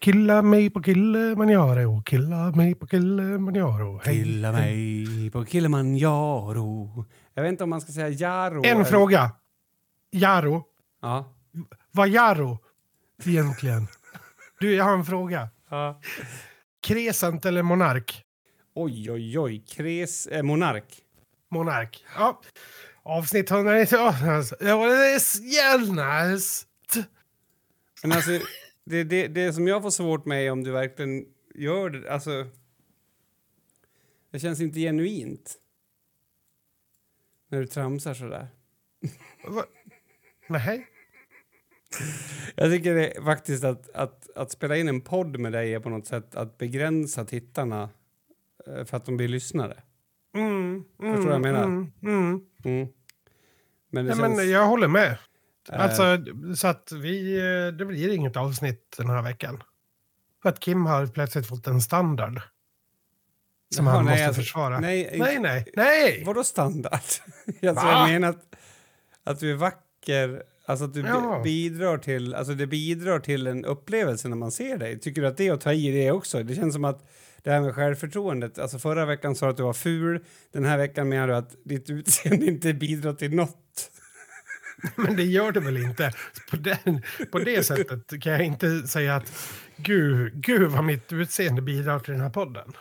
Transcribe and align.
Killa 0.00 0.42
mig 0.42 0.70
på 0.70 0.82
Kilimanjaro, 0.82 2.02
killa 2.02 2.50
mig 2.50 2.74
på 2.74 2.86
Kilimanjaro. 2.86 4.00
Hej. 4.04 4.14
Killa 4.24 4.52
mig 4.52 5.30
på 5.30 5.44
Kilimanjaro. 5.44 7.04
Jag 7.34 7.42
vet 7.42 7.50
inte 7.50 7.64
om 7.64 7.70
man 7.70 7.80
ska 7.80 7.92
säga 7.92 8.08
Jaro. 8.08 8.64
En 8.64 8.76
eller- 8.76 8.84
fråga. 8.84 9.30
Jaro. 10.10 10.64
Ja. 11.02 11.34
Vad 11.92 12.08
Jaro 12.08 12.58
egentligen? 13.24 13.86
Du, 14.60 14.74
jag 14.74 14.84
har 14.84 14.92
en 14.94 15.04
fråga. 15.04 15.48
ja. 15.70 16.00
Kresent 16.82 17.44
eller 17.46 17.62
monark? 17.62 18.24
Oj, 18.74 19.10
oj, 19.12 19.38
oj. 19.38 19.64
Kres... 19.68 20.26
Eh, 20.26 20.42
monark. 20.42 20.98
Monark. 21.50 22.04
Ja. 22.18 22.40
Avsnitt 23.02 23.50
198. 23.50 24.16
Ja, 24.60 24.86
det 24.86 25.14
är 25.14 25.54
jävligt 25.54 25.92
Men 28.02 28.12
alltså, 28.12 28.30
det, 28.84 29.04
det, 29.04 29.28
det 29.28 29.52
som 29.52 29.68
jag 29.68 29.82
får 29.82 29.90
svårt 29.90 30.24
med 30.24 30.46
är 30.46 30.50
om 30.50 30.64
du 30.64 30.70
verkligen 30.70 31.26
gör 31.54 31.90
det. 31.90 32.12
Alltså, 32.12 32.46
det 34.30 34.38
känns 34.38 34.60
inte 34.60 34.80
genuint. 34.80 35.54
När 37.48 37.60
du 37.60 37.66
tramsar 37.66 38.14
sådär. 38.14 38.48
Nej. 40.48 40.86
Jag 42.54 42.70
tycker 42.72 42.94
det 42.94 43.22
faktiskt 43.24 43.64
att, 43.64 43.90
att, 43.90 44.30
att 44.36 44.50
spela 44.50 44.76
in 44.76 44.88
en 44.88 45.00
podd 45.00 45.38
med 45.38 45.52
dig 45.52 45.74
är 45.74 45.80
på 45.80 45.88
något 45.88 46.06
sätt 46.06 46.34
att 46.34 46.58
begränsa 46.58 47.24
tittarna 47.24 47.90
eh, 48.66 48.84
för 48.84 48.96
att 48.96 49.04
de 49.04 49.16
blir 49.16 49.28
lyssnare. 49.28 49.82
Mm, 50.34 50.50
mm, 50.52 50.84
Förstår 50.98 51.16
du 51.16 51.24
vad 51.24 51.34
jag 51.34 51.40
menar? 51.40 51.64
Mm, 51.64 51.92
mm. 52.02 52.46
Mm. 52.64 52.88
Men 53.90 54.04
det 54.04 54.10
Ja, 54.10 54.16
känns... 54.16 54.36
men 54.36 54.50
jag 54.50 54.66
håller 54.66 54.88
med. 54.88 55.18
Eh, 55.72 55.80
Alltså, 55.80 56.18
så 56.56 56.66
att 56.68 56.92
vi, 56.92 57.36
eh, 57.38 57.72
det 57.78 57.84
blir 57.86 58.12
inget 58.14 58.36
avsnitt 58.36 58.94
den 58.96 59.10
här 59.10 59.22
veckan. 59.22 59.62
För 60.42 60.48
att 60.48 60.60
Kim 60.60 60.86
har 60.86 61.06
plötsligt 61.06 61.46
fått 61.46 61.66
en 61.66 61.80
standard. 61.80 62.40
Som 63.74 63.86
Jaha, 63.86 63.94
han 63.96 64.04
nej, 64.04 64.12
måste 64.12 64.26
alltså, 64.26 64.42
försvara. 64.42 64.80
nej, 64.80 65.16
Nej, 65.18 65.38
nej, 65.38 65.64
nej! 65.76 66.22
Vadå 66.26 66.44
standard? 66.44 66.92
alltså, 67.62 67.72
Va? 67.86 67.92
jag 67.92 68.08
menar 68.08 68.28
att, 68.28 68.54
att 69.24 69.40
du 69.40 69.50
är 69.50 69.54
vacker, 69.56 70.42
alltså 70.66 70.84
att 70.84 70.94
du 70.94 71.00
Ja. 71.00 71.40
bi- 71.44 71.70
bidrar 71.70 71.98
till, 71.98 72.34
alltså 72.34 72.54
det 72.54 72.66
bidrar 72.66 73.18
till 73.20 73.46
en 73.46 73.64
upplevelse 73.64 74.28
när 74.28 74.36
man 74.36 74.50
ser 74.52 74.76
dig. 74.78 75.00
Tycker 75.00 75.22
du 75.22 75.28
att 75.28 75.36
det 75.36 75.46
är 75.48 75.52
att 75.52 75.60
ta 75.60 75.72
i 75.72 75.90
det 75.90 76.10
också? 76.10 76.42
Det 76.42 76.54
känns 76.54 76.74
som 76.74 76.84
att 76.84 77.08
det 77.42 77.50
här 77.50 77.60
med 77.60 77.74
självförtroendet, 77.74 78.58
alltså 78.58 78.78
förra 78.78 79.06
veckan 79.06 79.34
sa 79.36 79.46
du 79.46 79.50
att 79.50 79.56
du 79.56 79.62
var 79.62 79.72
ful, 79.72 80.24
den 80.52 80.64
här 80.64 80.78
veckan 80.78 81.08
menar 81.08 81.28
du 81.28 81.34
att 81.34 81.54
ditt 81.64 81.90
utseende 81.90 82.46
inte 82.46 82.72
bidrar 82.74 83.12
till 83.12 83.34
något. 83.34 83.69
Men 84.96 85.16
det 85.16 85.24
gör 85.24 85.52
det 85.52 85.60
väl 85.60 85.76
inte. 85.76 86.12
På, 86.50 86.56
den, 86.56 87.02
på 87.30 87.38
det 87.38 87.66
sättet 87.66 88.22
kan 88.22 88.32
jag 88.32 88.44
inte 88.44 88.88
säga 88.88 89.16
att 89.16 89.32
gud, 89.76 90.32
gud 90.34 90.70
vad 90.70 90.84
mitt 90.84 91.12
utseende 91.12 91.62
bidrar 91.62 91.98
till 91.98 92.12
den 92.12 92.22
här 92.22 92.30
podden. 92.30 92.72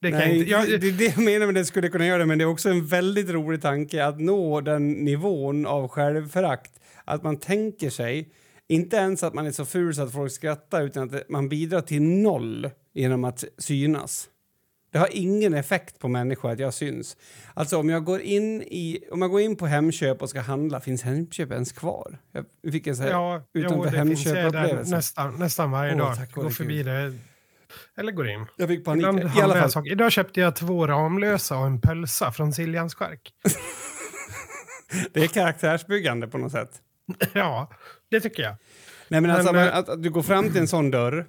Det 0.00 0.10
Nej, 0.10 0.38
inte. 0.38 0.50
Jag, 0.50 0.80
det, 0.80 0.88
är 0.88 0.92
det 0.92 1.04
jag 1.04 1.18
menar 1.18 1.46
med 1.46 1.54
det 1.54 1.64
skulle 1.64 1.88
kunna 1.88 2.06
göra 2.06 2.18
det, 2.18 2.26
men 2.26 2.38
det 2.38 2.44
är 2.44 2.48
också 2.48 2.68
en 2.68 2.86
väldigt 2.86 3.30
rolig 3.30 3.62
tanke 3.62 4.04
att 4.04 4.20
nå 4.20 4.60
den 4.60 4.92
nivån 4.92 5.66
av 5.66 5.88
självförakt. 5.88 6.72
Att 7.04 7.22
man 7.22 7.36
tänker 7.36 7.90
sig, 7.90 8.28
inte 8.68 8.96
ens 8.96 9.22
att 9.22 9.34
man 9.34 9.46
är 9.46 9.52
så 9.52 9.64
ful 9.64 9.94
så 9.94 10.02
att 10.02 10.12
folk 10.12 10.32
skrattar, 10.32 10.82
utan 10.82 11.14
att 11.14 11.28
man 11.28 11.48
bidrar 11.48 11.80
till 11.80 12.02
noll 12.02 12.70
genom 12.94 13.24
att 13.24 13.44
synas. 13.58 14.28
Det 14.90 14.98
har 14.98 15.08
ingen 15.12 15.54
effekt 15.54 15.98
på 15.98 16.08
människor 16.08 16.50
att 16.50 16.58
jag 16.58 16.74
syns. 16.74 17.16
Alltså 17.54 17.78
om 17.78 17.88
jag 17.88 18.04
går 18.04 18.20
in, 18.20 18.62
i, 18.62 19.04
om 19.10 19.22
jag 19.22 19.30
går 19.30 19.40
in 19.40 19.56
på 19.56 19.66
Hemköp 19.66 20.22
och 20.22 20.30
ska 20.30 20.40
handla, 20.40 20.80
finns 20.80 21.02
Hemköp 21.02 21.52
ens 21.52 21.72
kvar? 21.72 22.18
Jag 22.62 22.72
fick 22.72 22.86
en 22.86 22.96
så 22.96 23.02
här 23.02 23.10
ja, 23.10 23.42
utanför 23.54 23.96
Hemköp-upplevelse. 23.96 24.90
nästan, 24.90 25.38
nästan 25.38 25.70
varje 25.70 25.92
Åh, 25.92 25.98
dag. 25.98 26.16
tack 26.16 26.32
Går 26.32 26.50
förbi 26.50 26.82
det. 26.82 27.18
Eller 27.96 28.12
går 28.12 28.28
in. 28.28 28.46
Jag 28.56 28.68
fick 28.68 28.84
panik. 28.84 29.02
Ibland 29.06 29.38
I 29.38 29.42
alla 29.42 29.54
fall. 29.54 29.70
saker. 29.70 29.92
Idag 29.92 30.12
köpte 30.12 30.40
jag 30.40 30.56
två 30.56 30.86
Ramlösa 30.86 31.58
och 31.58 31.66
en 31.66 31.80
pölsa 31.80 32.32
från 32.32 32.52
Siljans 32.52 32.94
skärk. 32.94 33.32
Det 35.12 35.20
är 35.20 35.28
karaktärsbyggande 35.28 36.28
på 36.28 36.38
något 36.38 36.52
sätt. 36.52 36.70
ja, 37.32 37.70
det 38.10 38.20
tycker 38.20 38.42
jag. 38.42 38.54
Nej, 39.08 39.20
men 39.20 39.30
alltså, 39.30 39.52
Men, 39.52 39.66
men, 39.66 39.74
att, 39.74 39.88
att 39.88 40.02
du 40.02 40.10
går 40.10 40.22
fram 40.22 40.50
till 40.50 40.60
en 40.60 40.68
sån 40.68 40.90
dörr 40.90 41.26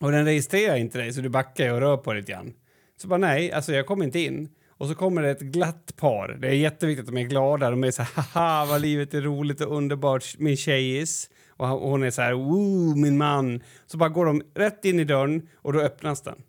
och 0.00 0.12
den 0.12 0.24
registrerar 0.24 0.76
inte 0.76 0.98
dig 0.98 1.12
så 1.12 1.20
du 1.20 1.28
backar 1.28 1.72
och 1.72 1.80
rör 1.80 1.96
på 1.96 2.12
dig 2.12 2.20
lite 2.20 2.32
grann. 2.32 2.54
Så 2.96 3.08
bara 3.08 3.18
nej, 3.18 3.52
alltså 3.52 3.72
jag 3.72 3.86
kommer 3.86 4.04
inte 4.04 4.20
in. 4.20 4.48
Och 4.78 4.88
så 4.88 4.94
kommer 4.94 5.22
det 5.22 5.30
ett 5.30 5.40
glatt 5.40 5.96
par. 5.96 6.28
Det 6.40 6.48
är 6.48 6.52
jätteviktigt 6.52 7.08
att 7.08 7.14
de 7.14 7.20
är 7.20 7.24
glada. 7.24 7.70
De 7.70 7.84
är 7.84 7.90
så 7.90 8.02
här, 8.02 8.22
haha 8.22 8.66
vad 8.66 8.80
livet 8.80 9.14
är 9.14 9.20
roligt 9.20 9.60
och 9.60 9.76
underbart, 9.76 10.38
min 10.38 10.56
tjejis. 10.56 11.30
Och 11.48 11.68
hon 11.68 12.02
är 12.02 12.10
så 12.10 12.22
här, 12.22 12.32
woo, 12.32 12.96
min 12.96 13.18
man. 13.18 13.62
Så 13.86 13.98
bara 13.98 14.08
går 14.08 14.26
de 14.26 14.42
rätt 14.54 14.84
in 14.84 15.00
i 15.00 15.04
dörren 15.04 15.48
och 15.54 15.72
då 15.72 15.80
öppnas 15.80 16.22
den. 16.22 16.42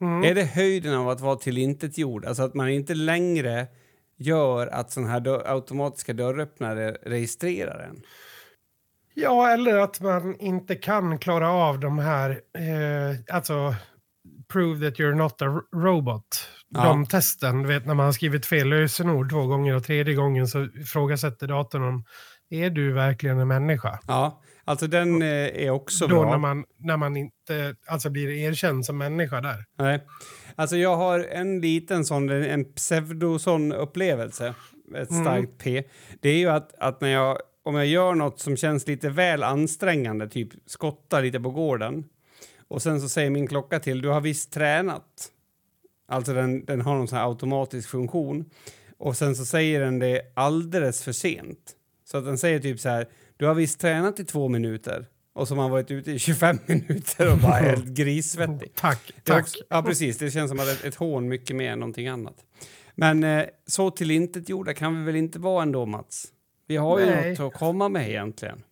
Mm. 0.00 0.24
Är 0.24 0.34
det 0.34 0.44
höjden 0.44 0.94
av 0.94 1.08
att 1.08 1.20
vara 1.20 1.36
tillintetgjord? 1.36 2.24
Alltså 2.24 2.42
att 2.42 2.54
man 2.54 2.68
inte 2.68 2.94
längre 2.94 3.66
gör 4.16 4.66
att 4.66 4.90
sådana 4.90 5.12
här 5.12 5.20
dörr, 5.20 5.42
automatiska 5.46 6.12
dörröppnare 6.12 6.96
registrerar 7.02 7.78
en? 7.78 8.02
Ja, 9.18 9.50
eller 9.52 9.76
att 9.78 10.00
man 10.00 10.36
inte 10.40 10.74
kan 10.74 11.18
klara 11.18 11.50
av 11.50 11.80
de 11.80 11.98
här, 11.98 12.30
eh, 12.30 13.34
alltså 13.36 13.74
prove 14.52 14.90
that 14.90 14.98
you're 14.98 15.14
not 15.14 15.42
a 15.42 15.44
ro- 15.46 15.80
robot. 15.82 16.48
Ja. 16.68 16.84
De 16.84 17.06
testen, 17.06 17.62
du 17.62 17.68
vet 17.68 17.86
när 17.86 17.94
man 17.94 18.06
har 18.06 18.12
skrivit 18.12 18.46
fel 18.46 18.68
lösenord 18.68 19.30
två 19.30 19.46
gånger 19.46 19.74
och 19.76 19.84
tredje 19.84 20.14
gången 20.14 20.48
så 20.48 20.64
ifrågasätter 20.64 21.46
datorn 21.46 21.82
om 21.82 22.04
är 22.50 22.70
du 22.70 22.92
verkligen 22.92 23.38
en 23.38 23.48
människa? 23.48 23.98
Ja, 24.06 24.42
alltså 24.64 24.86
den 24.86 25.22
eh, 25.22 25.28
är 25.28 25.70
också 25.70 26.06
Då 26.06 26.20
bra. 26.22 26.30
när 26.30 26.38
man, 26.38 26.64
när 26.78 26.96
man 26.96 27.16
inte 27.16 27.74
alltså 27.86 28.10
blir 28.10 28.28
erkänd 28.30 28.84
som 28.86 28.98
människa 28.98 29.40
där. 29.40 29.64
Nej. 29.78 30.04
Alltså 30.54 30.76
jag 30.76 30.96
har 30.96 31.18
en 31.18 31.60
liten 31.60 32.04
sån, 32.04 32.30
en 32.30 32.72
pseudo 32.74 33.38
sån 33.38 33.72
upplevelse, 33.72 34.54
ett 34.96 35.10
Mm. 35.10 35.24
starkt 35.24 35.58
P. 35.58 35.84
Det 36.22 36.28
är 36.28 36.38
ju 36.38 36.48
att, 36.48 36.74
att 36.78 37.00
när 37.00 37.08
jag, 37.08 37.38
om 37.66 37.74
jag 37.74 37.86
gör 37.86 38.14
något 38.14 38.40
som 38.40 38.56
känns 38.56 38.86
lite 38.86 39.08
väl 39.08 39.42
ansträngande, 39.42 40.28
typ 40.28 40.48
skottar 40.66 41.22
lite 41.22 41.40
på 41.40 41.50
gården 41.50 42.04
och 42.68 42.82
sen 42.82 43.00
så 43.00 43.08
säger 43.08 43.30
min 43.30 43.46
klocka 43.46 43.80
till, 43.80 44.02
du 44.02 44.08
har 44.08 44.20
visst 44.20 44.52
tränat. 44.52 45.30
Alltså 46.08 46.34
den, 46.34 46.64
den 46.64 46.80
har 46.80 46.94
någon 46.94 47.08
sån 47.08 47.18
här 47.18 47.28
automatisk 47.28 47.88
funktion. 47.88 48.50
Och 48.98 49.16
sen 49.16 49.36
så 49.36 49.44
säger 49.44 49.80
den 49.80 49.98
det 49.98 50.32
alldeles 50.34 51.02
för 51.02 51.12
sent. 51.12 51.72
Så 52.04 52.18
att 52.18 52.24
den 52.24 52.38
säger 52.38 52.60
typ 52.60 52.80
så 52.80 52.88
här, 52.88 53.08
du 53.36 53.46
har 53.46 53.54
visst 53.54 53.80
tränat 53.80 54.20
i 54.20 54.24
två 54.24 54.48
minuter. 54.48 55.06
Och 55.32 55.48
så 55.48 55.54
har 55.54 55.62
man 55.62 55.70
varit 55.70 55.90
ute 55.90 56.12
i 56.12 56.18
25 56.18 56.58
minuter 56.66 57.32
och 57.32 57.38
bara 57.38 57.52
helt 57.52 57.86
grissvettig. 57.86 58.72
Tack, 58.74 59.12
tack. 59.24 59.42
Också, 59.42 59.58
ja, 59.68 59.82
precis. 59.82 60.18
Det 60.18 60.30
känns 60.30 60.50
som 60.50 60.60
att 60.60 60.68
ett, 60.68 60.84
ett 60.84 60.94
hån 60.94 61.28
mycket 61.28 61.56
mer 61.56 61.70
än 61.70 61.78
någonting 61.78 62.08
annat. 62.08 62.36
Men 62.94 63.24
eh, 63.24 63.44
så 63.66 63.90
tillintetgjorda 63.90 64.74
kan 64.74 64.98
vi 64.98 65.04
väl 65.04 65.16
inte 65.16 65.38
vara 65.38 65.62
ändå, 65.62 65.86
Mats? 65.86 66.32
Vi 66.66 66.76
har 66.76 66.98
ju 67.00 67.06
Nej. 67.06 67.30
något 67.30 67.40
att 67.54 67.60
komma 67.60 67.88
med 67.88 68.08
egentligen. 68.10 68.62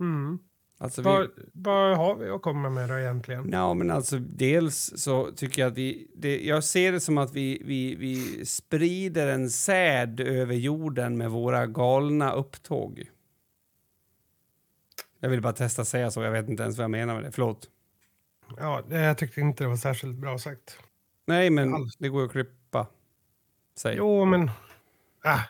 Mm. 0.00 0.38
Alltså, 0.78 1.02
Vad, 1.02 1.20
vi, 1.22 1.28
vad 1.52 1.96
har 1.96 2.14
vi 2.16 2.28
att 2.30 2.42
komma 2.42 2.70
med 2.70 2.88
då 2.88 2.98
egentligen? 2.98 3.50
ja, 3.52 3.74
men 3.74 3.90
alltså, 3.90 4.18
dels 4.18 4.92
så 4.96 5.30
tycker 5.36 5.62
jag 5.62 5.70
att 5.72 5.78
vi... 5.78 6.10
Det, 6.16 6.40
jag 6.44 6.64
ser 6.64 6.92
det 6.92 7.00
som 7.00 7.18
att 7.18 7.32
vi, 7.34 7.62
vi, 7.64 7.94
vi 7.94 8.46
sprider 8.46 9.26
en 9.28 9.50
säd 9.50 10.20
över 10.20 10.54
jorden 10.54 11.16
med 11.18 11.30
våra 11.30 11.66
galna 11.66 12.32
upptåg. 12.32 13.04
Jag 15.20 15.28
vill 15.28 15.40
bara 15.42 15.52
testa 15.52 15.84
säga 15.84 16.10
så. 16.10 16.22
Jag 16.22 16.30
vet 16.30 16.48
inte 16.48 16.62
ens 16.62 16.76
vad 16.78 16.84
jag 16.84 16.90
menar 16.90 17.14
med 17.14 17.24
det. 17.24 17.32
Förlåt. 17.32 17.68
Ja, 18.58 18.82
jag 18.88 19.18
tyckte 19.18 19.40
inte 19.40 19.64
det 19.64 19.68
var 19.68 19.76
särskilt 19.76 20.16
bra 20.18 20.38
sagt. 20.38 20.78
Nej, 21.26 21.50
men 21.50 21.74
Alls. 21.74 21.96
det 21.98 22.08
går 22.08 22.24
att 22.24 22.32
klippa. 22.32 22.86
Säg. 23.76 23.94
Jo, 23.96 24.24
men... 24.24 24.50
Ah, 25.24 25.40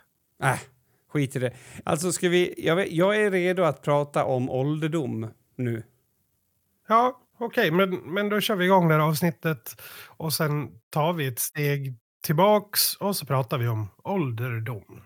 Äh, 0.43 0.59
skit 1.12 1.37
i 1.37 1.39
det. 1.39 1.53
Alltså, 1.84 2.12
ska 2.12 2.28
vi... 2.28 2.55
Jag, 2.59 2.77
vet, 2.77 2.93
jag 2.93 3.17
är 3.17 3.31
redo 3.31 3.62
att 3.62 3.83
prata 3.83 4.25
om 4.25 4.50
ålderdom 4.50 5.31
nu. 5.56 5.83
Ja, 6.88 7.20
okej, 7.38 7.70
men, 7.70 7.91
men 7.91 8.29
då 8.29 8.41
kör 8.41 8.56
vi 8.56 8.64
igång 8.64 8.88
det 8.88 8.94
här 8.94 9.00
avsnittet 9.00 9.82
och 10.06 10.32
sen 10.32 10.69
tar 10.91 11.12
vi 11.12 11.26
ett 11.26 11.38
steg 11.38 11.94
tillbaks 12.23 12.97
och 12.97 13.17
så 13.17 13.26
pratar 13.26 13.59
vi 13.59 13.69
om 13.69 13.88
ålderdom. 14.05 15.03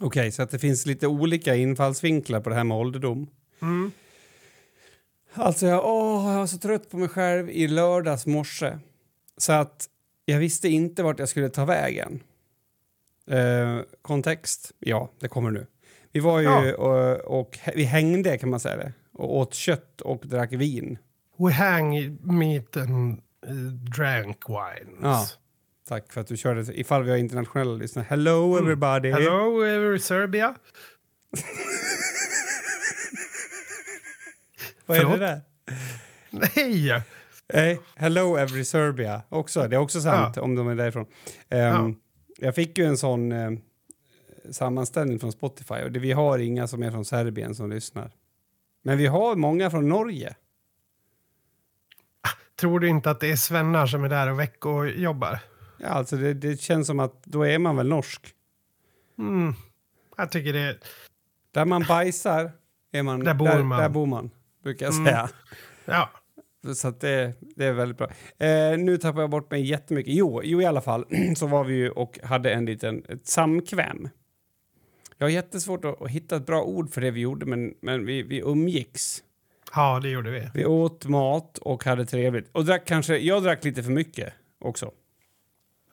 Okej, 0.00 0.32
så 0.32 0.42
att 0.42 0.50
det 0.50 0.58
finns 0.58 0.86
lite 0.86 1.06
olika 1.06 1.54
infallsvinklar 1.54 2.40
på 2.40 2.48
det 2.50 2.56
här 2.56 2.64
med 2.64 2.76
ålderdom. 2.76 3.30
Mm. 3.62 3.92
Alltså, 5.34 5.66
jag, 5.66 5.84
åh, 5.86 6.30
jag 6.32 6.38
var 6.38 6.46
så 6.46 6.58
trött 6.58 6.90
på 6.90 6.96
mig 6.96 7.08
själv 7.08 7.50
i 7.50 7.68
lördags 7.68 8.26
morse. 8.26 8.78
Så 9.36 9.52
att 9.52 9.88
jag 10.24 10.38
visste 10.38 10.68
inte 10.68 11.02
vart 11.02 11.18
jag 11.18 11.28
skulle 11.28 11.48
ta 11.48 11.64
vägen. 11.64 12.22
Eh, 13.30 13.78
kontext? 14.02 14.72
Ja, 14.78 15.10
det 15.20 15.28
kommer 15.28 15.50
nu. 15.50 15.66
Vi 16.12 16.20
var 16.20 16.40
ju 16.40 16.44
Ja. 16.44 16.74
och, 16.76 17.40
och 17.40 17.58
vi 17.74 17.84
hängde 17.84 18.38
kan 18.38 18.50
man 18.50 18.60
säga 18.60 18.76
det. 18.76 18.92
Och 19.12 19.36
åt 19.36 19.54
kött 19.54 20.00
och 20.00 20.22
drack 20.26 20.52
vin. 20.52 20.98
We 21.38 21.52
hang 21.52 22.18
meat 22.22 22.76
and 22.76 23.22
uh, 23.48 23.72
drank 23.72 24.48
wines. 24.48 24.98
Ja. 25.02 25.26
Tack 25.88 26.12
för 26.12 26.20
att 26.20 26.26
du 26.26 26.36
körde. 26.36 26.80
Ifall 26.80 27.02
vi 27.02 27.10
har 27.10 27.16
internationella 27.16 27.72
lyssnare. 27.74 28.06
Hello 28.08 28.56
everybody! 28.58 29.10
Hello, 29.10 29.62
every 29.62 29.98
Serbia. 29.98 30.54
Vad 34.86 34.96
är 34.96 35.00
det 35.00 35.06
Förlåt? 35.06 35.20
där? 35.20 35.40
Nej! 36.30 36.90
Eh, 37.52 37.78
hello 37.94 38.36
every 38.36 38.64
Serbia 38.64 39.22
också. 39.28 39.68
Det 39.68 39.76
är 39.76 39.80
också 39.80 40.00
sant 40.00 40.36
om 40.36 40.54
de 40.54 40.68
är 40.68 40.74
därifrån. 40.74 41.06
Ehm, 41.48 41.74
Ja. 41.74 41.92
Jag 42.40 42.54
fick 42.54 42.78
ju 42.78 42.84
en 42.84 42.96
sån 42.96 43.32
eh, 43.32 43.50
sammanställning 44.50 45.18
från 45.18 45.32
Spotify 45.32 45.74
och 45.74 45.92
det, 45.92 45.98
vi 45.98 46.12
har 46.12 46.38
inga 46.38 46.66
som 46.66 46.82
är 46.82 46.90
från 46.90 47.04
Serbien 47.04 47.54
som 47.54 47.70
lyssnar. 47.70 48.10
Men 48.84 48.98
vi 48.98 49.06
har 49.06 49.36
många 49.36 49.70
från 49.70 49.88
Norge. 49.88 50.34
Tror 52.60 52.80
du 52.80 52.88
inte 52.88 53.10
att 53.10 53.20
det 53.20 53.30
är 53.30 53.36
svennar 53.36 53.86
som 53.86 54.04
är 54.04 54.08
där 54.08 54.30
och 54.30 54.40
veckojobbar? 54.40 55.38
Ja, 55.78 55.88
alltså 55.88 56.16
det, 56.16 56.34
det 56.34 56.60
känns 56.60 56.86
som 56.86 57.00
att 57.00 57.24
då 57.24 57.42
är 57.42 57.58
man 57.58 57.76
väl 57.76 57.88
norsk. 57.88 58.34
Mm. 59.18 59.54
Jag 60.16 60.32
tycker 60.32 60.52
det 60.52 60.60
är... 60.60 60.78
Där 61.50 61.64
man 61.64 61.84
bajsar 61.88 62.52
är 62.92 63.02
man, 63.02 63.20
Där 63.20 63.34
bor 63.34 63.46
där, 63.46 63.62
man. 63.62 63.80
Där 63.80 63.88
bor 63.88 64.06
man, 64.06 64.30
brukar 64.62 64.86
jag 64.86 64.94
Mm. 64.94 65.06
säga. 65.06 65.30
Ja. 65.84 66.10
Så 66.74 66.88
att 66.88 67.00
det, 67.00 67.32
det 67.40 67.64
är 67.64 67.72
väldigt 67.72 67.98
bra. 67.98 68.08
Eh, 68.46 68.78
nu 68.78 68.96
tappar 68.98 69.20
jag 69.20 69.30
bort 69.30 69.50
mig 69.50 69.62
jättemycket. 69.66 70.14
Jo, 70.14 70.40
jo, 70.44 70.60
i 70.62 70.66
alla 70.66 70.80
fall 70.80 71.04
så 71.36 71.46
var 71.46 71.64
vi 71.64 71.74
ju 71.74 71.90
och 71.90 72.18
hade 72.22 72.50
en 72.52 72.66
liten 72.66 73.04
ett 73.08 73.26
samkväm. 73.26 74.08
Jag 75.18 75.26
har 75.26 75.30
jättesvårt 75.30 75.84
att, 75.84 76.02
att 76.02 76.10
hitta 76.10 76.36
ett 76.36 76.46
bra 76.46 76.62
ord 76.62 76.90
för 76.90 77.00
det 77.00 77.10
vi 77.10 77.20
gjorde, 77.20 77.46
men, 77.46 77.74
men 77.82 78.06
vi, 78.06 78.22
vi 78.22 78.40
umgicks. 78.40 79.22
ja, 79.74 80.00
det 80.02 80.08
gjorde 80.08 80.30
vi. 80.30 80.48
Vi 80.54 80.64
åt 80.66 81.06
mat 81.06 81.58
och 81.58 81.84
hade 81.84 82.06
trevligt. 82.06 82.48
Och 82.52 82.64
drack 82.64 82.86
kanske, 82.86 83.18
jag 83.18 83.42
drack 83.42 83.64
lite 83.64 83.82
för 83.82 83.90
mycket 83.90 84.32
också. 84.60 84.92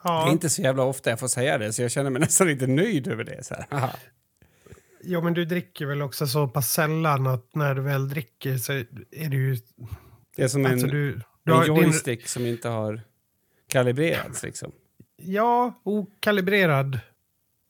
Det 0.05 0.09
Ja. 0.11 0.27
är 0.27 0.31
inte 0.31 0.49
så 0.49 0.61
jävla 0.61 0.83
ofta 0.83 1.09
jag 1.09 1.19
får 1.19 1.27
säga 1.27 1.57
det, 1.57 1.73
så 1.73 1.81
jag 1.81 1.91
känner 1.91 2.09
mig 2.09 2.19
nästan 2.19 2.47
lite 2.47 2.67
nöjd 2.67 3.07
över 3.07 3.23
det. 3.23 3.43
Så 3.45 3.55
här. 3.69 3.91
Jo, 5.03 5.21
men 5.21 5.33
du 5.33 5.45
dricker 5.45 5.85
väl 5.85 6.01
också 6.01 6.27
så 6.27 6.47
pass 6.47 6.71
sällan 6.71 7.27
att 7.27 7.55
när 7.55 7.75
du 7.75 7.81
väl 7.81 8.09
dricker 8.09 8.57
så 8.57 8.73
är 8.73 9.29
det 9.29 9.35
ju... 9.37 9.57
Det 10.35 10.43
är 10.43 10.47
som 10.47 10.65
Alltså 10.65 10.85
en, 10.85 10.91
du, 10.91 11.21
du 11.43 11.51
en 11.51 11.57
har 11.57 11.65
din, 11.65 11.75
joystick 11.75 12.27
som 12.27 12.45
inte 12.45 12.69
har 12.69 13.01
kalibrerats 13.69 14.43
liksom. 14.43 14.71
ja, 15.21 15.81
okalibrerad 15.83 16.99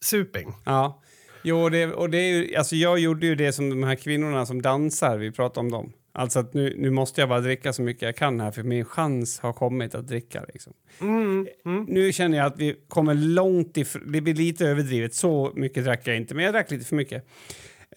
suping. 0.05 0.53
Ja, 0.65 1.01
jo, 1.43 1.69
det, 1.69 1.85
och 1.93 2.09
det 2.09 2.17
är 2.17 2.33
ju, 2.33 2.55
alltså 2.55 2.75
jag 2.75 2.99
gjorde 2.99 3.25
ju 3.25 3.35
det 3.35 3.53
som 3.53 3.69
de 3.69 3.83
här 3.83 3.95
kvinnorna 3.95 4.45
som 4.45 4.61
dansar, 4.61 5.17
vi 5.17 5.31
pratade 5.31 5.59
om 5.59 5.71
dem. 5.71 5.93
Alltså 6.17 6.39
att 6.39 6.53
nu, 6.53 6.75
nu 6.77 6.89
måste 6.89 7.21
jag 7.21 7.29
bara 7.29 7.39
dricka 7.39 7.73
så 7.73 7.81
mycket 7.81 8.01
jag 8.01 8.15
kan 8.15 8.39
här 8.39 8.51
för 8.51 8.63
min 8.63 8.85
chans 8.85 9.39
har 9.39 9.53
kommit 9.53 9.95
att 9.95 10.07
dricka. 10.07 10.45
Liksom. 10.53 10.73
Mm, 11.01 11.47
mm. 11.65 11.85
Nu 11.89 12.13
känner 12.13 12.37
jag 12.37 12.47
att 12.47 12.57
vi 12.57 12.75
kommer 12.87 13.13
långt 13.13 13.77
ifrån, 13.77 14.11
det 14.11 14.21
blir 14.21 14.33
lite 14.33 14.65
överdrivet, 14.65 15.15
så 15.15 15.51
mycket 15.55 15.85
drack 15.85 16.07
jag 16.07 16.17
inte, 16.17 16.35
men 16.35 16.45
jag 16.45 16.53
drack 16.53 16.71
lite 16.71 16.85
för 16.85 16.95
mycket. 16.95 17.27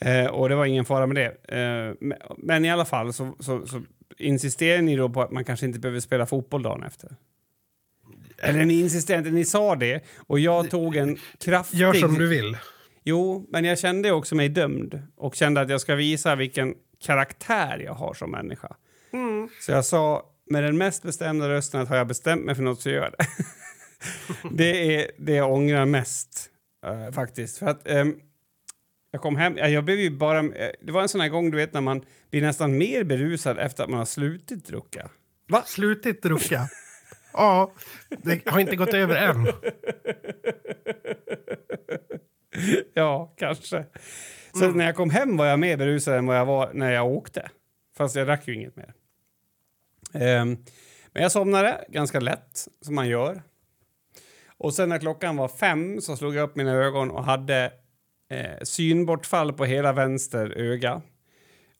Eh, 0.00 0.26
och 0.26 0.48
det 0.48 0.54
var 0.54 0.66
ingen 0.66 0.84
fara 0.84 1.06
med 1.06 1.16
det. 1.16 1.56
Eh, 1.58 2.14
men, 2.38 2.64
i 2.64 2.70
alla 2.70 2.84
fall 2.84 3.12
så, 3.12 3.36
så, 3.40 3.66
så 3.66 3.82
insisterar 4.18 4.82
ni 4.82 4.96
då 4.96 5.08
på 5.08 5.22
att 5.22 5.30
man 5.30 5.44
kanske 5.44 5.66
inte 5.66 5.78
behöver 5.78 6.00
spela 6.00 6.26
fotboll 6.26 6.62
dagen 6.62 6.82
efter. 6.82 7.16
Eller 8.38 8.64
ni 8.64 8.80
insisterar 8.80 9.18
inte, 9.18 9.30
ni 9.30 9.44
sa 9.44 9.76
det 9.76 10.04
och 10.16 10.38
jag 10.38 10.70
tog 10.70 10.96
en 10.96 11.16
kraftig... 11.44 11.78
Gör 11.78 11.92
som 11.92 12.14
du 12.14 12.28
vill. 12.28 12.56
Jo, 13.04 13.46
men 13.48 13.64
jag 13.64 13.78
kände 13.78 14.12
också 14.12 14.34
mig 14.34 14.48
dömd 14.48 15.02
och 15.16 15.34
kände 15.34 15.60
att 15.60 15.70
jag 15.70 15.80
ska 15.80 15.94
visa 15.94 16.34
vilken 16.34 16.74
karaktär 17.00 17.78
jag 17.78 17.94
har 17.94 18.14
som 18.14 18.30
människa. 18.30 18.76
Mm. 19.12 19.48
Så 19.60 19.72
jag 19.72 19.84
sa 19.84 20.26
med 20.50 20.64
den 20.64 20.78
mest 20.78 21.02
bestämda 21.02 21.48
rösten 21.48 21.80
att 21.80 21.88
har 21.88 21.96
jag 21.96 22.06
bestämt 22.06 22.44
mig 22.44 22.54
för 22.54 22.62
något 22.62 22.80
så 22.80 22.90
gör 22.90 23.02
jag 23.02 23.12
det. 23.18 23.26
det 24.56 24.96
är 24.96 25.10
det 25.18 25.34
jag 25.34 25.52
ångrar 25.52 25.86
mest 25.86 26.50
eh, 26.86 27.12
faktiskt. 27.12 27.58
För 27.58 27.66
att 27.66 27.88
ehm, 27.88 28.20
jag 29.10 29.22
kom 29.22 29.36
hem, 29.36 29.56
ja, 29.56 29.68
jag 29.68 29.84
blev 29.84 29.98
ju 29.98 30.10
bara, 30.10 30.38
eh, 30.38 30.70
det 30.80 30.92
var 30.92 31.02
en 31.02 31.08
sån 31.08 31.20
här 31.20 31.28
gång 31.28 31.50
du 31.50 31.56
vet 31.56 31.72
när 31.72 31.80
man 31.80 32.04
blir 32.30 32.42
nästan 32.42 32.78
mer 32.78 33.04
berusad 33.04 33.58
efter 33.58 33.84
att 33.84 33.90
man 33.90 33.98
har 33.98 34.06
slutit 34.06 34.66
drucka. 34.66 35.08
Va? 35.48 35.62
Slutit 35.66 36.22
drucka. 36.22 36.68
ja, 37.32 37.72
det 38.08 38.48
har 38.48 38.60
inte 38.60 38.76
gått 38.76 38.94
över 38.94 39.16
än. 39.16 39.46
ja, 42.94 43.34
kanske. 43.36 43.84
Så 44.52 44.68
när 44.70 44.84
jag 44.86 44.96
kom 44.96 45.10
hem 45.10 45.36
var 45.36 45.46
jag 45.46 45.58
mer 45.58 45.76
berusad 45.76 46.14
än 46.18 46.26
vad 46.26 46.36
jag 46.36 46.46
var 46.46 46.70
när 46.74 46.92
jag 46.92 47.06
åkte. 47.06 47.50
Fast 47.96 48.16
jag 48.16 48.26
drack 48.26 48.48
ju 48.48 48.54
inget 48.54 48.76
mer. 48.76 48.94
Ehm, 50.14 50.56
men 51.12 51.22
jag 51.22 51.32
somnade 51.32 51.84
ganska 51.88 52.20
lätt, 52.20 52.68
som 52.80 52.94
man 52.94 53.08
gör. 53.08 53.42
Och 54.58 54.74
sen 54.74 54.88
när 54.88 54.98
klockan 54.98 55.36
var 55.36 55.48
fem 55.48 56.00
så 56.00 56.16
slog 56.16 56.34
jag 56.34 56.42
upp 56.48 56.56
mina 56.56 56.72
ögon 56.72 57.10
och 57.10 57.24
hade 57.24 57.72
eh, 58.30 58.62
synbortfall 58.62 59.52
på 59.52 59.64
hela 59.64 59.92
vänster 59.92 60.50
öga. 60.56 61.02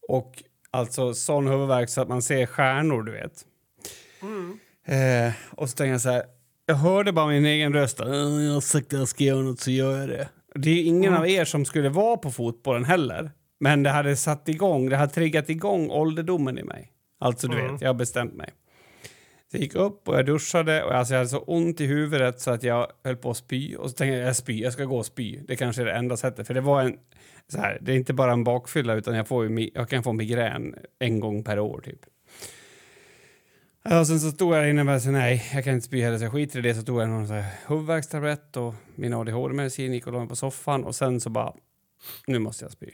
Och 0.09 0.43
alltså 0.71 1.15
sån 1.15 1.47
huvudvärk 1.49 1.89
så 1.89 2.01
att 2.01 2.09
man 2.09 2.23
ser 2.23 2.47
stjärnor, 2.47 3.03
du 3.03 3.13
vet. 3.13 3.45
Eh, 4.87 5.33
och 5.51 5.71
så 5.71 5.77
tänkte 5.77 5.91
jag 5.93 6.01
så 6.01 6.11
här, 6.11 6.23
jag 6.67 6.75
hörde 6.75 7.13
bara 7.13 7.27
min 7.27 7.47
egen 7.47 7.73
röst. 7.73 8.01
"Eh, 8.01 8.07
Jag 8.09 8.53
har 8.55 8.61
sagt 8.61 8.87
att 8.87 8.99
jag 8.99 9.09
ska 9.09 9.25
göra 9.25 9.41
något 9.43 9.61
så 9.61 9.71
gör 9.71 9.99
jag 10.01 10.09
det. 10.09 10.29
Det 10.63 10.71
är 10.71 10.85
ingen 10.85 11.15
av 11.15 11.29
er 11.29 11.45
som 11.45 11.65
skulle 11.65 11.89
vara 11.89 12.17
på 12.17 12.31
fotbollen 12.31 12.85
heller. 12.85 13.31
Men 13.61 13.83
det 13.83 13.91
hade 13.91 14.17
satt 14.17 14.49
igång, 14.49 14.89
det 14.89 14.97
hade 14.97 15.13
triggat 15.13 15.51
igång 15.51 15.91
ålderdomen 15.91 16.59
i 16.59 16.63
mig. 16.63 16.93
Alltså 17.21 17.49
du 17.49 17.59
Mm. 17.59 17.73
vet, 17.73 17.81
jag 17.83 17.89
har 17.89 17.95
bestämt 17.95 18.35
mig. 18.35 18.51
Så 19.51 19.57
jag 19.57 19.63
gick 19.63 19.75
upp 19.75 20.09
och 20.09 20.15
jag 20.15 20.27
duschade 20.27 20.83
och 20.85 20.95
alltså 20.95 21.15
jag 21.15 21.19
hade 21.19 21.29
så 21.29 21.39
ont 21.39 21.81
i 21.81 21.87
huvudet 21.87 22.41
så 22.41 22.51
att 22.51 22.63
jag 22.63 22.87
höll 23.05 23.17
på 23.17 23.31
att 23.31 23.37
spy. 23.37 23.77
Och 23.77 23.91
så 23.91 23.97
tänkte 23.97 24.17
jag, 24.19 24.29
jag 24.29 24.37
spy, 24.37 24.61
jag 24.63 24.73
ska 24.73 24.85
gå 24.85 24.99
och 24.99 25.07
spy. 25.07 25.39
Det 25.49 25.57
kanske 25.57 25.83
är 25.83 25.87
det 25.87 25.93
enda 25.93 26.17
sättet. 26.17 26.47
För 26.47 26.55
det 26.55 26.61
var 26.61 26.83
en, 26.83 26.97
så 27.53 27.59
här, 27.59 27.79
det 27.81 27.93
är 27.93 27.97
inte 27.97 28.13
bara 28.15 28.33
en 28.33 28.45
bakfylla 28.45 28.95
utan 28.95 29.15
jag, 29.17 29.29
får 29.29 29.61
jag 29.75 29.89
kan 29.89 30.03
få 30.03 30.13
migrän 30.13 30.75
en 30.99 31.21
gång 31.21 31.45
per 31.45 31.59
år 31.59 31.81
typ. 31.85 32.01
Och 33.91 34.07
sen 34.07 34.21
så 34.21 34.31
stod 34.31 34.55
jag 34.55 34.63
där 34.63 34.71
inne 34.71 34.81
och 34.81 34.87
bara 34.87 35.01
så, 35.01 35.11
nej, 35.11 35.51
jag 35.55 35.65
kan 35.65 35.75
inte 35.75 35.87
spy 35.87 36.03
heller 36.03 36.19
så 36.19 36.25
jag 36.25 36.33
skiter 36.33 36.59
i 36.59 36.63
det. 36.63 36.75
Så 36.75 36.83
tog 36.83 37.01
jag 37.01 37.09
någon 37.09 37.27
så 37.27 37.33
här 37.35 37.45
huvudvärkstablett 37.67 38.57
och 38.57 38.75
min 38.95 39.15
ADHD-medicin, 39.15 39.93
gick 39.93 40.07
och 40.07 40.13
la 40.13 40.19
mig 40.19 40.29
på 40.29 40.37
soffan 40.37 40.85
och 40.85 40.95
sen 40.95 41.21
så 41.21 41.31
bara, 41.31 41.55
nu 42.27 42.39
måste 42.39 42.65
jag 42.65 42.73
spy. 42.73 42.91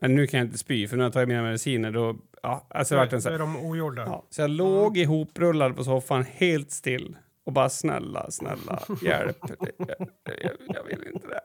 Men 0.00 0.14
nu 0.14 0.26
kan 0.26 0.38
jag 0.38 0.46
inte 0.46 0.58
spy 0.58 0.88
för 0.88 0.96
har 0.96 1.04
jag 1.04 1.12
tagit 1.12 1.28
mina 1.28 1.42
mediciner 1.42 1.92
då, 1.92 2.16
ja, 2.42 2.66
alltså 2.70 2.94
det 2.94 3.00
vart 3.00 3.12
en 3.12 3.22
så 3.22 3.28
är 3.28 3.38
de 3.38 3.56
ogjorda. 3.56 4.02
ja, 4.02 4.26
Så 4.30 4.40
jag 4.40 4.50
låg 4.50 4.96
ihoprullad 4.98 5.76
på 5.76 5.84
soffan 5.84 6.24
helt 6.32 6.70
still 6.70 7.16
och 7.44 7.52
bara 7.52 7.68
snälla, 7.68 8.30
snälla, 8.30 8.82
hjälp. 9.02 9.36
Jag, 9.58 9.88
jag, 10.26 10.52
jag 10.68 10.84
vill 10.84 11.06
inte 11.14 11.28
det. 11.28 11.40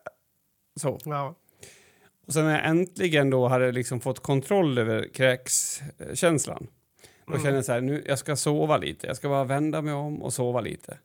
Så. 0.79 0.99
Ja. 1.05 1.35
Och 2.27 2.33
sen 2.33 2.45
när 2.45 2.51
jag 2.51 2.65
äntligen 2.65 3.29
då 3.29 3.47
hade 3.47 3.71
liksom 3.71 3.99
fått 3.99 4.19
kontroll 4.19 4.77
över 4.77 5.07
kräkskänslan. 5.13 6.67
Då 7.27 7.33
kände 7.33 7.51
jag 7.55 7.65
så 7.65 7.71
här, 7.71 7.81
nu, 7.81 8.03
jag 8.07 8.19
ska 8.19 8.35
sova 8.35 8.77
lite. 8.77 9.07
Jag 9.07 9.15
ska 9.17 9.29
bara 9.29 9.43
vända 9.43 9.81
mig 9.81 9.93
om 9.93 10.21
och 10.21 10.33
sova 10.33 10.61
lite. 10.61 10.97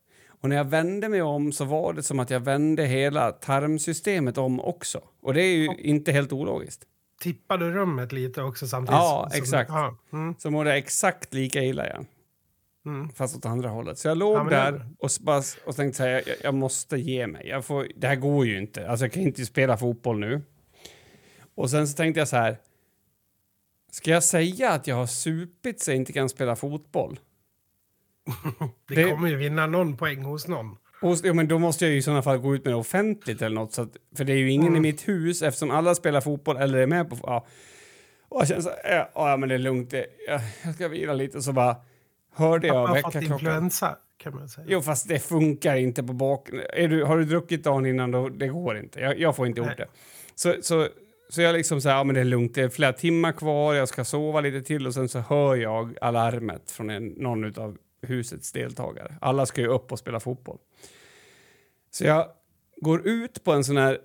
Och 0.43 0.49
när 0.49 0.57
jag 0.57 0.65
vände 0.65 1.09
mig 1.09 1.23
om 1.23 1.53
så 1.53 1.65
var 1.65 1.93
det 1.93 2.03
som 2.03 2.21
att 2.21 2.31
jag 2.31 2.41
vände 2.41 2.85
hela 2.85 3.33
tarmsystemet 3.33 4.39
om 4.39 4.61
också. 4.61 5.01
Och 5.23 5.35
det 5.35 5.43
är 5.43 5.57
ju 5.57 5.69
inte 5.79 6.13
helt 6.13 6.33
ologiskt. 6.33 6.85
Tippade 7.21 7.71
rummet 7.71 8.13
lite 8.13 8.43
också 8.43 8.67
samtidigt? 8.69 8.93
Ja, 9.01 9.29
som- 9.33 9.43
exakt. 9.43 9.71
Ja. 9.71 9.97
Mm. 10.13 10.35
Så 10.39 10.51
mådde 10.51 10.71
jag 10.71 10.79
exakt 10.79 11.35
lika 11.35 11.63
illa 11.63 11.87
igen. 11.87 12.07
Mm. 12.87 13.09
Fast 13.11 13.37
åt 13.37 13.47
andra 13.47 13.69
hållet. 13.69 13.99
Så 13.99 14.09
jag 14.09 14.19
låg 14.19 14.37
Ja, 14.37 14.45
där 14.45 14.87
och, 14.99 15.11
bara, 15.21 15.43
och 15.67 15.77
tänkte 15.77 15.97
så 15.97 16.03
här, 16.03 16.11
jag, 16.11 16.23
jag 16.43 16.55
måste 16.55 16.97
ge 16.97 17.27
mig. 17.27 17.47
Jag 17.49 17.65
får, 17.65 17.87
det 17.97 18.07
här 18.09 18.17
går 18.17 18.47
ju 18.47 18.59
inte. 18.59 18.89
Alltså 18.89 19.05
jag 19.05 19.13
kan 19.13 19.23
inte 19.23 19.47
spela 19.47 19.77
fotboll 19.77 20.19
nu. 20.19 20.43
Och 21.55 21.71
sen 21.71 21.89
så 21.89 21.97
tänkte 21.97 22.21
jag 22.21 22.29
så 22.29 22.37
här. 22.37 22.57
Ska 23.91 24.11
jag 24.11 24.25
säga 24.25 24.71
att 24.71 24.87
jag 24.87 24.97
har 24.97 25.07
supit 25.07 25.81
så 25.83 25.91
jag 25.91 25.97
inte 25.97 26.13
kan 26.13 26.29
spela 26.29 26.57
fotboll? 26.57 27.21
Det, 28.89 28.95
Det- 28.95 29.11
kommer 29.11 29.29
ju 29.29 29.37
vinna 29.37 29.67
någon 29.67 29.97
poäng 29.97 30.23
hos 30.23 30.49
någon. 30.49 30.77
Och, 31.03 31.17
ja, 31.25 31.33
men 31.33 31.49
då 31.49 31.59
måste 31.59 31.85
jag 31.85 31.93
ju 31.93 31.99
i 31.99 32.03
sådana 32.03 32.23
fall 32.23 32.39
gå 32.39 32.55
ut 32.55 32.65
med 32.65 32.73
det 32.73 32.77
offentligt 32.79 33.43
eller 33.43 33.55
något. 33.55 33.73
Så 33.73 33.83
att, 33.83 33.97
för 34.17 34.25
det 34.25 34.33
är 34.33 34.37
ju 34.37 34.51
ingen 34.51 34.67
Mm. 34.69 34.77
i 34.77 34.81
mitt 34.81 35.09
hus 35.09 35.43
eftersom 35.43 35.71
alla 35.71 35.95
spelar 35.95 36.21
fotboll 36.21 36.57
eller 36.57 36.79
är 36.79 36.87
med 36.87 37.11
på... 37.11 37.17
Ja. 37.23 37.47
Och 38.29 38.41
jag 38.41 38.49
känner 38.49 38.61
så 38.63 38.71
ja, 38.85 39.11
ja 39.15 39.37
men 39.37 39.49
det 39.49 39.55
är 39.55 39.59
lugnt. 39.59 39.91
Det, 39.91 40.07
jag, 40.29 40.41
jag 40.65 40.75
ska 40.75 40.89
vila 40.89 41.13
lite. 41.13 41.43
Så 41.43 41.53
bara 41.53 41.77
hörde 42.35 42.67
jag 42.67 42.93
väckarklockan. 42.93 43.33
influensa 43.33 43.97
kan 44.19 44.35
man 44.35 44.49
säga. 44.49 44.67
Jo, 44.71 44.83
fast 44.83 45.09
det 45.09 45.19
funkar 45.19 45.77
inte 45.77 46.03
på 46.03 46.13
bak... 46.13 46.49
Du, 46.77 47.05
har 47.05 47.19
du 47.19 47.25
druckit 47.25 47.65
dagen 47.65 47.87
innan, 47.87 48.11
då, 48.11 48.29
det 48.29 48.49
går 48.49 48.79
inte. 48.79 49.01
Jag, 49.01 49.19
jag 49.21 49.37
får 49.37 49.47
inte 49.47 49.61
ihop 49.61 49.77
det. 49.77 49.87
Så, 50.35 50.55
så, 50.63 50.89
så 51.29 51.43
jag 51.43 51.53
liksom 51.53 51.81
så 51.81 51.89
här, 51.89 51.97
ja 51.97 52.05
men 52.05 52.15
det 52.15 52.21
är 52.21 52.25
lugnt, 52.25 52.55
det 52.55 52.63
är 52.63 52.69
flera 52.69 52.93
timmar 52.93 53.33
kvar, 53.33 53.75
jag 53.75 53.89
ska 53.89 54.05
sova 54.05 54.41
lite 54.41 54.63
till 54.63 54.87
och 54.87 54.95
sen 54.95 55.09
så 55.09 55.19
hör 55.19 55.57
jag 55.57 55.99
alarmet 56.01 56.71
från 56.71 56.91
en, 56.91 57.07
någon 57.07 57.59
av 57.59 57.77
husets 58.03 58.53
deltagare. 58.53 59.15
Alla 59.21 59.47
ska 59.47 59.61
ju 59.61 59.67
upp 59.67 59.93
och 59.93 59.99
spela 59.99 60.21
fotboll. 60.21 60.59
Så 61.91 62.05
jag 62.05 62.29
går 62.77 63.07
ut 63.09 63.45
på 63.45 63.53
en 63.53 63.65
sån 63.65 63.77
här 63.77 63.99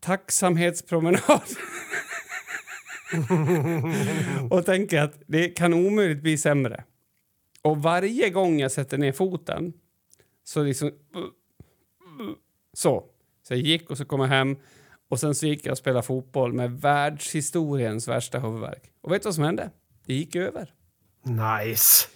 tacksamhetspromenad 0.00 1.42
och 4.50 4.66
tänker 4.66 5.00
att 5.02 5.14
det 5.26 5.48
kan 5.48 5.74
omöjligt 5.74 6.22
bli 6.22 6.38
sämre. 6.38 6.84
Och 7.62 7.82
varje 7.82 8.30
gång 8.30 8.60
jag 8.60 8.72
sätter 8.72 8.98
ner 8.98 9.12
foten 9.12 9.72
så 10.44 10.62
liksom... 10.62 10.92
Så. 12.72 13.04
Så 13.42 13.54
jag 13.54 13.60
gick 13.60 13.90
och 13.90 13.98
så 13.98 14.04
kom 14.04 14.20
jag 14.20 14.28
hem 14.28 14.56
och 15.08 15.20
sen 15.20 15.34
så 15.34 15.46
gick 15.46 15.66
jag 15.66 15.72
och 15.72 15.78
spelade 15.78 16.02
fotboll 16.02 16.52
med 16.52 16.80
världshistoriens 16.80 18.08
värsta 18.08 18.38
huvudvärk. 18.38 18.82
Och 19.00 19.12
vet 19.12 19.22
du 19.22 19.26
vad 19.26 19.34
som 19.34 19.44
hände? 19.44 19.70
Det 20.06 20.14
gick 20.14 20.36
över. 20.36 20.72
Nice. 21.24 22.08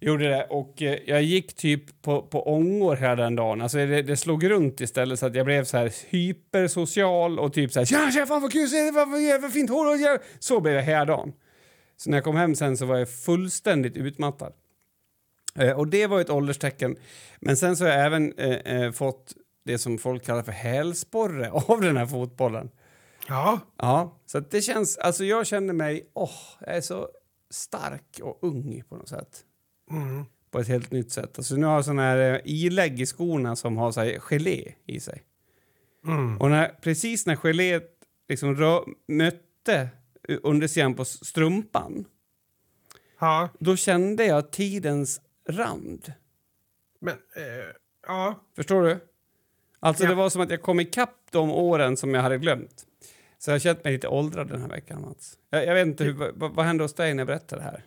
Gjorde 0.00 0.28
det. 0.28 0.44
Och 0.44 0.82
eh, 0.82 0.98
jag 1.06 1.22
gick 1.22 1.56
typ 1.56 2.02
på, 2.02 2.22
på 2.22 2.54
ångor 2.54 2.96
hela 2.96 3.14
den 3.16 3.36
dagen. 3.36 3.60
Alltså 3.60 3.78
det, 3.78 4.02
det 4.02 4.16
slog 4.16 4.50
runt 4.50 4.80
istället 4.80 5.18
så 5.18 5.26
att 5.26 5.34
jag 5.34 5.46
blev 5.46 5.64
så 5.64 5.76
här 5.76 5.92
hypersocial 6.10 7.38
och 7.38 7.52
typ 7.52 7.72
så 7.72 7.80
här 7.80 7.86
tja, 7.86 8.10
tja, 8.10 8.26
fan 8.26 8.42
vad 8.42 8.52
kul, 8.52 8.68
se 8.68 8.90
vad, 8.90 9.10
vad, 9.10 9.42
vad 9.42 9.52
fint 9.52 9.70
hår. 9.70 9.96
Ja. 9.96 10.18
Så 10.38 10.60
blev 10.60 10.74
jag 10.74 10.82
hela 10.82 11.04
dagen. 11.04 11.32
Så 11.96 12.10
när 12.10 12.16
jag 12.16 12.24
kom 12.24 12.36
hem 12.36 12.54
sen 12.54 12.76
så 12.76 12.86
var 12.86 12.96
jag 12.96 13.10
fullständigt 13.10 13.96
utmattad. 13.96 14.52
Eh, 15.58 15.78
och 15.78 15.86
det 15.86 16.06
var 16.06 16.20
ett 16.20 16.30
ålderstecken. 16.30 16.96
Men 17.40 17.56
sen 17.56 17.76
så 17.76 17.84
har 17.84 17.90
jag 17.90 18.06
även 18.06 18.32
eh, 18.32 18.76
eh, 18.76 18.92
fått 18.92 19.34
det 19.70 19.78
som 19.78 19.98
folk 19.98 20.24
kallar 20.24 20.42
för 20.42 20.52
hälsporre 20.52 21.50
av 21.68 21.80
den 21.80 21.96
här 21.96 22.06
fotbollen. 22.06 22.70
Ja. 23.28 23.60
Ja, 23.76 24.18
så 24.26 24.40
det 24.40 24.62
känns, 24.62 24.98
alltså 24.98 25.24
jag 25.24 25.46
känner 25.46 25.72
mig, 25.72 26.10
åh, 26.14 26.30
jag 26.60 26.76
är 26.76 26.80
så 26.80 27.08
stark 27.50 28.20
och 28.22 28.38
ung 28.42 28.82
på 28.88 28.96
något 28.96 29.08
sätt. 29.08 29.44
Mm. 29.90 30.24
På 30.50 30.58
ett 30.58 30.68
helt 30.68 30.90
nytt 30.90 31.12
sätt. 31.12 31.38
Alltså 31.38 31.56
nu 31.56 31.66
har 31.66 31.74
jag 31.74 31.84
såna 31.84 32.02
här 32.02 32.34
eh, 32.34 32.40
ilägg 32.44 33.00
i 33.00 33.06
skorna 33.06 33.56
som 33.56 33.76
har 33.76 33.92
så 33.92 34.00
här, 34.00 34.18
gelé 34.18 34.72
i 34.86 35.00
sig. 35.00 35.22
Mm. 36.06 36.38
Och 36.40 36.50
när, 36.50 36.68
precis 36.68 37.26
när 37.26 37.36
geléet 37.36 37.90
liksom 38.28 38.56
rö, 38.56 38.80
mötte 39.08 39.88
undersidan 40.42 40.94
på 40.94 41.04
strumpan, 41.04 42.04
Ja. 43.20 43.48
då 43.58 43.76
kände 43.76 44.24
jag 44.24 44.50
tidens 44.50 45.20
rand. 45.48 46.12
Men, 47.00 47.14
eh, 47.14 47.74
ja. 48.06 48.40
Förstår 48.56 48.82
du? 48.82 48.98
Alltså 49.80 50.04
Ja. 50.04 50.08
det 50.10 50.14
var 50.16 50.30
som 50.30 50.40
att 50.42 50.50
jag 50.50 50.62
kom 50.62 50.80
ikapp 50.80 51.16
de 51.30 51.50
åren 51.50 51.96
som 51.96 52.14
jag 52.14 52.22
hade 52.22 52.38
glömt. 52.38 52.84
Så 53.38 53.50
jag 53.50 53.54
har 53.54 53.58
känt 53.60 53.84
mig 53.84 53.92
lite 53.92 54.08
åldrad 54.08 54.48
den 54.48 54.60
här 54.60 54.68
veckan, 54.68 55.00
Mats. 55.02 55.34
Jag, 55.50 55.66
jag 55.66 55.74
vet 55.74 55.86
inte, 55.86 56.04
hur, 56.04 56.32
vad, 56.34 56.52
vad 56.54 56.66
hände 56.66 56.84
hos 56.84 56.94
dig 56.94 57.14
när 57.14 57.20
jag 57.20 57.26
berättade 57.26 57.62
det 57.62 57.64
här? 57.64 57.84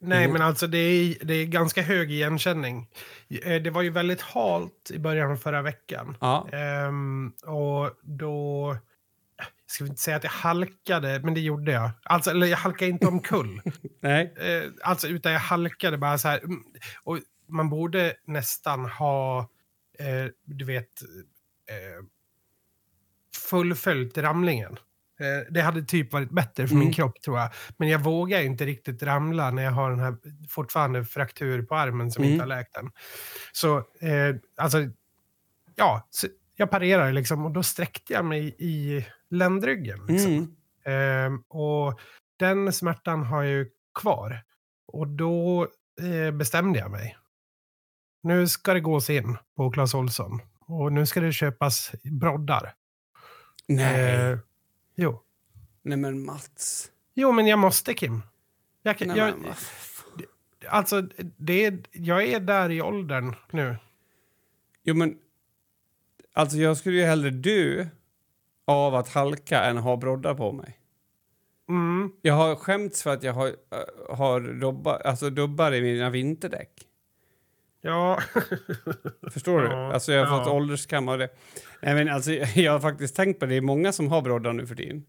Nej, 0.00 0.18
Mm. 0.24 0.32
men 0.32 0.42
alltså 0.42 0.66
det 0.66 0.78
är, 0.78 1.16
det 1.24 1.34
är 1.34 1.46
ganska 1.46 1.82
hög 1.82 2.10
igenkänning. 2.12 2.88
Eh, 3.44 3.62
Det 3.62 3.70
var 3.70 3.82
ju 3.82 3.90
väldigt 3.90 4.20
halt 4.20 4.90
i 4.94 4.98
början 4.98 5.30
av 5.32 5.36
förra 5.36 5.62
veckan. 5.62 6.16
Ja. 6.20 6.48
Ehm, 6.52 7.32
och 7.46 7.90
då... 8.02 8.76
Jag 9.36 9.46
ska 9.70 9.84
inte 9.84 10.00
säga 10.00 10.16
att 10.16 10.24
jag 10.24 10.30
halkade, 10.30 11.20
men 11.24 11.34
det 11.34 11.40
gjorde 11.40 11.72
jag. 11.72 11.90
Alltså, 12.02 12.30
eller 12.30 12.46
jag 12.46 12.56
halkade 12.56 12.90
inte 12.90 13.06
omkull. 13.06 13.60
Nej. 14.00 14.34
eh, 14.36 14.70
alltså, 14.82 15.08
utan 15.08 15.32
jag 15.32 15.40
halkade 15.40 15.98
bara 15.98 16.18
så 16.18 16.28
här. 16.28 16.38
mm, 16.38 16.64
Och 17.04 17.18
man 17.48 17.68
borde 17.70 18.14
nästan 18.26 18.84
ha, 18.84 19.48
eh, 19.98 20.30
du 20.44 20.64
vet, 20.64 21.02
eh, 21.70 22.04
fullföljt 23.50 24.18
ramlingen. 24.18 24.72
Eh, 25.20 25.52
det 25.52 25.60
hade 25.60 25.82
typ 25.82 26.12
varit 26.12 26.30
bättre 26.30 26.66
för 26.68 26.74
Mm. 26.74 26.84
min 26.84 26.94
kropp 26.94 27.22
tror 27.22 27.38
jag. 27.38 27.50
Men 27.76 27.88
jag 27.88 27.98
vågar 28.04 28.40
inte 28.42 28.66
riktigt 28.66 29.02
ramla 29.02 29.50
när 29.50 29.62
jag 29.62 29.70
har 29.70 29.90
den 29.90 30.00
här 30.00 30.16
fortfarande 30.48 31.04
fraktur 31.04 31.62
på 31.62 31.74
armen 31.76 32.10
som 32.10 32.22
Mm. 32.24 32.32
inte 32.32 32.42
har 32.42 32.48
läkt 32.48 32.76
än. 32.76 32.90
Så, 33.52 33.76
eh, 33.78 34.36
alltså, 34.56 34.78
ja, 35.76 36.08
så 36.10 36.26
jag 36.56 36.70
parerade 36.70 37.12
liksom 37.12 37.44
och 37.44 37.50
då 37.50 37.62
sträckte 37.62 38.12
jag 38.12 38.24
mig 38.24 38.56
i 38.58 39.06
ländryggen. 39.30 40.06
Liksom. 40.06 40.32
Mm. 40.32 40.54
Ehm, 40.84 41.40
och 41.48 42.00
den 42.36 42.72
smärtan 42.72 43.22
har 43.22 43.42
jag 43.42 43.52
ju 43.52 43.70
kvar. 44.00 44.42
Och 44.86 45.08
då 45.08 45.68
eh, 46.02 46.30
bestämde 46.34 46.78
jag 46.78 46.90
mig. 46.90 47.16
Nu 48.24 48.48
ska 48.48 48.74
det 48.74 48.80
gås 48.80 49.10
in 49.10 49.36
på 49.56 49.70
Clas 49.70 49.94
Ohlson. 49.94 50.40
Och 50.60 50.92
nu 50.92 51.06
ska 51.06 51.20
det 51.20 51.32
köpas 51.32 51.92
broddar. 52.02 52.74
Nej. 53.66 54.30
Eh, 54.30 54.38
jo. 54.94 55.20
Nej 55.82 55.98
men 55.98 56.24
Mats. 56.24 56.90
jo, 57.14 57.32
men 57.32 57.46
jag 57.46 57.58
måste 57.58 57.94
Kim. 57.94 58.22
Jag, 58.82 59.06
Nej, 59.06 59.18
jag, 59.18 59.38
men 59.38 59.54
alltså, 60.68 61.02
det 61.36 61.64
är, 61.64 61.82
jag 61.92 62.24
är 62.24 62.40
där 62.40 62.70
i 62.70 62.82
åldern 62.82 63.34
nu. 63.50 63.76
Jo 64.82 64.94
men, 64.94 65.18
alltså 66.32 66.56
jag 66.56 66.76
skulle 66.76 66.96
ju 66.96 67.04
hellre 67.04 67.30
dö 67.30 67.86
av 68.64 68.94
att 68.94 69.08
halka 69.08 69.64
än 69.64 69.76
ha 69.76 69.96
broddar 69.96 70.34
på 70.34 70.52
mig. 70.52 70.78
Mm. 71.68 72.12
Jag 72.22 72.34
har 72.34 72.56
skämts 72.56 73.02
för 73.02 73.10
att 73.10 73.22
jag 73.22 73.32
har, 73.32 73.46
äh, 73.46 74.16
har 74.16 74.40
robba, 74.40 74.96
alltså 74.96 75.30
dubbar 75.30 75.72
i 75.72 75.82
mina 75.82 76.10
vinterdäck. 76.10 76.83
Ja. 77.86 78.20
Förstår 79.30 79.60
du? 79.62 79.68
Ja, 79.68 79.92
Alltså 79.92 80.12
jag 80.12 80.26
har 80.26 80.36
ja. 80.38 80.44
fått 80.44 80.52
ålderskam 80.52 81.08
av 81.08 81.18
det. 81.18 81.28
Nej, 81.82 81.94
men 81.94 82.08
alltså, 82.08 82.30
jag 82.54 82.72
har 82.72 82.80
faktiskt 82.80 83.16
tänkt 83.16 83.40
på 83.40 83.46
det. 83.46 83.50
Det 83.52 83.56
är 83.56 83.60
många 83.60 83.92
som 83.92 84.08
har 84.08 84.22
broddar 84.22 84.52
nu 84.52 84.66
för 84.66 84.74
tiden. 84.74 85.06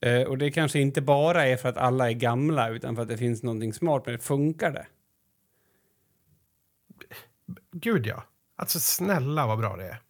Eh, 0.00 0.22
och 0.22 0.38
det 0.38 0.50
kanske 0.50 0.78
inte 0.80 1.00
bara 1.02 1.46
är 1.46 1.56
för 1.56 1.68
att 1.68 1.76
alla 1.76 2.08
är 2.10 2.14
gamla 2.14 2.68
utan 2.68 2.94
för 2.94 3.02
att 3.02 3.08
det 3.08 3.16
finns 3.18 3.42
någonting 3.42 3.72
smart 3.72 4.06
med 4.06 4.14
det. 4.14 4.18
Funkar 4.18 4.70
det? 4.70 4.86
Gud 7.72 8.06
ja. 8.06 8.24
Alltså 8.56 8.80
snälla 8.80 9.46
vad 9.46 9.58
bra 9.58 9.76
det 9.76 9.84
är. 9.84 10.00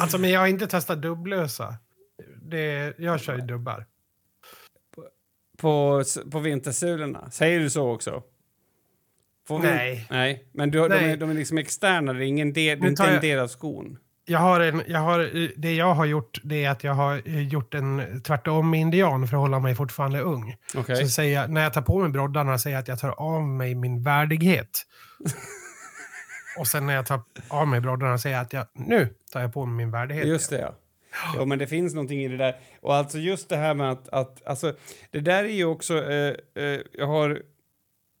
Alltså 0.00 0.18
men 0.18 0.30
jag 0.30 0.40
har 0.40 0.46
inte 0.46 0.66
testat 0.66 1.02
dubblösa. 1.02 1.74
Det, 2.42 2.94
jag 2.98 3.20
kör 3.20 3.34
ju 3.36 3.40
dubbar. 3.40 3.86
På, 5.58 5.98
s- 6.00 6.18
på 6.30 6.38
vintersulorna? 6.38 7.30
Säger 7.30 7.60
du 7.60 7.70
så 7.70 7.90
också? 7.94 8.22
Får 9.48 9.58
vi- 9.58 9.68
Nej. 9.68 10.06
Nej, 10.10 10.44
men 10.54 10.70
du, 10.70 10.78
har- 10.80 10.88
de, 10.88 10.94
Nej. 10.94 11.10
är, 11.12 11.16
de 11.16 11.30
är 11.30 11.34
liksom 11.34 11.58
externa, 11.58 12.12
det 12.12 12.24
är 12.24 12.26
ingen 12.28 12.52
del, 12.52 12.78
det 12.78 12.80
Nu 12.80 12.86
är 12.86 12.90
inte 12.90 13.02
tar 13.02 13.08
en 13.08 13.14
jag- 13.14 13.22
del 13.22 13.38
av 13.38 13.48
skon. 13.48 13.98
Jag 14.24 14.38
har 14.38 14.60
en, 14.60 14.82
jag 14.86 14.98
har, 15.00 15.30
det 15.60 15.74
jag 15.74 15.94
har 15.94 16.04
gjort 16.04 16.40
det 16.44 16.64
är 16.64 16.70
att 16.70 16.84
jag 16.84 16.94
har 16.94 17.22
eh, 17.28 17.48
gjort 17.48 17.74
en 17.74 18.22
tvärtom 18.22 18.74
indian 18.74 19.28
för 19.28 19.36
att 19.36 19.40
hålla 19.40 19.58
mig 19.58 19.74
fortfarande 19.74 20.20
ung. 20.20 20.56
Okej. 20.74 20.96
Så 20.96 21.08
säger 21.08 21.40
jag, 21.40 21.50
när 21.50 21.62
jag 21.62 21.72
tar 21.72 21.82
på 21.82 21.98
mig 21.98 22.08
broddarna 22.10 22.58
säger 22.58 22.76
jag 22.76 22.82
att 22.82 22.88
jag 22.88 22.98
tar 22.98 23.10
av 23.20 23.42
mig 23.42 23.74
min 23.74 24.02
värdighet. 24.02 24.68
Och 26.58 26.66
sen 26.66 26.86
när 26.86 26.94
jag 26.94 27.06
tar 27.06 27.20
av 27.48 27.68
mig 27.68 27.80
broddarna 27.80 28.18
säger 28.18 28.36
jag 28.36 28.42
att 28.42 28.52
jag, 28.52 28.66
nu 28.74 29.14
tar 29.32 29.40
jag 29.40 29.52
på 29.54 29.66
mig 29.66 29.76
min 29.76 29.90
värdighet. 29.90 30.26
Just 30.26 30.50
det, 30.50 30.58
ja. 30.60 30.74
Jo, 31.36 31.44
men 31.44 31.58
det 31.58 31.66
finns 31.66 31.94
någonting 31.94 32.20
i 32.24 32.28
det 32.28 32.36
där. 32.36 32.56
Och 32.80 32.94
alltså 32.94 33.18
just 33.18 33.48
det 33.48 33.56
här 33.56 33.74
med 33.74 33.90
att, 33.90 34.08
att 34.08 34.46
alltså, 34.46 34.74
det 35.10 35.20
där 35.20 35.44
är 35.44 35.48
ju 35.48 35.64
också, 35.64 36.10
eh, 36.10 36.34
eh, 36.64 36.80
jag 36.92 37.06
har 37.06 37.42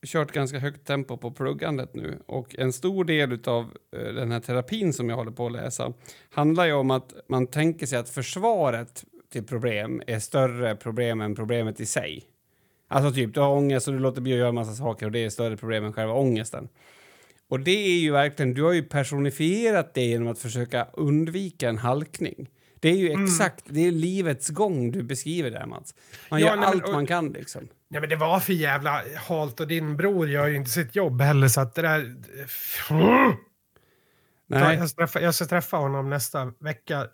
kört 0.06 0.32
ganska 0.32 0.58
högt 0.58 0.86
tempo 0.86 1.16
på 1.16 1.30
pluggandet 1.30 1.94
nu 1.94 2.18
och 2.26 2.54
en 2.58 2.72
stor 2.72 3.04
del 3.04 3.38
av 3.44 3.64
eh, 3.96 4.14
den 4.14 4.32
här 4.32 4.40
terapin 4.40 4.92
som 4.92 5.08
jag 5.08 5.16
håller 5.16 5.30
på 5.30 5.46
att 5.46 5.52
läsa 5.52 5.92
handlar 6.30 6.66
ju 6.66 6.72
om 6.72 6.90
att 6.90 7.14
man 7.28 7.46
tänker 7.46 7.86
sig 7.86 7.98
att 7.98 8.08
försvaret 8.08 9.04
till 9.32 9.44
problem 9.44 10.02
är 10.06 10.18
större 10.18 10.76
problem 10.76 11.20
än 11.20 11.34
problemet 11.34 11.80
i 11.80 11.86
sig. 11.86 12.24
Alltså 12.88 13.12
typ, 13.12 13.34
du 13.34 13.40
har 13.40 13.48
ångest 13.56 13.88
och 13.88 13.94
du 13.94 14.00
låter 14.00 14.20
bli 14.20 14.32
att 14.32 14.38
göra 14.38 14.52
massa 14.52 14.74
saker 14.74 15.06
och 15.06 15.12
det 15.12 15.24
är 15.24 15.30
större 15.30 15.56
problem 15.56 15.84
än 15.84 15.92
själva 15.92 16.14
ångesten. 16.14 16.68
Och 17.48 17.60
det 17.60 17.70
är 17.86 17.98
ju 18.00 18.10
verkligen, 18.12 18.54
du 18.54 18.62
har 18.62 18.72
ju 18.72 18.82
personifierat 18.82 19.94
det 19.94 20.02
genom 20.04 20.28
att 20.28 20.38
försöka 20.38 20.86
undvika 20.92 21.68
en 21.68 21.78
halkning. 21.78 22.48
Det 22.80 22.88
är 22.88 22.96
ju 22.96 23.10
Mm. 23.10 23.24
exakt, 23.24 23.64
det 23.68 23.86
är 23.86 23.90
livets 23.90 24.48
gång 24.48 24.90
du 24.92 25.02
beskriver 25.02 25.50
där 25.50 25.66
Mats. 25.66 25.94
Man 26.30 26.40
Ja, 26.40 26.46
gör 26.46 26.56
nej, 26.56 26.64
allt 26.66 26.84
och- 26.84 26.92
man 26.92 27.06
kan 27.06 27.28
liksom. 27.32 27.68
Nej 27.92 28.00
men 28.00 28.10
det 28.10 28.16
var 28.16 28.40
för 28.40 28.52
jävla 28.52 29.02
halt 29.16 29.60
och 29.60 29.68
din 29.68 29.96
bror 29.96 30.28
gör 30.28 30.46
ju 30.46 30.56
inte 30.56 30.70
sitt 30.70 30.96
jobb 30.96 31.20
heller 31.20 31.48
så 31.48 31.60
att 31.60 31.74
det 31.74 31.82
där... 31.82 32.14
Nej, 34.46 34.76
Jag, 34.76 34.88
ska 34.88 34.96
träffa, 34.96 35.20
jag 35.20 35.34
ska 35.34 35.44
träffa 35.44 35.76
honom 35.76 36.10
nästa 36.10 36.52
vecka. 36.58 37.06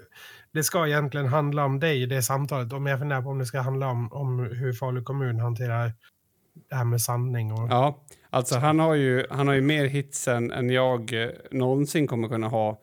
Det 0.53 0.65
ska 0.65 0.87
egentligen 0.87 1.27
handla 1.27 1.65
om 1.65 1.81
dig, 1.81 2.07
det 2.07 2.23
samtalet. 2.23 2.73
Om 2.73 2.87
jag 2.87 2.99
funderar 2.99 3.23
på 3.23 3.29
om 3.29 3.39
det 3.39 3.47
ska 3.47 3.61
handla 3.61 3.89
om, 3.89 4.13
om 4.13 4.39
hur 4.39 4.73
Falu 4.73 5.03
kommun 5.03 5.41
hanterar 5.41 5.93
det 6.71 6.77
här 6.77 6.85
med 6.85 7.01
sanning. 7.01 7.53
Och, 7.53 7.71
ja. 7.71 8.05
Alltså 8.31 8.59
han 8.59 8.79
har 8.79 8.95
ju, 8.95 9.27
han 9.31 9.47
har 9.47 9.55
ju 9.55 9.61
mer 9.61 9.85
hits 9.85 10.29
än, 10.29 10.53
än 10.53 10.71
jag 10.71 11.23
eh, 11.23 11.31
någonsin 11.51 12.07
kommer 12.07 12.29
kunna 12.29 12.49
ha. 12.49 12.81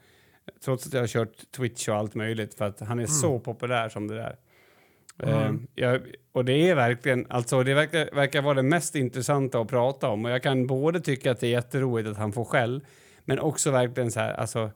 Trots 0.66 0.88
att 0.88 0.94
jag 0.94 1.02
har 1.02 1.08
kört 1.08 1.52
Twitch 1.58 1.90
och 1.90 1.96
allt 1.96 2.16
möjligt 2.16 2.58
för 2.58 2.66
att 2.66 2.80
han 2.80 3.00
är 3.00 3.06
så 3.06 3.40
populär 3.40 3.90
som 3.90 4.08
det 4.08 4.16
där. 4.16 4.36
Mm. 5.24 5.68
Jag, 5.76 6.02
och 6.32 6.46
det 6.46 6.70
är 6.70 6.76
verkligen, 6.76 7.26
alltså 7.30 7.64
det 7.64 7.74
verkar, 7.74 8.16
verkar 8.16 8.42
vara 8.42 8.54
det 8.54 8.64
mest 8.64 8.96
intressanta 8.96 9.60
att 9.60 9.68
prata 9.68 10.10
om 10.10 10.26
och 10.26 10.32
jag 10.32 10.44
kan 10.44 10.68
både 10.68 11.00
tycka 11.00 11.32
att 11.32 11.40
det 11.40 11.48
är 11.48 11.52
jätteroligt 11.52 12.10
att 12.10 12.18
han 12.18 12.32
får 12.32 12.46
skäll 12.46 12.86
men 13.26 13.40
också 13.40 13.72
verkligen 13.72 14.12
så 14.12 14.20
här, 14.20 14.34
alltså 14.34 14.72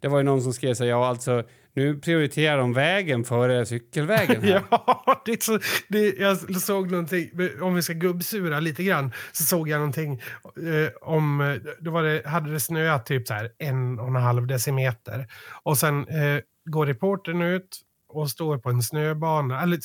Det 0.00 0.08
var 0.08 0.18
ju 0.18 0.24
någon 0.24 0.42
som 0.42 0.52
skrev 0.52 0.74
så 0.74 0.84
här, 0.84 0.90
ja 0.90 1.06
alltså 1.06 1.44
nu 1.78 1.98
prioriterar 1.98 2.58
de 2.58 2.72
vägen 2.72 3.24
före 3.24 3.66
cykelvägen. 3.66 4.42
Här. 4.42 4.62
Ja, 4.70 5.22
det 5.24 5.42
så, 5.42 5.58
det, 5.88 6.18
jag 6.18 6.60
såg 6.60 6.90
någonting, 6.90 7.30
om 7.60 7.74
vi 7.74 7.82
ska 7.82 7.92
gubbsura 7.92 8.60
lite 8.60 8.84
grann, 8.84 9.12
så 9.32 9.42
såg 9.44 9.68
jag 9.68 9.78
någonting 9.78 10.12
eh, 10.56 10.92
om, 11.00 11.40
eh, 11.40 11.54
då 11.80 11.90
var 11.90 12.02
det, 12.02 12.22
hade 12.26 12.52
det 12.52 12.60
snöat 12.60 13.06
typ 13.06 13.28
så 13.28 13.34
här 13.34 13.50
en 13.58 13.98
och 13.98 14.06
en 14.06 14.16
halv 14.16 14.46
decimeter. 14.46 15.26
Och 15.62 15.78
sen 15.78 16.08
eh, 16.08 16.40
går 16.70 16.86
reportern 16.86 17.42
ut 17.42 17.80
och 18.08 18.30
står 18.30 18.58
på 18.58 18.70
en 18.70 18.82
snöbana, 18.82 19.62
eller 19.62 19.78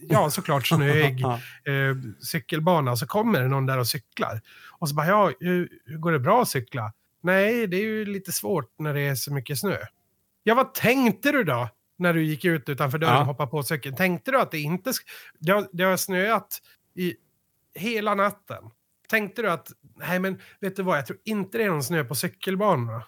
ja 0.00 0.30
såklart 0.30 0.66
snöig 0.66 1.22
eh, 1.64 1.96
cykelbana, 2.20 2.96
så 2.96 3.06
kommer 3.06 3.40
det 3.42 3.48
någon 3.48 3.66
där 3.66 3.78
och 3.78 3.86
cyklar. 3.86 4.40
Och 4.78 4.88
så 4.88 4.94
bara, 4.94 5.06
ja, 5.06 5.32
hur, 5.40 5.68
hur 5.84 5.98
går 5.98 6.12
det 6.12 6.18
bra 6.18 6.42
att 6.42 6.48
cykla? 6.48 6.92
Nej, 7.22 7.66
det 7.66 7.76
är 7.76 7.82
ju 7.82 8.04
lite 8.04 8.32
svårt 8.32 8.74
när 8.78 8.94
det 8.94 9.00
är 9.00 9.14
så 9.14 9.32
mycket 9.32 9.58
snö. 9.58 9.76
Ja, 10.42 10.54
vad 10.54 10.74
tänkte 10.74 11.32
du 11.32 11.44
då? 11.44 11.68
När 11.98 12.14
du 12.14 12.24
gick 12.24 12.44
ut 12.44 12.68
utanför 12.68 12.98
dörren 12.98 13.14
Ja. 13.14 13.20
och 13.20 13.26
hoppade 13.26 13.50
på 13.50 13.62
cykeln. 13.62 13.96
Tänkte 13.96 14.30
du 14.30 14.40
att 14.40 14.50
det 14.50 14.58
inte... 14.58 14.92
Det 15.38 15.52
har, 15.52 15.68
det 15.72 15.84
har 15.84 15.96
snöat 15.96 16.58
i 16.94 17.14
hela 17.74 18.14
natten. 18.14 18.64
Tänkte 19.08 19.42
du 19.42 19.50
att, 19.50 19.72
nej 19.96 20.18
men 20.18 20.40
vet 20.60 20.76
du 20.76 20.82
vad, 20.82 20.98
jag 20.98 21.06
tror 21.06 21.18
inte 21.24 21.58
det 21.58 21.64
är 21.64 21.68
någon 21.68 21.82
snö 21.82 22.04
på 22.04 22.14
cykelbanorna. 22.14 23.02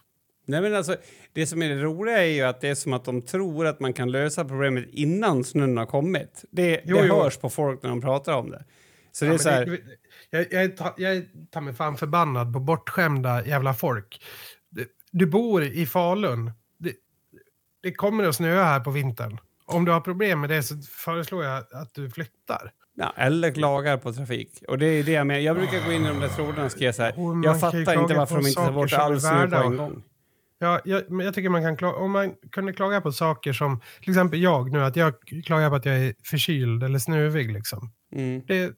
Nej, 0.49 0.61
men 0.61 0.75
alltså, 0.75 0.97
det 1.33 1.47
som 1.47 1.63
är 1.63 1.69
det 1.69 1.83
roliga 1.83 2.19
är 2.19 2.31
ju 2.33 2.43
att 2.43 2.61
det 2.61 2.69
är 2.69 2.75
som 2.75 2.93
att 2.93 3.05
de 3.05 3.23
tror 3.23 3.67
att 3.67 3.81
man 3.81 3.93
kan 3.93 4.11
lösa 4.11 4.45
problemet 4.45 4.85
innan 4.93 5.45
snön 5.45 5.77
har 5.77 5.87
kommit. 5.87 6.45
Det, 6.51 6.81
Jo, 6.85 6.97
det 6.97 7.07
jo. 7.07 7.15
hörs 7.15 7.37
på 7.37 7.51
folk 7.51 7.83
när 7.83 7.91
de 7.91 8.01
pratar 8.01 8.33
om 8.33 8.51
det. 8.51 8.65
Så 9.13 9.25
det 9.25 9.29
Ja, 9.29 9.31
är 9.31 9.35
men 9.35 9.39
så 9.39 9.49
här, 9.51 9.67
det- 9.67 9.81
jag, 10.31 10.47
jag, 10.53 10.63
är 10.63 10.73
jag 10.97 11.17
är 11.17 11.25
ta 11.51 11.61
mig 11.61 11.75
fan 11.75 11.97
förbannad 11.97 12.53
på 12.53 12.61
bortskämda 12.61 13.47
jävla 13.47 13.75
folk. 13.75 14.25
Du, 14.71 14.87
du 15.11 15.27
bor 15.27 15.63
i 15.63 15.87
Falun. 15.87 16.51
Det, 16.79 16.93
det 17.83 17.93
kommer 17.93 18.25
att 18.25 18.35
snöa 18.37 18.65
här 18.65 18.81
på 18.81 18.91
vintern. 18.91 19.39
Om 19.67 19.85
du 19.85 19.93
har 19.93 20.01
problem 20.01 20.41
med 20.41 20.51
det 20.51 20.63
så 20.63 20.75
föreslår 20.83 21.45
jag 21.45 21.65
att 21.73 21.95
du 21.95 22.11
flyttar. 22.11 22.73
ja, 22.97 23.13
eller 23.17 23.51
klagar 23.51 23.97
på 23.97 24.13
trafik. 24.13 24.63
Och 24.69 24.79
det 24.79 24.87
är 24.87 25.03
det 25.05 25.13
jag 25.13 25.27
menar. 25.27 25.41
Jag 25.41 25.57
brukar 25.57 25.87
gå 25.87 25.93
in 25.93 26.05
i 26.05 26.09
de 26.09 26.21
där 26.21 26.29
trådarna 26.29 26.65
och 26.65 26.73
skriva 26.73 26.93
så 26.93 27.03
här. 27.03 27.17
Man 27.17 27.43
Jag 27.43 27.61
fattar 27.61 28.03
inte 28.03 28.15
varför 28.15 28.35
de 28.35 28.47
inte 28.47 28.61
tar 28.61 28.73
bort 28.73 28.93
är 28.93 28.97
all 28.97 29.21
snö 29.21 29.49
på 29.51 29.57
en 29.57 29.77
gång. 29.77 30.03
Ja, 30.59 30.81
jag, 30.85 31.23
jag 31.23 31.35
tycker 31.35 31.49
man 31.49 31.63
kan 31.63 31.77
klaga, 31.77 31.97
om 31.99 32.11
man 32.11 32.35
kunde 32.51 32.73
klaga 32.73 33.01
på 33.01 33.13
saker 33.13 33.53
som, 33.53 33.81
till 34.01 34.11
exempel 34.11 34.41
jag 34.43 34.73
nu, 34.73 34.85
att 34.85 34.97
jag 34.97 35.15
klagar 35.45 35.69
på 35.71 35.77
att 35.77 35.85
jag 35.85 35.97
är 35.99 36.15
förkyld 36.25 36.83
eller 36.83 36.99
snuvig 36.99 37.53
liksom. 37.53 37.93
Mm. 38.13 38.43
Det, 38.47 38.73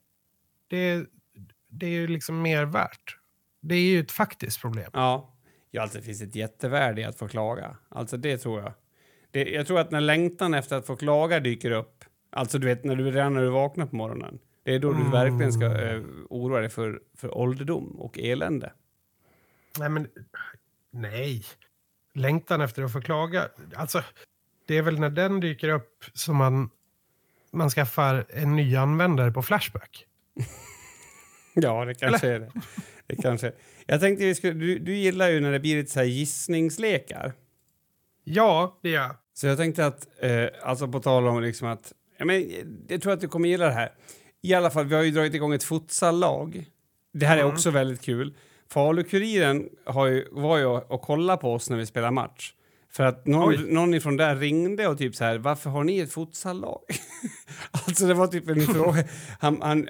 det, 0.69 1.07
det 1.69 1.87
är 1.87 1.91
ju 1.91 2.07
liksom 2.07 2.43
mer 2.43 2.65
värt. 2.65 3.17
Det 3.61 3.75
är 3.75 3.83
ju 3.83 4.01
ett 4.01 4.13
faktiskt 4.13 4.61
problem. 4.61 4.91
Ja. 4.93 5.35
ja, 5.71 5.83
alltså 5.83 5.99
det 5.99 6.05
finns 6.05 6.23
ett 6.23 6.35
jättevärde 6.37 7.01
i 7.01 7.05
att 7.05 7.19
få 7.19 7.29
klaga. 7.29 7.77
Alltså 7.89 8.17
det 8.17 8.39
tror 8.39 8.61
jag. 8.61 8.73
Det, 9.31 9.51
jag 9.51 9.67
tror 9.67 9.81
att 9.81 9.91
när 9.91 10.01
längtan 10.01 10.55
efter 10.55 10.77
att 10.77 10.87
få 10.87 10.97
klaga 10.97 11.41
dyker 11.41 11.71
upp, 11.71 12.05
alltså 12.31 12.59
du 12.59 12.67
vet 12.67 12.85
när 12.85 12.97
du 12.97 13.11
redan 13.11 13.35
när 13.35 13.43
du 13.43 13.51
vaknar 13.51 13.87
på 13.87 13.97
morgonen, 13.97 14.39
det 14.63 14.75
är 14.75 14.79
då 14.79 14.93
du 14.93 14.99
Mm. 15.01 15.11
verkligen 15.11 15.53
ska 15.53 15.67
eh, 15.67 16.01
oroa 16.31 16.61
dig 16.61 16.69
för, 16.69 17.01
för 17.17 17.39
ålderdom 17.39 18.01
och 18.01 18.19
elände. 18.19 18.73
Nej, 19.79 19.89
men 19.89 20.09
nej. 20.91 21.45
Längtan 22.15 22.61
efter 22.61 22.83
att 22.83 22.93
få 22.93 23.01
klaga. 23.01 23.49
Alltså, 23.75 24.03
det 24.67 24.77
är 24.79 24.83
väl 24.83 25.01
när 25.01 25.11
den 25.11 25.41
dyker 25.41 25.69
upp 25.69 26.05
som 26.15 26.37
man, 26.37 26.71
man 27.53 27.71
skaffar 27.71 28.25
en 28.29 28.57
ny 28.57 28.77
användare 28.77 29.33
på 29.33 29.43
Flashback. 29.43 30.07
Ja, 31.55 31.85
det 31.85 31.95
kanske 31.95 32.29
är 32.29 32.41
det. 32.41 32.53
det 33.07 33.17
kanske. 33.17 33.53
Jag 33.87 34.01
tänkte 34.01 34.25
vi 34.25 34.35
skulle, 34.35 34.53
du, 34.53 34.79
du 34.79 34.97
gillar 34.97 35.29
ju 35.29 35.41
när 35.41 35.53
det 35.53 35.61
blir 35.61 35.77
lite 35.77 35.91
så 35.91 35.99
här 35.99 36.07
gissningslekar. 36.07 37.33
Ja, 38.25 38.79
det 38.83 38.91
gör 38.91 39.03
jag. 39.03 39.17
Så 39.35 39.47
jag 39.47 39.59
tänkte 39.59 39.87
att, 39.87 40.09
eh, 40.19 40.47
alltså 40.63 40.89
på 40.89 41.01
tal 41.01 41.29
om 41.29 41.43
liksom 41.43 41.69
att, 41.69 41.93
ja, 42.19 42.25
men, 42.25 42.51
jag 42.89 43.03
tror 43.03 43.13
att 43.13 43.21
du 43.21 43.29
kommer 43.29 43.49
gilla 43.49 43.67
det 43.67 43.73
här. 43.73 43.93
I 44.43 44.55
alla 44.55 44.71
fall, 44.71 44.87
vi 44.87 44.95
har 44.95 45.03
ju 45.03 45.11
dragit 45.11 45.35
igång 45.35 45.55
ett 45.55 45.65
futsallag. 45.65 46.65
Det 47.13 47.27
här 47.27 47.37
är 47.37 47.41
Mm. 47.43 47.53
också 47.55 47.71
väldigt 47.71 48.01
kul. 48.03 48.35
Falu-Kuriren 48.73 49.69
var 50.31 50.57
ju 50.59 50.67
och, 50.67 51.03
kollade 51.03 51.41
på 51.41 51.53
oss 51.55 51.71
när 51.71 51.77
vi 51.77 51.87
spelade 51.87 52.13
match. 52.13 52.53
För 52.93 53.05
att 53.05 53.27
någon, 53.27 53.49
Oj. 53.49 53.73
någon 53.73 53.95
ifrån 53.95 54.17
där 54.17 54.37
ringde 54.37 54.89
och 54.89 54.99
typ 54.99 55.15
så 55.17 55.25
här, 55.25 55.39
varför 55.39 55.71
har 55.71 55.85
ni 55.85 55.99
ett 55.99 56.13
futsallag? 56.13 56.81
alltså 57.71 58.07
det 58.07 58.15
var 58.15 58.27
typ 58.27 58.49
en 58.49 58.61
fråga, 58.75 59.05
han, 59.41 59.63
han, 59.63 59.89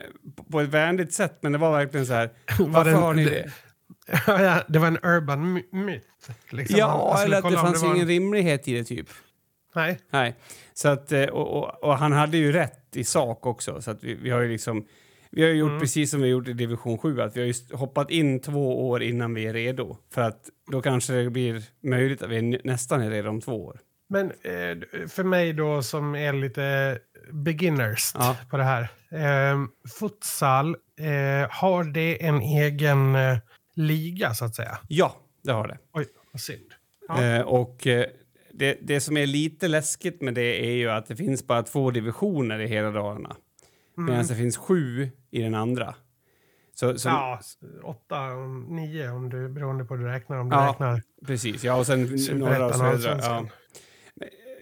på 0.50 0.60
ett 0.60 0.68
vänligt 0.68 1.12
sätt, 1.12 1.38
men 1.40 1.52
det 1.52 1.58
var 1.58 1.72
verkligen 1.72 2.06
så 2.06 2.12
här, 2.12 2.30
varför 2.58 2.90
det 2.90 2.96
en- 2.96 3.02
har 3.02 3.14
ni 3.14 3.24
det? 3.24 3.50
Ja, 4.26 4.62
det 4.68 4.78
var 4.78 4.86
en 4.86 4.98
urban 5.02 5.52
my- 5.52 5.64
myth. 5.72 6.06
Liksom. 6.50 6.78
Ja, 6.78 7.14
skulle 7.16 7.36
eller 7.36 7.46
att 7.46 7.52
det 7.54 7.58
fanns 7.58 7.82
en- 7.82 7.96
ingen 7.96 8.06
rimlighet 8.08 8.68
i 8.68 8.74
det 8.74 8.84
typ. 8.84 9.08
Nej, 9.74 9.98
Nej, 10.10 10.34
så 10.74 10.88
att, 10.88 11.12
eh, 11.12 11.24
och, 11.24 11.58
och, 11.58 11.84
och 11.84 11.98
han 11.98 12.12
hade 12.12 12.36
ju 12.36 12.52
rätt 12.52 12.96
i 12.96 13.04
sak 13.04 13.46
också. 13.46 13.82
Så 13.82 13.90
att 13.90 14.04
vi, 14.04 14.14
vi 14.14 14.30
har 14.30 14.40
ju 14.40 14.48
liksom, 14.48 14.84
vi 15.30 15.42
har 15.42 15.48
gjort 15.50 15.68
Mm. 15.68 15.80
precis 15.80 16.10
som 16.10 16.20
vi 16.20 16.28
gjort 16.28 16.48
i 16.48 16.52
division 16.52 16.98
7, 16.98 17.20
att 17.20 17.36
vi 17.36 17.40
har 17.46 17.76
hoppat 17.76 18.10
in 18.10 18.40
två 18.40 18.88
år 18.88 19.02
innan 19.02 19.34
vi 19.34 19.46
är 19.46 19.52
redo. 19.52 19.96
För 20.14 20.20
att 20.22 20.48
då 20.72 20.82
kanske 20.82 21.12
det 21.12 21.30
blir 21.30 21.62
möjligt 21.82 22.22
att 22.22 22.30
vi 22.30 22.42
nästan 22.64 23.02
är 23.02 23.10
redo 23.10 23.28
om 23.28 23.40
två 23.40 23.64
år. 23.66 23.80
men 24.12 24.26
eh, 24.26 25.06
för 25.08 25.24
mig 25.24 25.52
då 25.52 25.82
som 25.82 26.14
är 26.14 26.32
lite 26.32 26.98
beginners 27.32 28.12
Ja. 28.14 28.36
på 28.50 28.56
det 28.56 28.64
här. 28.64 28.82
Eh, 29.10 29.58
futsal, 29.98 30.76
eh, 31.00 31.50
har 31.50 31.84
det 31.84 32.24
en 32.26 32.40
egen 32.40 33.16
liga 33.74 34.34
så 34.34 34.44
att 34.44 34.54
säga? 34.54 34.78
Ja, 34.88 35.16
det 35.44 35.52
har 35.52 35.68
det. 35.68 35.78
Oj, 35.92 36.06
vad 36.32 36.40
synd. 36.40 36.70
Ja. 37.08 37.44
Och 37.44 37.86
det, 38.52 38.78
det 38.82 39.00
som 39.00 39.16
är 39.16 39.26
lite 39.26 39.68
läskigt 39.68 40.22
med 40.22 40.34
det 40.34 40.66
är 40.66 40.72
ju 40.72 40.90
att 40.90 41.06
det 41.06 41.16
finns 41.16 41.46
bara 41.46 41.62
två 41.62 41.90
divisioner 41.90 42.58
i 42.58 42.66
hela 42.66 42.90
Dalarna. 42.90 43.36
Medan 43.96 44.14
Mm. 44.14 44.26
det 44.26 44.34
finns 44.34 44.56
sju 44.56 45.10
i 45.30 45.42
den 45.42 45.54
andra. 45.54 45.94
Så, 46.74 46.98
så, 46.98 47.08
Ja, 47.08 47.40
åtta, 47.82 48.34
nio 48.68 49.10
om 49.10 49.30
du, 49.30 49.48
beroende 49.48 49.84
på 49.84 49.96
hur 49.96 50.04
du 50.04 50.10
räknar. 50.10 50.38
Om 50.38 50.50
du 50.50 50.56
Ja, 50.56 50.68
räknar 50.68 51.02
Precis, 51.26 51.64
ja 51.64 51.74
och 51.74 51.86
sen 51.86 52.02
norra 52.38 52.66
och 52.66 52.74
södra. 52.74 53.18
Ja. 53.22 53.46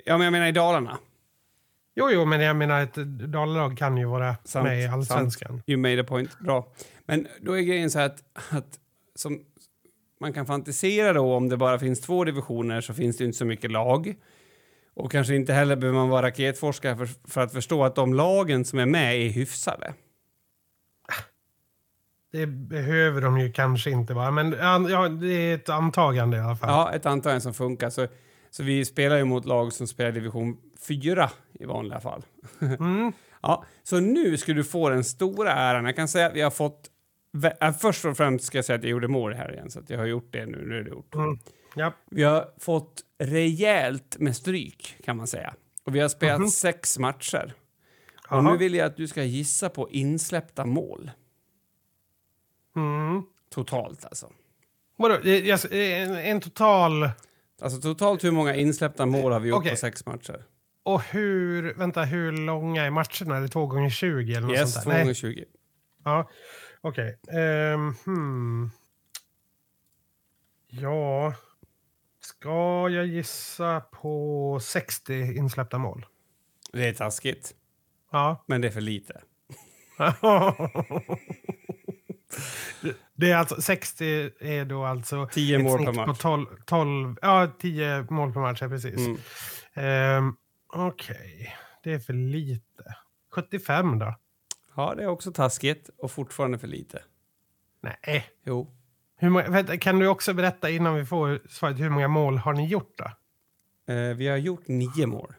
Ja, 0.05 0.17
men 0.19 0.25
jag 0.25 0.33
menar 0.33 0.47
i 0.47 0.53
Dalarna. 0.53 0.99
Jo, 1.95 2.11
jo, 2.11 2.25
men 2.25 2.41
jag 2.41 2.57
menar 2.57 2.83
ett 2.83 2.95
Dalalag 3.33 3.79
kan 3.79 3.97
ju 3.97 4.05
vara 4.05 4.37
Sant, 4.45 4.65
med 4.65 4.83
i 4.83 4.87
Allsvenskan. 4.87 5.63
You 5.67 5.79
made 5.79 6.01
a 6.01 6.05
point. 6.09 6.39
Bra. 6.39 6.73
Men 7.07 7.27
då 7.41 7.59
är 7.59 7.61
grejen 7.61 7.91
så 7.91 7.99
här 7.99 8.07
att, 8.07 8.23
att 8.51 8.79
som 9.15 9.41
man 10.21 10.33
kan 10.33 10.47
fantisera 10.47 11.13
då 11.13 11.35
om 11.35 11.49
det 11.49 11.57
bara 11.57 11.79
finns 11.79 12.01
två 12.01 12.25
divisioner 12.25 12.81
så 12.81 12.95
finns 12.95 13.17
det 13.17 13.25
inte 13.25 13.39
så 13.39 13.45
mycket 13.45 13.71
lag. 13.71 14.15
Och 14.95 15.13
kanske 15.13 15.35
inte 15.35 15.53
heller 15.53 15.77
behöver 15.77 15.99
man 15.99 16.09
vara 16.09 16.27
raketforskare 16.27 16.97
för, 16.97 17.09
för 17.31 17.41
att 17.41 17.53
förstå 17.53 17.85
att 17.85 17.95
de 17.95 18.15
lagen 18.15 18.65
som 18.65 18.79
är 18.79 18.87
med 18.87 19.17
är 19.17 19.29
hyfsade. 19.29 19.95
Det 22.33 22.47
behöver 22.47 23.21
de 23.21 23.39
ju 23.41 23.53
kanske 23.53 23.91
inte 23.91 24.15
vara, 24.15 24.31
men 24.31 24.53
ja, 24.89 25.09
det 25.09 25.33
är 25.33 25.55
ett 25.55 25.69
antagande 25.69 26.37
i 26.37 26.41
alla 26.41 26.57
fall. 26.57 26.69
Ja, 26.69 26.93
ett 26.93 27.07
antagande 27.07 27.41
som 27.41 27.55
funkar. 27.55 27.91
Så, 27.91 28.07
så 28.51 28.63
vi 28.63 28.85
spelar 28.85 29.17
ju 29.17 29.25
mot 29.25 29.45
lag 29.45 29.73
som 29.73 29.87
spelar 29.87 30.13
division 30.13 30.57
4 30.89 31.31
i 31.61 31.65
vanliga 31.65 32.01
fall. 32.01 32.23
Mm. 32.61 33.13
Ja, 33.43 33.65
så 33.83 34.01
nu 34.01 34.37
ska 34.37 34.53
du 34.53 34.65
få 34.65 34.89
den 34.89 35.05
stora 35.05 35.53
äran. 35.53 35.85
Jag 35.85 35.97
kan 35.97 36.09
säga 36.09 36.27
att 36.27 36.35
vi 36.35 36.41
har 36.41 36.51
fått... 36.51 36.89
äh, 37.61 37.73
Först 37.73 38.05
och 38.05 38.17
främst 38.17 38.45
ska 38.45 38.59
jag 38.59 38.65
säga 38.65 38.77
att 38.77 38.83
jag 38.83 38.91
gjorde 38.91 39.09
mål 39.09 39.35
här 39.35 39.53
igen, 39.53 39.71
så 39.71 39.81
jag 39.89 39.99
har 39.99 40.07
gjort 40.07 40.33
det 40.33 40.47
nu. 40.47 40.65
Nu 40.67 40.79
är 40.79 40.83
det 40.83 40.91
gjort. 40.91 41.15
Mm. 41.15 41.39
Ja. 41.75 41.93
Vi 42.11 42.23
har 42.23 42.45
fått 42.61 43.03
rejält 43.19 44.17
med 44.19 44.37
stryk, 44.37 44.97
kan 45.05 45.17
man 45.17 45.27
säga. 45.27 45.55
Och 45.85 45.95
vi 45.95 46.01
har 46.01 46.09
spelat 46.09 46.41
Mhm. 46.41 46.49
sex 46.49 46.99
matcher. 46.99 47.55
Och 48.31 48.37
Jaha. 48.37 48.53
nu 48.53 48.57
vill 48.59 48.75
jag 48.75 48.87
att 48.87 48.97
du 48.97 49.09
ska 49.09 49.23
gissa 49.23 49.69
på 49.69 49.91
insläppta 49.91 50.65
mål. 50.67 51.11
Mm. 52.79 53.23
Totalt 53.51 54.05
alltså. 54.05 54.33
Vadå, 54.97 55.29
jag- 55.29 55.61
en, 55.73 56.15
en 56.17 56.41
total... 56.41 57.11
Alltså 57.63 57.81
totalt 57.81 58.25
hur 58.25 58.31
många 58.31 58.55
insläppta 58.57 59.07
mål 59.07 59.33
har 59.33 59.41
vi 59.41 59.49
gjort 59.49 59.59
Okej. 59.59 59.71
på 59.71 59.77
sex 59.77 60.07
matcher? 60.07 60.45
Och 60.83 61.03
hur, 61.03 61.75
vänta, 61.75 62.03
hur 62.05 62.33
långa 62.33 62.85
är 62.85 62.91
matcherna? 62.91 63.37
Är 63.37 63.41
det 63.41 63.49
två 63.49 63.67
gånger 63.67 63.91
20 63.91 64.33
eller 64.35 64.47
något 64.47 64.57
Yes, 64.57 64.73
sånt 64.73 64.85
2 64.85 64.91
där? 64.91 64.97
Nej. 64.97 65.05
gånger 65.05 65.15
20. 65.15 65.45
Ja, 66.05 66.29
okej. 66.81 67.19
Ehm, 67.33 67.95
hmm. 68.05 68.71
Ja, 70.69 71.35
ska 72.21 72.89
jag 72.91 73.07
gissa 73.07 73.81
på 73.81 74.59
60 74.63 75.15
insläppta 75.37 75.79
mål? 75.79 76.07
Det 76.73 76.89
är 76.89 76.93
taskigt, 76.95 77.55
Ja. 78.13 78.45
men 78.47 78.61
det 78.61 78.69
är 78.69 78.73
för 78.73 78.81
lite. 78.81 79.21
det 83.15 83.31
är 83.31 83.37
alltså 83.37 83.63
60 83.63 84.31
är 84.41 84.65
då 84.65 84.85
alltså 84.85 85.29
10 85.33 85.57
ett 85.57 85.63
mål 85.63 85.85
per 85.85 85.93
match. 85.93 86.07
på 86.07 86.15
12, 86.15 86.47
12, 86.65 87.17
ja 87.23 87.51
10 87.59 88.07
mål 88.11 88.33
per 88.33 88.41
match, 88.41 88.63
ja, 88.63 88.69
precis. 88.69 89.07
Mm. 89.07 89.19
Ehm, 89.75 90.37
Okej, 90.73 91.57
det 91.83 91.93
är 91.93 91.99
för 91.99 92.13
lite. 92.13 92.95
75 93.31 93.99
då? 93.99 94.15
Ja, 94.77 94.95
det 94.97 95.03
är 95.03 95.07
också 95.07 95.33
taskigt 95.33 95.91
och 95.99 96.11
fortfarande 96.11 96.59
för 96.59 96.67
lite. 96.67 97.03
Nej, 97.81 98.27
Jo. 98.45 98.75
Hur 99.17 99.31
många, 99.31 99.79
kan 99.79 99.99
du 99.99 100.07
också 100.09 100.35
berätta 100.35 100.71
innan 100.71 100.95
vi 100.95 101.05
får 101.05 101.41
svaret, 101.49 101.79
hur 101.79 101.91
många 101.91 102.09
mål 102.09 102.39
har 102.39 102.53
ni 102.53 102.67
gjort 102.67 102.95
då? 102.99 103.05
Eh, 103.95 104.17
vi 104.17 104.29
har 104.29 104.37
gjort 104.37 104.69
nio 104.69 105.07
mål. 105.07 105.35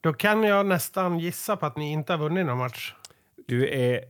Då 0.00 0.12
kan 0.12 0.42
jag 0.42 0.66
nästan 0.66 1.18
gissa 1.18 1.56
på 1.56 1.66
att 1.66 1.76
ni 1.76 1.92
inte 1.92 2.12
har 2.12 2.18
vunnit 2.18 2.46
någon 2.46 2.58
match. 2.58 2.94
Du 3.46 3.68
är... 3.68 4.04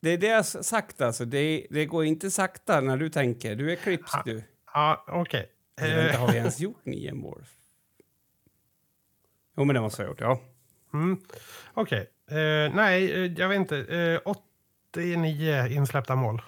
Det 0.00 0.10
är 0.10 0.18
det 0.18 0.26
jag 0.26 0.46
sagt 0.46 1.00
alltså. 1.00 1.24
Det, 1.24 1.66
det 1.70 1.86
går 1.86 2.04
inte 2.04 2.30
sakta 2.30 2.80
när 2.80 2.96
du 2.96 3.08
tänker. 3.08 3.56
Du 3.56 3.72
är 3.72 3.76
klipps 3.76 4.12
Ha. 4.12 4.22
du. 4.24 4.42
Ja, 4.74 5.04
okej. 5.08 5.48
Okay. 5.76 5.90
Eh, 5.90 6.20
har 6.20 6.32
vi 6.32 6.36
ens 6.36 6.60
gjort 6.60 6.84
nio 6.84 7.14
mål? 7.14 7.44
Jo, 9.56 9.64
men 9.64 9.74
det 9.74 9.80
måste 9.80 10.02
jag 10.02 10.06
ha 10.06 10.12
gjort, 10.12 10.20
ja. 10.20 10.40
Mm. 10.94 11.18
Okej. 11.74 12.10
Eh, 12.30 12.74
nej, 12.74 13.12
eh, 13.12 13.32
jag 13.32 13.48
vet 13.48 13.56
inte. 13.56 13.78
Eh, 13.78 14.20
89 14.92 15.66
insläppta 15.70 16.16
mål. 16.16 16.42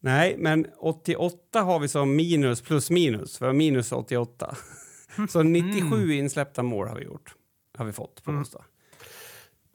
Nej, 0.00 0.34
men 0.38 0.66
88 0.78 1.60
har 1.60 1.78
vi 1.78 1.88
som 1.88 2.16
minus 2.16 2.62
plus 2.62 2.90
minus. 2.90 3.40
Har 3.40 3.52
minus 3.52 3.92
88. 3.92 4.56
Så 5.28 5.42
97 5.42 6.12
insläppta 6.12 6.62
mål 6.62 6.88
har 6.88 6.96
vi 6.96 7.04
gjort. 7.04 7.34
Har 7.76 7.84
vi 7.84 7.92
fått 7.92 8.24
på 8.24 8.30
Mm. 8.30 8.44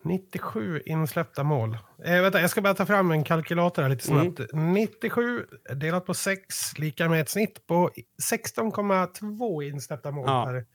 Oss 0.05 0.09
då. 0.09 0.09
97 0.09 0.81
insläppta 0.85 1.43
mål. 1.43 1.77
Eh, 2.05 2.21
vänta, 2.21 2.41
jag 2.41 2.49
ska 2.49 2.61
bara 2.61 2.73
ta 2.73 2.85
fram 2.85 3.11
en 3.11 3.23
kalkylator 3.23 3.81
här 3.81 3.89
lite 3.89 4.11
Mm. 4.11 4.35
snabbt. 4.35 4.51
97 4.53 5.45
delat 5.75 6.05
på 6.05 6.13
6 6.13 6.77
lika 6.77 7.09
med 7.09 7.21
ett 7.21 7.29
snitt 7.29 7.67
på 7.67 7.91
16,2 8.23 9.61
insläppta 9.63 10.11
mål. 10.11 10.25
Ja. 10.27 10.45
Per. 10.45 10.65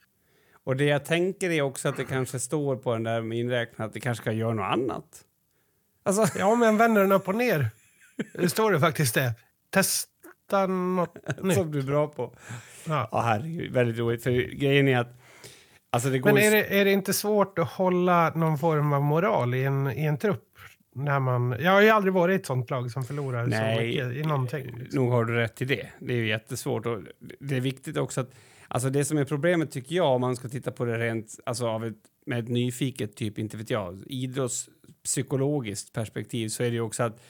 Och 0.64 0.76
det 0.76 0.84
jag 0.84 1.04
tänker 1.04 1.50
är 1.50 1.62
också 1.62 1.88
att 1.88 1.96
det 1.96 2.04
kanske 2.04 2.38
står 2.38 2.76
på 2.76 2.92
den 2.92 3.02
där 3.02 3.32
inräknat 3.32 3.86
att 3.88 3.92
det 3.94 4.00
kanske 4.00 4.22
ska 4.22 4.32
göra 4.32 4.54
något 4.54 4.72
annat. 4.72 5.24
Alltså, 6.02 6.38
Ja, 6.38 6.54
men 6.54 6.76
vänder 6.76 7.00
den 7.00 7.12
upp 7.12 7.28
och 7.28 7.34
ner. 7.34 7.70
Det 8.34 8.48
står 8.48 8.72
det 8.72 8.80
faktiskt 8.80 9.14
det. 9.14 9.34
Testa 9.70 10.66
något 10.66 11.16
nytt. 11.42 11.54
som 11.56 11.72
du 11.72 11.82
drar 11.82 12.06
på. 12.06 12.34
Ja. 12.84 13.08
Ja, 13.12 13.20
herregud, 13.20 13.72
väldigt 13.72 13.98
roligt. 13.98 14.22
För 14.22 14.30
grejen 14.30 14.88
är 14.88 14.98
att 14.98 15.17
alltså 15.90 16.08
Men 16.08 16.36
är 16.36 16.50
det, 16.50 16.80
är 16.80 16.84
det 16.84 16.92
inte 16.92 17.12
svårt 17.12 17.58
att 17.58 17.68
hålla 17.68 18.30
någon 18.34 18.58
form 18.58 18.92
av 18.92 19.02
moral 19.02 19.54
i 19.54 19.64
en, 19.64 19.90
i 19.90 20.04
en 20.04 20.18
trupp? 20.18 20.44
När 20.94 21.20
man, 21.20 21.56
jag 21.60 21.70
har 21.70 21.80
ju 21.80 21.88
aldrig 21.88 22.14
varit 22.14 22.32
i 22.32 22.40
ett 22.40 22.46
sånt 22.46 22.70
lag 22.70 22.90
som 22.90 23.04
förlorar 23.04 23.44
så 23.44 23.50
Nej, 23.50 23.86
mycket 23.86 24.16
i 24.16 24.28
någonting. 24.28 24.76
liksom. 24.78 25.04
Nog 25.04 25.12
har 25.12 25.24
du 25.24 25.34
rätt 25.34 25.62
i 25.62 25.64
det. 25.64 25.88
Det 25.98 26.12
är 26.12 26.16
ju 26.16 26.28
jättesvårt. 26.28 26.86
Och 26.86 26.98
det 27.40 27.56
är 27.56 27.60
viktigt 27.60 27.96
också 27.96 28.20
att... 28.20 28.30
Alltså 28.68 28.90
det 28.90 29.04
som 29.04 29.18
är 29.18 29.24
problemet 29.24 29.70
tycker 29.70 29.96
jag, 29.96 30.14
om 30.14 30.20
man 30.20 30.36
ska 30.36 30.48
titta 30.48 30.70
på 30.70 30.84
det 30.84 30.98
rent 30.98 31.40
alltså 31.46 31.66
av 31.66 31.84
ett, 31.84 31.96
med 32.26 32.38
ett 32.38 32.48
nyfiket 32.48 33.16
typ, 33.16 33.38
inte 33.38 33.56
vet 33.56 33.70
jag, 33.70 34.02
idrottspsykologiskt 34.06 35.92
perspektiv 35.92 36.48
så 36.48 36.62
är 36.62 36.66
det 36.66 36.74
ju 36.74 36.80
också 36.80 37.02
att 37.02 37.20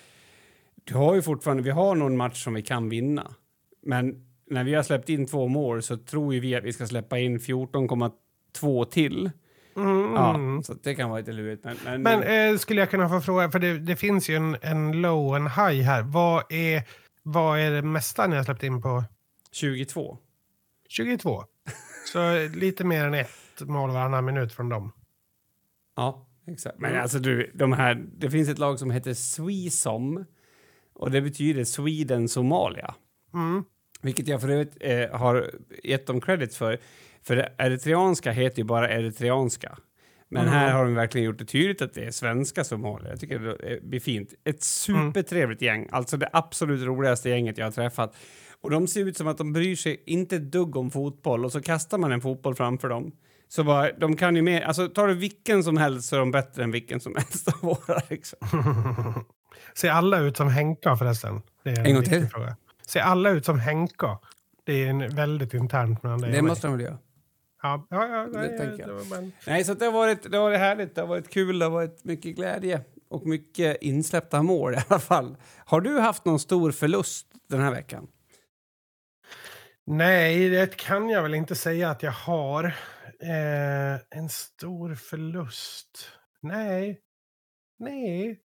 du 0.84 0.94
har 0.94 1.14
ju 1.14 1.22
fortfarande, 1.22 1.62
vi 1.62 1.70
har 1.70 1.94
någon 1.94 2.16
match 2.16 2.44
som 2.44 2.54
vi 2.54 2.62
kan 2.62 2.88
vinna. 2.88 3.34
Men 3.82 4.26
när 4.46 4.64
vi 4.64 4.74
har 4.74 4.82
släppt 4.82 5.08
in 5.08 5.26
två 5.26 5.48
mål 5.48 5.82
så 5.82 5.96
tror 5.96 6.34
ju 6.34 6.40
vi 6.40 6.54
att 6.54 6.64
vi 6.64 6.72
ska 6.72 6.86
släppa 6.86 7.18
in 7.18 7.40
14,2 8.54 8.84
till. 8.84 9.30
Mm, 9.76 10.14
Ja, 10.14 10.62
så 10.62 10.74
det 10.74 10.94
kan 10.94 11.10
vara 11.10 11.20
lite 11.20 11.32
lurigt. 11.32 11.64
Men, 11.64 11.76
men, 11.84 12.02
Men 12.02 12.22
eh, 12.52 12.58
skulle 12.58 12.80
jag 12.80 12.90
kunna 12.90 13.08
få 13.08 13.20
fråga, 13.20 13.50
för 13.50 13.58
det, 13.58 13.78
det 13.78 13.96
finns 13.96 14.30
ju 14.30 14.36
en, 14.36 14.56
en 14.62 14.92
low 14.92 15.28
och 15.28 15.36
en 15.36 15.46
high 15.46 15.82
här. 15.82 16.02
Vad 16.02 16.52
är, 16.52 16.82
vad 17.22 17.60
är 17.60 17.70
det 17.70 17.82
mesta 17.82 18.26
ni 18.26 18.36
har 18.36 18.44
släppt 18.44 18.62
in 18.62 18.82
på? 18.82 19.04
22. 19.52 20.18
22. 20.88 21.44
Så 22.12 22.48
lite 22.54 22.84
mer 22.84 23.04
än 23.04 23.14
ett 23.14 23.60
mål 23.60 23.90
varannan 23.90 24.24
minut 24.24 24.52
från 24.52 24.68
dem. 24.68 24.92
Ja, 25.96 26.26
exakt. 26.46 26.78
Men 26.78 27.00
alltså 27.00 27.18
du, 27.18 27.50
de 27.54 27.72
här, 27.72 28.06
det 28.16 28.30
finns 28.30 28.48
ett 28.48 28.58
lag 28.58 28.78
som 28.78 28.90
heter 28.90 29.14
Swesom 29.14 30.24
och 30.94 31.10
det 31.10 31.20
betyder 31.20 31.64
Sweden 31.64 32.28
Somalia. 32.28 32.94
Mm. 33.34 33.64
Vilket 34.02 34.28
jag 34.28 34.40
för 34.40 34.48
övrigt 34.48 34.76
eh, 34.80 35.18
har 35.18 35.50
gett 35.84 36.06
dem 36.06 36.20
credit 36.20 36.54
för. 36.54 36.78
För 37.26 37.36
det 37.36 37.52
eritreanska 37.58 38.32
heter 38.32 38.58
ju 38.58 38.64
bara 38.64 38.88
eritreanska. 38.90 39.78
Men 40.30 40.42
Mm. 40.42 40.54
här 40.54 40.72
har 40.72 40.84
de 40.84 40.94
verkligen 40.94 41.24
gjort 41.26 41.38
det 41.38 41.44
tydligt 41.44 41.82
att 41.82 41.94
det 41.94 42.04
är 42.04 42.10
svenska 42.10 42.64
somalier. 42.64 43.10
Jag 43.10 43.20
tycker 43.20 43.38
det 43.38 43.80
blir 43.82 44.00
fint. 44.00 44.34
Ett 44.44 44.62
supertrevligt 44.62 45.62
gäng. 45.62 45.88
Alltså 45.92 46.16
det 46.16 46.28
absolut 46.32 46.82
roligaste 46.82 47.28
gänget 47.28 47.58
jag 47.58 47.66
har 47.66 47.70
träffat. 47.72 48.16
Och 48.60 48.70
de 48.70 48.86
ser 48.86 49.04
ut 49.08 49.16
som 49.16 49.26
att 49.28 49.38
de 49.38 49.52
bryr 49.52 49.76
sig 49.76 50.02
inte 50.06 50.36
ett 50.36 50.52
dugg 50.52 50.76
om 50.76 50.90
fotboll 50.90 51.44
och 51.44 51.52
så 51.52 51.62
kastar 51.62 51.98
man 51.98 52.12
en 52.12 52.20
fotboll 52.20 52.54
framför 52.54 52.88
dem. 52.88 53.12
Så 53.48 53.64
bara, 53.64 53.92
de 53.92 54.16
kan 54.16 54.36
ju 54.36 54.42
mer, 54.42 54.60
alltså 54.62 54.88
tar 54.88 55.08
du 55.08 55.14
vilken 55.14 55.64
som 55.64 55.76
helst 55.76 56.08
så 56.08 56.16
är 56.16 56.20
de 56.20 56.30
bättre 56.30 56.62
än 56.64 56.70
vilken 56.70 57.00
som 57.00 57.14
helst 57.16 57.48
av 57.48 57.54
våra 57.60 58.00
liksom. 58.08 58.38
Ser 59.76 59.90
alla 59.90 60.18
ut 60.18 60.36
som 60.36 60.48
Henka 60.48 60.96
förresten? 60.96 61.42
Det 61.64 61.70
är 61.70 61.78
En 61.78 61.84
gång 61.94 62.02
viktig 62.02 62.20
till. 62.20 62.28
Fråga. 62.28 62.56
Ser 62.86 63.00
alla 63.00 63.30
ut 63.30 63.44
som 63.44 63.58
Henka? 63.58 64.18
Det 64.64 64.84
är 64.84 64.86
en 64.90 65.14
väldigt 65.14 65.54
internt 65.54 66.02
mellan 66.02 66.20
dig 66.20 66.32
Det 66.32 66.42
måste 66.42 66.66
de 66.66 66.76
väl 66.76 66.80
göra. 66.86 66.98
Ja, 67.62 67.86
ja, 67.90 68.06
ja, 68.08 68.24
Det 68.26 68.38
nej, 68.38 68.58
tänker 68.58 68.88
jag. 68.88 68.98
det 68.98 69.10
bara- 69.10 69.30
Nej, 69.46 69.64
så 69.64 69.74
det 69.74 69.84
har 69.84 69.92
varit, 69.92 70.22
det 70.30 70.36
har 70.36 70.44
varit 70.44 70.58
härligt, 70.58 70.94
det 70.94 71.00
har 71.00 71.08
varit 71.08 71.28
kul, 71.30 71.58
det 71.58 71.64
har 71.64 71.70
varit 71.72 72.04
mycket 72.04 72.36
glädje 72.36 72.84
och 73.08 73.26
mycket 73.26 73.82
insläppta 73.82 74.42
mål 74.42 74.74
i 74.74 74.78
alla 74.88 75.00
fall. 75.00 75.36
Har 75.64 75.80
du 75.80 75.98
haft 75.98 76.24
någon 76.24 76.40
stor 76.40 76.72
förlust 76.72 77.26
den 77.48 77.60
här 77.60 77.70
veckan? 77.70 78.08
Nej, 79.86 80.48
det 80.48 80.76
kan 80.76 81.08
jag 81.08 81.22
väl 81.22 81.34
inte 81.34 81.54
säga 81.54 81.90
att 81.90 82.02
jag 82.02 82.12
har. 82.12 82.64
Eh, 83.20 83.94
en 84.18 84.28
stor 84.28 84.94
förlust? 84.94 86.08
Nej. 86.40 87.00
Nej. 87.78 88.40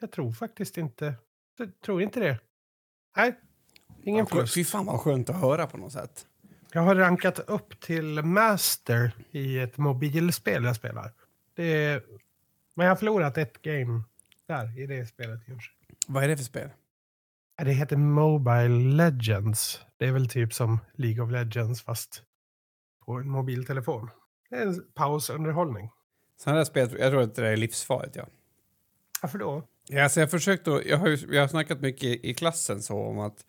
Jag 0.00 0.12
tror 0.12 0.32
faktiskt 0.32 0.76
inte. 0.78 1.14
Jag 1.58 1.80
tror 1.80 2.02
inte 2.02 2.20
det. 2.20 2.38
Nej. 3.16 3.40
Ingen 4.02 4.26
förlust. 4.26 4.54
Fy 4.54 4.64
fan 4.64 4.86
vad 4.86 5.00
skönt 5.00 5.30
att 5.30 5.40
höra 5.40 5.66
på 5.66 5.76
något 5.76 5.92
sätt. 5.92 6.26
Jag 6.74 6.82
har 6.82 6.94
rankat 6.94 7.38
upp 7.38 7.80
till 7.80 8.22
master 8.22 9.12
i 9.30 9.58
ett 9.58 9.78
mobilspel 9.78 10.64
jag 10.64 10.76
spelar. 10.76 11.12
Det 11.54 12.02
men 12.74 12.86
jag 12.86 12.90
har 12.90 12.96
förlorat 12.96 13.38
ett 13.38 13.62
game 13.62 14.02
där 14.48 14.80
i 14.80 14.86
det 14.86 15.06
spelet. 15.06 15.40
Vad 16.06 16.24
är 16.24 16.28
det 16.28 16.36
för 16.36 16.44
spel? 16.44 16.70
Det 17.56 17.72
heter 17.72 17.96
Mobile 17.96 18.94
Legends. 18.94 19.80
Det 19.96 20.06
är 20.06 20.12
väl 20.12 20.28
typ 20.28 20.54
som 20.54 20.78
League 20.94 21.24
of 21.24 21.30
Legends 21.30 21.82
fast 21.82 22.22
på 23.06 23.12
en 23.12 23.28
mobiltelefon. 23.28 24.10
Det 24.50 24.56
är 24.56 24.66
en 24.66 24.84
pausunderhållning. 24.94 25.90
Sådana 26.36 26.58
där 26.58 26.64
spel, 26.64 26.96
jag 26.98 27.10
tror 27.10 27.22
att 27.22 27.34
det 27.34 27.48
är 27.48 27.56
livsfarligt. 27.56 28.16
Ja. 28.16 28.26
Varför 29.22 29.38
då? 29.38 29.62
Ja, 29.88 30.02
alltså 30.02 30.20
jag, 30.20 30.30
försökt 30.30 30.68
att, 30.68 30.84
jag, 30.84 30.98
har 30.98 31.08
ju, 31.08 31.18
jag 31.30 31.40
har 31.40 31.48
snackat 31.48 31.80
mycket 31.80 32.04
i, 32.04 32.30
i 32.30 32.34
klassen 32.34 32.82
så 32.82 32.98
om 32.98 33.18
att, 33.18 33.46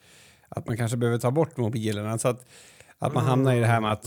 att 0.50 0.68
man 0.68 0.78
kanske 0.78 0.98
behöver 0.98 1.20
ta 1.20 1.32
bort 1.32 1.58
mobilerna. 1.58 2.18
Så 2.18 2.28
att, 2.28 2.46
att 3.00 3.14
man 3.14 3.26
hamnar 3.26 3.56
i 3.56 3.60
det 3.60 3.68
här 3.68 3.82
med 3.82 3.92
att 3.92 4.06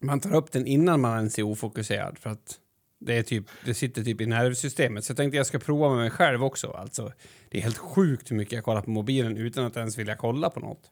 man 0.00 0.20
tar 0.20 0.34
upp 0.34 0.52
den 0.52 0.66
innan 0.66 1.00
man 1.00 1.16
ens 1.16 1.38
är 1.38 1.42
ofokuserad. 1.42 2.18
För 2.18 2.30
att 2.30 2.58
det, 3.00 3.18
är 3.18 3.22
typ, 3.22 3.44
det 3.64 3.74
sitter 3.74 4.04
typ 4.04 4.20
i 4.20 4.26
nervsystemet. 4.26 5.04
Så 5.04 5.10
jag 5.10 5.16
tänkte 5.16 5.36
jag 5.36 5.46
ska 5.46 5.58
prova 5.58 5.88
med 5.88 5.98
mig 5.98 6.10
själv 6.10 6.44
också. 6.44 6.70
Alltså, 6.70 7.12
det 7.48 7.58
är 7.58 7.62
helt 7.62 7.78
sjukt 7.78 8.30
hur 8.30 8.36
mycket 8.36 8.52
jag 8.52 8.64
kollar 8.64 8.82
på 8.82 8.90
mobilen 8.90 9.36
utan 9.36 9.64
att 9.64 9.76
ens 9.76 9.98
vilja 9.98 10.16
kolla 10.16 10.50
på 10.50 10.60
något. 10.60 10.90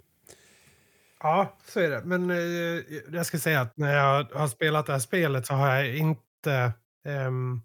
Ja, 1.20 1.56
så 1.66 1.80
är 1.80 1.90
det. 1.90 2.02
Men 2.04 2.30
eh, 2.30 2.82
jag 3.12 3.26
ska 3.26 3.38
säga 3.38 3.60
att 3.60 3.76
när 3.76 3.96
jag 3.96 4.24
har 4.24 4.48
spelat 4.48 4.86
det 4.86 4.92
här 4.92 5.00
spelet 5.00 5.46
så 5.46 5.54
har 5.54 5.74
jag 5.74 5.96
inte 5.96 6.72
ehm, 7.04 7.62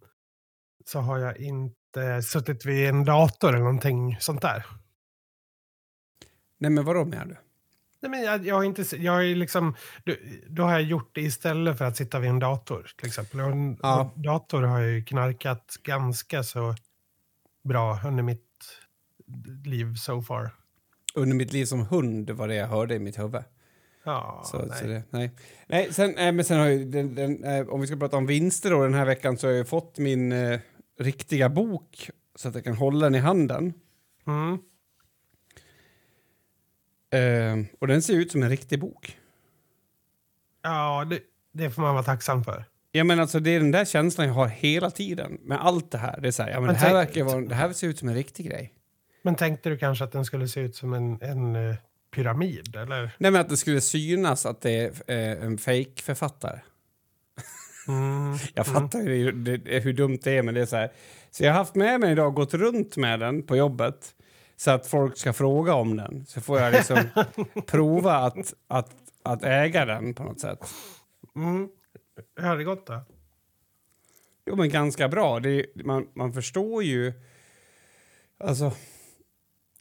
så 0.86 1.00
har 1.00 1.18
jag 1.18 1.38
inte 1.38 2.22
suttit 2.24 2.66
vid 2.66 2.90
en 2.90 3.06
dator 3.06 3.50
eller 3.50 3.60
någonting 3.60 4.18
sånt 4.20 4.42
där. 4.42 4.66
Nej 6.58 6.72
men 6.72 6.86
vadå 6.86 7.06
menar 7.06 7.26
du? 7.26 7.38
Nej, 8.02 8.10
men 8.12 8.22
jag, 8.24 8.46
jag 8.46 8.56
har 8.56 8.64
inte, 8.64 8.96
jag 8.98 9.26
ju 9.26 9.36
liksom, 9.36 9.76
då, 10.04 10.14
då 10.50 10.64
har 10.64 10.72
jag 10.72 10.82
gjort 10.82 11.10
det 11.16 11.22
istället 11.22 11.78
för 11.78 11.86
att 11.86 11.98
sitta 11.98 12.20
vid 12.20 12.30
en 12.30 12.40
dator 12.40 12.92
till 12.98 13.08
exempel. 13.08 13.40
Och 13.40 13.46
en 13.52 13.78
Ja. 13.82 14.12
och 14.16 14.20
dator 14.22 14.62
har 14.62 14.80
jag 14.80 14.92
ju 14.92 15.04
knarkat 15.04 15.78
ganska 15.84 16.44
så 16.44 16.76
bra 17.64 18.00
under 18.06 18.24
mitt 18.24 18.48
liv 19.66 19.96
so 19.96 20.22
far. 20.22 20.50
Under 21.16 21.36
mitt 21.36 21.54
liv 21.54 21.66
som 21.66 21.86
hund 21.86 22.30
var 22.30 22.48
det 22.48 22.56
jag 22.56 22.68
hörde 22.68 22.96
i 22.96 23.00
mitt 23.00 23.20
huvud. 23.20 23.44
Ja, 24.04 24.42
Så, 24.46 24.66
nej. 24.66 24.80
så 24.80 24.88
det, 24.88 25.04
nej. 25.10 25.32
nej, 25.68 25.94
sen, 25.94 26.14
nej, 26.16 26.32
men 26.32 26.46
sen 26.46 26.60
har 26.60 26.68
ju 26.68 26.86
den, 26.86 27.16
den, 27.16 27.44
eh, 27.44 27.68
om 27.68 27.82
vi 27.82 27.88
ska 27.88 27.96
prata 27.96 28.18
om 28.18 28.26
vinster 28.26 28.72
då 28.72 28.84
den 28.84 28.94
här 28.94 29.06
veckan 29.06 29.38
så 29.38 29.48
har 29.48 29.54
jag 29.54 29.68
fått 29.68 29.98
min 29.98 30.32
eh, 30.32 30.60
riktiga 31.00 31.50
bok 31.50 32.10
så 32.36 32.50
att 32.50 32.56
jag 32.56 32.64
kan 32.64 32.76
hålla 32.76 33.06
den 33.06 33.16
i 33.16 33.20
handen. 33.20 33.74
Mm. 34.28 34.58
Eh, 37.12 37.58
och 37.80 37.88
den 37.88 38.02
ser 38.02 38.14
ut 38.14 38.32
som 38.32 38.44
en 38.44 38.50
riktig 38.50 38.80
bok. 38.80 39.18
Ja, 40.64 41.06
det, 41.10 41.20
det 41.54 41.72
får 41.72 41.82
man 41.82 41.94
vara 41.94 42.04
tacksam 42.04 42.44
för. 42.44 42.66
Ja, 42.92 43.04
men 43.04 43.20
alltså, 43.20 43.40
det 43.40 43.50
är 43.50 43.60
den 43.60 43.72
där 43.72 43.86
känslan 43.86 44.28
jag 44.28 44.34
har 44.34 44.48
hela 44.48 44.92
tiden 44.92 45.38
med 45.42 45.62
allt 45.62 45.92
det 45.92 45.98
här. 45.98 46.22
Det, 46.22 46.28
är 46.28 46.32
så 46.32 46.44
här, 46.44 46.50
ja, 46.50 46.56
men 46.56 46.66
Men 46.66 46.74
det, 46.74 46.80
här 46.80 46.94
verkar 46.94 47.24
vara, 47.24 47.42
det 47.42 47.56
här 47.56 47.74
ser 47.74 47.88
ut 47.88 48.00
som 48.00 48.10
en 48.10 48.16
riktig 48.16 48.46
grej. 48.46 48.74
Men 49.22 49.36
tänkte 49.36 49.70
du 49.70 49.78
kanske 49.78 50.04
att 50.04 50.12
den 50.12 50.26
skulle 50.26 50.48
se 50.48 50.60
ut 50.60 50.76
som 50.76 50.94
en, 50.94 51.22
en 51.22 51.56
eh, 51.56 51.76
pyramid? 52.16 52.76
Eller? 52.76 53.16
Nej, 53.18 53.32
men 53.32 53.42
att 53.42 53.50
det 53.50 53.58
skulle 53.58 53.82
synas 53.82 54.46
att 54.46 54.62
det 54.62 54.72
är 54.72 54.92
eh, 55.08 55.46
en 55.46 55.58
fake-författare. 55.58 56.60
Mm. 57.88 58.38
Jag 58.54 58.68
mm. 58.68 58.82
fattar 58.82 59.00
ju 59.02 59.32
det, 59.32 59.58
det, 59.58 59.80
hur 59.80 59.94
dumt 59.94 60.20
det 60.24 60.38
är, 60.38 60.44
men 60.44 60.54
det 60.54 60.62
är 60.62 60.66
så 60.66 60.76
här. 60.76 60.92
Så 61.32 61.44
jag 61.44 61.52
har 61.52 61.58
haft 61.58 61.76
med 61.76 62.00
mig 62.00 62.12
idag, 62.12 62.34
gått 62.34 62.54
runt 62.54 62.98
med 62.98 63.20
den 63.20 63.44
på 63.44 63.56
jobbet. 63.56 64.16
Så 64.62 64.72
att 64.72 64.88
folk 64.88 65.18
ska 65.18 65.34
fråga 65.34 65.74
om 65.74 65.98
den. 65.98 66.26
Så 66.26 66.42
får 66.42 66.60
jag 66.60 66.74
liksom 66.74 66.98
prova 67.68 68.16
att, 68.16 68.54
att, 68.68 68.96
att 69.24 69.44
äga 69.44 69.86
den 69.86 70.14
på 70.14 70.24
något 70.24 70.40
sätt. 70.40 70.60
Mm. 71.36 71.70
Hur 72.36 72.58
det 72.58 72.64
gått 72.64 72.88
då? 72.88 73.02
Jo, 74.46 74.56
men 74.56 74.70
ganska 74.70 75.08
bra. 75.10 75.40
Det, 75.40 75.66
man, 75.86 76.08
man 76.14 76.34
förstår 76.34 76.84
ju... 76.84 77.14
Alltså, 78.38 78.72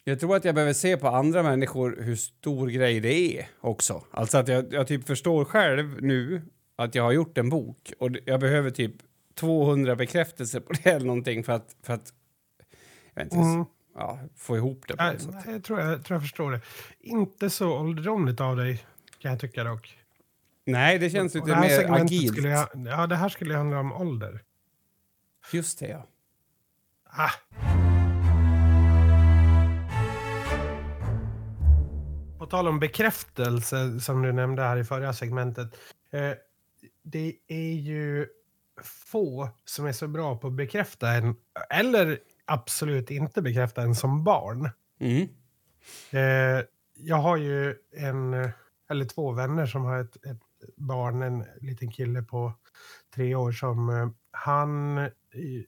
jag 0.04 0.20
tror 0.20 0.36
att 0.36 0.44
jag 0.44 0.54
behöver 0.54 0.72
se 0.72 0.96
på 0.96 1.08
andra 1.08 1.42
människor 1.42 1.98
hur 2.00 2.16
stor 2.16 2.68
grej 2.68 3.00
det 3.00 3.38
är 3.38 3.48
också. 3.60 4.04
Alltså 4.10 4.38
att 4.38 4.48
jag, 4.48 4.72
jag 4.72 4.86
typ 4.86 5.06
förstår 5.06 5.44
själv 5.44 6.02
nu 6.02 6.42
att 6.76 6.94
jag 6.94 7.02
har 7.02 7.12
gjort 7.12 7.38
en 7.38 7.48
bok 7.48 7.92
och 7.98 8.10
jag 8.24 8.40
behöver 8.40 8.70
typ 8.70 8.94
200 9.34 9.96
bekräftelser 9.96 10.60
på 10.60 10.72
det 10.72 10.90
eller 10.90 11.06
någonting 11.06 11.44
för 11.44 11.52
att, 11.52 11.76
för 11.82 11.94
att 11.94 12.12
jag 13.14 13.24
vet 13.24 13.32
inte, 13.32 13.46
Mm. 13.46 13.64
Ja, 13.94 14.18
få 14.36 14.56
ihop 14.56 14.84
det 14.88 14.94
Jag, 14.98 15.12
något 15.12 15.22
sätt. 15.22 15.44
jag, 15.46 15.64
tror 15.64 15.80
jag, 15.80 16.04
tror 16.04 16.14
jag 16.14 16.22
förstår 16.22 16.52
det. 16.52 16.60
Inte 17.00 17.50
så 17.50 17.78
ålderdomligt 17.78 18.40
av 18.40 18.56
dig, 18.56 18.84
kan 19.18 19.30
jag 19.30 19.40
tycka 19.40 19.64
dock. 19.64 19.96
Nej, 20.64 20.98
det 20.98 21.10
känns 21.10 21.34
lite 21.34 21.46
det 21.46 21.60
mer 21.60 21.92
agilt. 22.02 22.32
Skulle 22.32 22.48
jag, 22.48 22.68
ja, 22.86 23.06
det 23.06 23.16
här 23.16 23.28
skulle 23.28 23.56
handla 23.56 23.80
om 23.80 23.92
ålder. 23.92 24.42
Just 25.52 25.78
det, 25.78 25.88
ja. 25.88 26.06
Ah. 27.04 27.30
På 32.38 32.46
tal 32.46 32.68
om 32.68 32.80
bekräftelse, 32.80 34.00
som 34.00 34.22
du 34.22 34.32
nämnde 34.32 34.62
här 34.62 34.76
i 34.76 34.84
förra 34.84 35.12
segmentet. 35.12 35.76
Eh, 36.12 36.32
det 37.02 37.34
är 37.48 37.72
ju 37.72 38.26
få 38.82 39.48
som 39.64 39.86
är 39.86 39.92
så 39.92 40.08
bra 40.08 40.36
på 40.36 40.46
att 40.46 40.52
bekräfta 40.52 41.10
en, 41.12 41.36
eller 41.70 42.18
absolut 42.50 43.10
inte 43.10 43.42
bekräfta 43.42 43.82
en 43.82 43.94
som 43.94 44.24
barn. 44.24 44.70
Mm. 45.00 45.28
Eh, 46.10 46.64
jag 46.94 47.16
har 47.16 47.36
ju 47.36 47.74
en, 47.96 48.34
eller 48.90 49.04
två 49.04 49.32
vänner 49.32 49.66
som 49.66 49.84
har 49.84 50.00
ett, 50.00 50.16
ett 50.26 50.40
barn, 50.76 51.22
en 51.22 51.44
liten 51.60 51.90
kille 51.90 52.22
på 52.22 52.52
tre 53.14 53.34
år 53.34 53.52
som 53.52 53.88
eh, 53.90 54.08
han 54.32 54.98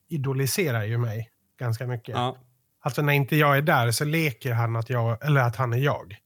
idoliserar 0.09 0.85
ju 0.85 0.99
mig 0.99 1.31
ganska 1.59 1.87
mycket. 1.87 2.15
Ja. 2.15 2.37
Alltså 2.81 3.03
när 3.03 3.13
inte 3.13 3.37
jag 3.37 3.57
är 3.59 3.63
där 3.63 3.91
så 3.91 4.05
leker 4.05 4.53
han 4.53 4.77
att, 4.77 4.91
jag, 4.91 5.25
eller 5.27 5.41
att 5.41 5.57
han 5.57 5.73
är 5.73 5.79
jag. 5.79 6.17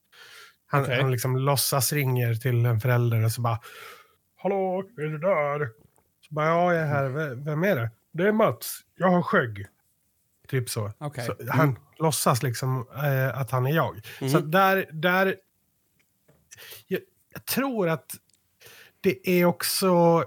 Han, 0.67 0.81
Okej. 0.83 1.01
han 1.01 1.11
liksom 1.11 1.37
låtsas 1.37 1.93
ringer 1.93 2.35
till 2.35 2.65
en 2.65 2.79
förälder 2.79 3.25
och 3.25 3.31
så 3.31 3.41
bara 3.41 3.59
Hallå, 4.35 4.83
är 4.97 5.01
du 5.01 5.17
där? 5.17 5.69
Så 6.27 6.33
bara, 6.33 6.45
ja, 6.45 6.73
jag 6.73 6.83
är 6.83 6.87
här. 6.87 7.09
V- 7.09 7.35
Vem 7.45 7.63
är 7.63 7.75
det? 7.75 7.89
Det 8.13 8.27
är 8.27 8.31
Mats. 8.31 8.79
Jag 8.95 9.09
har 9.09 9.21
skägg. 9.21 9.65
Typ 10.47 10.69
så. 10.69 10.91
Okej. 10.97 11.25
så 11.25 11.33
Mm. 11.33 11.47
han 11.49 11.79
låtsas 11.99 12.43
liksom 12.43 12.87
eh, 12.95 13.39
att 13.39 13.51
han 13.51 13.65
är 13.65 13.75
jag. 13.75 14.01
Mm. 14.21 14.33
Så 14.33 14.39
där, 14.39 14.89
där 14.91 15.35
jag, 16.87 17.01
jag 17.33 17.45
tror 17.45 17.89
att 17.89 18.15
det 19.01 19.29
är 19.29 19.45
också 19.45 20.23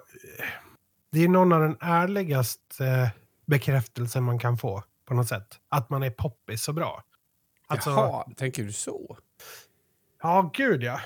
det 1.12 1.24
är 1.24 1.28
någon 1.28 1.52
av 1.52 1.60
den 1.60 1.76
ärligaste 1.80 3.10
bekräftelsen 3.46 4.24
man 4.24 4.38
kan 4.38 4.58
få 4.58 4.84
på 5.04 5.14
något 5.14 5.28
sätt. 5.28 5.60
Att 5.68 5.90
man 5.90 6.02
är 6.02 6.10
poppis 6.10 6.62
så 6.62 6.72
bra. 6.72 7.04
Alltså, 7.66 7.90
Jaha, 7.90 8.24
tänker 8.36 8.64
du 8.64 8.72
så? 8.72 9.18
Ja, 10.22 10.50
gud 10.54 10.82
ja. 10.82 11.00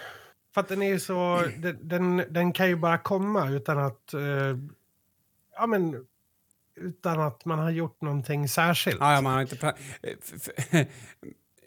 För 0.54 0.60
att 0.60 0.68
den 0.68 0.82
är 0.82 0.88
ju 0.88 1.00
så, 1.00 1.42
den, 1.58 1.88
den, 1.88 2.24
den 2.30 2.52
kan 2.52 2.68
ju 2.68 2.76
bara 2.76 2.98
komma 2.98 3.48
utan 3.48 3.78
att, 3.78 4.14
eh, 4.14 4.56
ja 5.56 5.66
men, 5.66 6.06
utan 6.76 7.20
att 7.20 7.44
man 7.44 7.58
har 7.58 7.70
gjort 7.70 8.00
någonting 8.00 8.48
särskilt. 8.48 9.00
Ja, 9.00 9.14
ja, 9.14 9.20
man 9.20 9.32
har 9.32 9.40
inte 9.40 9.74
Eh, 10.72 10.86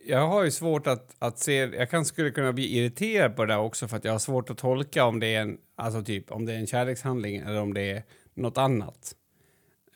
Jag 0.10 0.28
har 0.28 0.43
ju 0.43 0.52
svårt 0.52 0.88
att, 0.88 1.15
att 1.20 1.39
se... 1.39 1.54
Jag 1.54 1.89
kan, 1.89 2.06
skulle 2.06 2.32
kunna 2.32 2.54
bli 2.54 2.78
irriterad 2.78 3.36
på 3.36 3.46
det 3.46 3.54
där 3.54 3.60
också 3.60 3.88
för 3.88 3.98
att 3.98 4.04
jag 4.04 4.12
har 4.12 4.20
svårt 4.20 4.50
att 4.50 4.58
tolka 4.58 5.06
om 5.06 5.20
det 5.20 5.36
är 5.36 5.41
en, 5.41 5.58
alltså 5.76 6.04
typ, 6.04 6.32
om 6.32 6.46
det 6.46 6.54
är 6.54 6.58
en 6.58 6.67
kärlekshandling 6.67 7.38
eller 7.38 7.62
om 7.62 7.74
det 7.74 7.91
är 7.91 8.04
något 8.34 8.58
annat. 8.58 9.13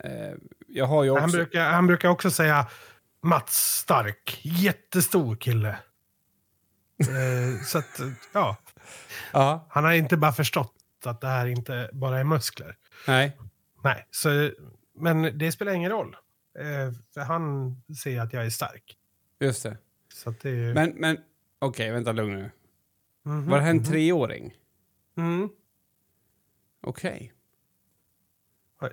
Eh, 0.04 0.32
jag 0.68 0.86
har 0.86 1.04
ju 1.04 1.10
också... 1.10 1.20
Han, 1.20 1.30
brukar, 1.30 1.70
han 1.70 1.86
brukar 1.86 2.08
också 2.08 2.30
säga 2.30 2.66
Mats 3.22 3.78
Stark, 3.78 4.40
jättestor 4.42 5.36
kille. 5.36 5.68
eh, 6.98 7.64
så 7.64 7.78
att, 7.78 8.00
ja, 8.32 8.56
Ja, 9.32 9.66
han 9.70 9.84
har 9.84 9.92
inte 9.92 10.16
bara 10.16 10.32
förstått 10.32 10.74
att 11.04 11.20
det 11.20 11.26
här 11.26 11.46
inte 11.46 11.90
bara 11.92 12.18
är 12.18 12.24
muskler. 12.24 12.76
nej. 13.06 13.36
Nej, 13.84 14.06
så, 14.10 14.50
men 14.94 15.38
det 15.38 15.52
spelar 15.52 15.72
ingen 15.72 15.90
roll. 15.90 16.16
Eh, 16.58 16.92
för 17.14 17.20
han 17.20 17.76
ser 18.02 18.20
att 18.20 18.32
jag 18.32 18.46
är 18.46 18.50
stark. 18.50 18.96
Just 19.40 19.62
det. 19.62 19.76
Det. 20.42 20.74
Men, 20.74 20.90
men 20.96 21.18
okej, 21.58 21.90
vänta 21.92 22.12
lugn 22.12 22.34
nu. 22.34 22.50
Mhm, 23.24 23.48
Var 23.48 23.56
det 23.56 23.62
här 23.62 23.70
en 23.70 23.76
mhm. 23.76 23.84
treåring? 23.84 24.54
Mm. 25.16 25.48
Okej. 26.82 27.32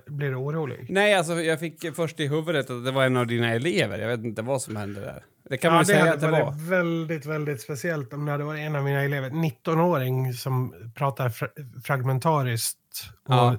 Blir 0.06 0.30
du 0.30 0.36
orolig? 0.36 0.86
Nej, 0.90 1.14
alltså 1.14 1.40
jag 1.40 1.60
fick 1.60 1.94
först 1.96 2.20
i 2.20 2.26
huvudet 2.26 2.70
att 2.70 2.84
det 2.84 2.90
var 2.90 3.04
en 3.06 3.16
av 3.16 3.26
dina 3.26 3.48
elever. 3.48 3.98
Jag 3.98 4.08
vet 4.08 4.20
inte 4.24 4.42
vad 4.42 4.62
som 4.62 4.76
hände 4.76 5.00
där. 5.00 5.24
Det 5.42 5.56
kan 5.56 5.68
ja, 5.68 5.74
man 5.74 5.80
det 5.80 5.86
säga 5.86 6.14
att 6.14 6.20
det 6.20 6.30
var. 6.30 6.68
väldigt, 6.68 7.26
väldigt 7.26 7.60
speciellt 7.60 8.12
om 8.12 8.24
det 8.24 8.32
hade 8.32 8.44
varit 8.44 8.60
en 8.60 8.76
av 8.76 8.84
mina 8.84 9.02
elever. 9.02 9.30
19-åring 9.30 10.34
som 10.34 10.74
pratar 10.94 11.28
fra 11.28 11.48
fragmentariskt 11.84 12.78
och 13.24 13.34
Ja. 13.34 13.58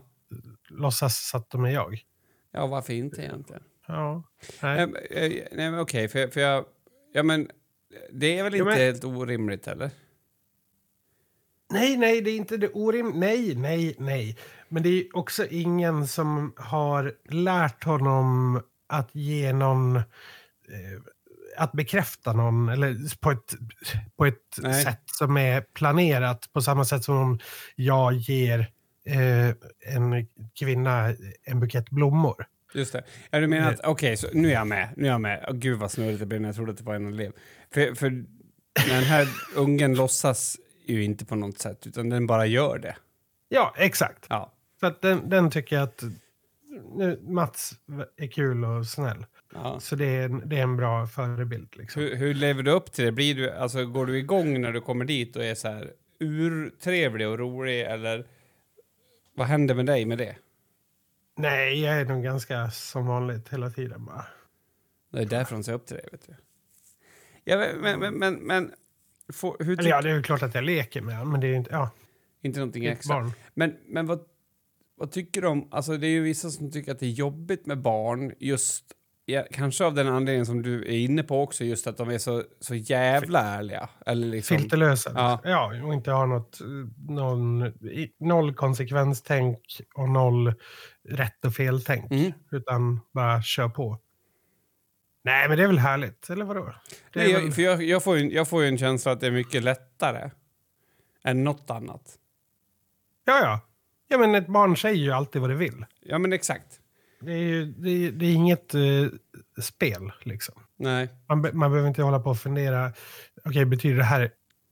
låtsas 0.70 1.36
att 1.36 1.50
de 1.50 1.66
är 1.66 1.70
jag. 1.70 2.00
Ja, 2.52 2.68
varför 2.68 2.94
inte 2.94 3.22
egentligen? 3.22 3.64
Ja. 3.88 4.24
Nej. 4.62 4.76
Nej, 4.78 4.88
men, 4.88 4.96
eh, 5.12 5.44
nej 5.52 5.72
men 5.72 5.80
okej, 5.80 6.08
för, 6.08 6.28
för 6.28 6.42
jag... 6.42 6.66
Ja, 7.14 7.24
men 7.24 7.50
det 8.12 8.40
är 8.40 8.44
väl 8.44 8.56
inte 8.56 8.66
men- 8.66 8.78
helt 8.78 9.04
orimligt, 9.04 9.68
eller? 9.68 9.92
Nej, 11.74 11.98
nej, 11.98 12.22
det 12.22 12.32
är 12.32 12.36
inte 12.38 12.58
det 12.58 12.70
orim... 12.70 13.10
Nej, 13.10 13.56
nej, 13.56 13.96
nej. 14.00 14.38
Men 14.70 14.84
det 14.84 14.90
är 14.90 15.18
också 15.18 15.46
ingen 15.46 16.08
som 16.08 16.54
har 16.58 17.14
lärt 17.30 17.84
honom 17.84 18.62
att 18.88 19.16
ge 19.16 19.54
någon... 19.54 19.96
Eh, 19.96 20.04
att 21.58 21.72
bekräfta 21.72 22.34
någon, 22.34 22.70
eller 22.70 23.20
på 23.20 23.32
ett, 23.32 23.54
på 24.18 24.26
ett 24.26 24.58
Nej. 24.62 24.84
sätt 24.84 25.02
som 25.06 25.38
är 25.38 25.62
planerat. 25.62 26.50
På 26.54 26.62
samma 26.62 26.86
sätt 26.86 27.04
som 27.04 27.18
om 27.18 27.40
jag 27.76 28.14
ger 28.14 28.68
eh, 29.06 29.50
en 29.96 30.28
kvinna 30.60 31.16
en 31.44 31.60
bukett 31.60 31.90
blommor. 31.90 32.46
Just 32.74 32.94
det. 32.94 33.04
Ja, 33.30 33.40
du 33.40 33.48
menar 33.48 33.72
att... 33.72 33.86
Okej, 33.86 34.18
så 34.18 34.28
nu 34.34 34.48
är 34.48 34.54
jag 34.54 34.68
med. 34.68 34.90
Nu 34.98 35.06
är 35.06 35.12
jag 35.12 35.22
med. 35.22 35.46
Åh, 35.48 35.56
gud, 35.56 35.80
vad 35.80 35.92
snurrigt 35.92 36.20
det 36.20 36.26
blev 36.26 36.42
när 36.42 36.50
jag 36.50 36.56
trodde 36.56 36.72
att 36.72 36.78
det 36.78 36.84
var 36.84 36.96
en 36.96 37.08
elev. 37.08 37.32
För, 37.74 37.96
för 37.96 38.10
den 38.90 39.04
här 39.04 39.28
ungen 39.56 39.96
låtsas 39.96 40.58
ju 40.86 41.04
inte 41.04 41.26
på 41.26 41.36
något 41.36 41.60
sätt, 41.60 41.88
utan 41.88 42.10
den 42.10 42.28
bara 42.28 42.46
gör 42.46 42.80
det. 42.80 42.96
Ja, 43.50 43.74
exakt. 43.78 44.26
Ja. 44.30 44.54
För 44.80 44.88
att 44.88 45.02
den, 45.02 45.30
den 45.30 45.52
tycker 45.52 45.76
jag 45.76 45.84
att 45.84 46.04
nu, 46.96 47.20
Mats 47.22 47.74
är 48.18 48.28
kul 48.28 48.66
och 48.66 48.86
snäll. 48.86 49.26
ja. 49.54 49.80
Så 49.80 49.96
det 49.96 50.06
är 50.06 50.26
en, 50.26 50.50
det 50.50 50.58
är 50.58 50.64
en 50.64 50.78
bra 50.78 51.08
förebild. 51.08 51.78
Liksom. 51.78 52.02
Hur, 52.02 52.16
hur 52.16 52.34
lever 52.34 52.64
du 52.64 52.72
upp 52.72 52.92
till 52.92 53.06
det? 53.06 53.12
Blir 53.12 53.36
du, 53.36 53.52
alltså, 53.52 53.86
går 53.86 54.06
du 54.06 54.18
igång 54.18 54.62
när 54.62 54.72
du 54.72 54.82
kommer 54.82 55.06
dit 55.06 55.36
och 55.36 55.44
är 55.44 55.56
så 55.56 55.68
här 55.68 55.92
urtrevlig 56.20 57.28
och 57.28 57.40
rolig, 57.40 57.82
eller 57.82 58.26
vad 59.42 59.48
händer 59.48 59.76
med 59.76 59.86
dig 59.86 60.06
med 60.06 60.18
det? 60.18 60.36
Nej, 61.38 61.82
jag 61.82 62.02
är 62.02 62.06
nog 62.06 62.24
ganska 62.24 62.72
som 62.72 63.06
vanligt 63.06 63.50
hela 63.50 63.70
tiden 63.70 64.06
bara. 64.06 64.26
Det 65.12 65.20
är 65.20 65.26
därför 65.26 65.56
de 65.56 65.64
ser 65.64 65.74
upp 65.74 65.86
till 65.86 65.96
dig, 65.96 66.10
vet 66.12 66.28
du. 66.28 66.36
Ja, 67.44 67.58
men, 67.82 68.00
men, 68.00 68.14
men, 68.14 68.34
men 68.34 68.72
får, 69.34 69.56
hur 69.60 69.80
Eller 69.80 69.90
ja, 69.90 70.02
det 70.02 70.10
är 70.10 70.16
ju 70.16 70.24
klart 70.24 70.44
att 70.44 70.56
jag 70.56 70.64
leker 70.64 71.02
med 71.02 71.18
honom, 71.18 71.32
men 71.32 71.42
det 71.42 71.48
är 71.48 71.54
inte... 71.54 71.72
Ja, 71.72 71.90
inte 72.42 72.60
någonting 72.60 72.86
extra. 72.86 73.16
barn. 73.16 73.32
Men, 73.54 73.78
men 73.88 74.06
vad, 74.06 74.20
vad 74.96 75.12
tycker 75.12 75.42
du 75.42 75.48
om... 75.48 75.68
Alltså 75.72 75.98
det 75.98 76.08
är 76.08 76.12
ju 76.12 76.22
vissa 76.22 76.50
som 76.50 76.72
tycker 76.72 76.92
att 76.92 77.00
det 77.00 77.06
är 77.06 77.10
jobbigt 77.12 77.66
med 77.66 77.82
barn 77.82 78.34
just... 78.40 78.86
Ja, 79.32 79.46
kanske 79.52 79.86
av 79.86 79.94
den 79.94 80.08
anledningen 80.08 80.46
som 80.46 80.62
du 80.62 80.82
är 80.82 80.98
inne 80.98 81.24
på 81.24 81.42
också, 81.42 81.64
just 81.64 81.88
att 81.88 81.98
de 81.98 82.10
är 82.10 82.18
så, 82.18 82.44
så 82.60 82.76
jävla 82.76 83.40
ärliga. 83.40 83.90
Eller 84.06 84.28
liksom, 84.28 84.58
Filterlösa. 84.58 85.12
Ja. 85.16 85.40
Ja. 85.44 85.84
och 85.86 85.94
inte 85.94 86.12
ha 86.12 86.26
något... 86.26 86.60
Någon, 87.10 87.74
noll 88.20 88.54
konsekvenstänk 88.54 89.82
och 89.96 90.10
noll 90.10 90.54
rätt 91.10 91.46
och 91.46 91.54
feltänk. 91.54 92.12
Mm. 92.12 92.32
Utan 92.52 93.00
bara 93.14 93.42
kör 93.42 93.70
på. 93.70 94.00
Nej, 95.24 95.50
men 95.50 95.58
det 95.58 95.64
är 95.64 95.68
väl 95.68 95.80
härligt, 95.80 96.30
eller 96.30 96.46
vadå? 96.46 96.66
Det 97.14 97.20
Nej, 97.20 97.34
väl, 97.34 97.44
jag, 97.44 97.56
för 97.56 97.62
jag, 97.62 97.84
jag, 97.84 98.04
får 98.04 98.18
ju, 98.18 98.34
jag 98.34 98.48
får 98.48 98.62
ju 98.62 98.68
en 98.68 98.78
känsla 98.78 99.12
att 99.12 99.20
det 99.20 99.28
är 99.28 99.32
mycket 99.32 99.64
lättare 99.64 100.30
än 101.24 101.44
något 101.44 101.70
annat. 101.70 102.18
Ja, 103.26 103.40
ja. 103.40 103.60
Ja, 104.08 104.18
men 104.18 104.36
ett 104.36 104.48
barn 104.48 104.78
säger 104.78 104.98
ju 104.98 105.12
alltid 105.12 105.42
vad 105.42 105.50
det 105.50 105.56
vill. 105.56 105.86
Ja, 106.02 106.18
men 106.18 106.34
exakt. 106.34 106.81
Det 107.22 107.32
är, 107.32 107.38
ju, 107.38 107.66
det 107.66 107.90
är, 107.90 108.12
det 108.12 108.26
är 108.26 108.34
inget 108.34 108.74
eh, 108.76 108.82
spel, 109.62 110.12
liksom. 110.24 110.56
Nej. 110.78 111.10
Man, 111.28 111.42
man 111.54 111.72
behöver 111.72 111.88
inte 111.88 112.02
hålla 112.04 112.20
på 112.20 112.30
och 112.30 112.40
fundera. 112.40 112.94
Okej, 113.46 113.66
betyder 113.66 113.98
det 113.98 114.04
här 114.04 114.32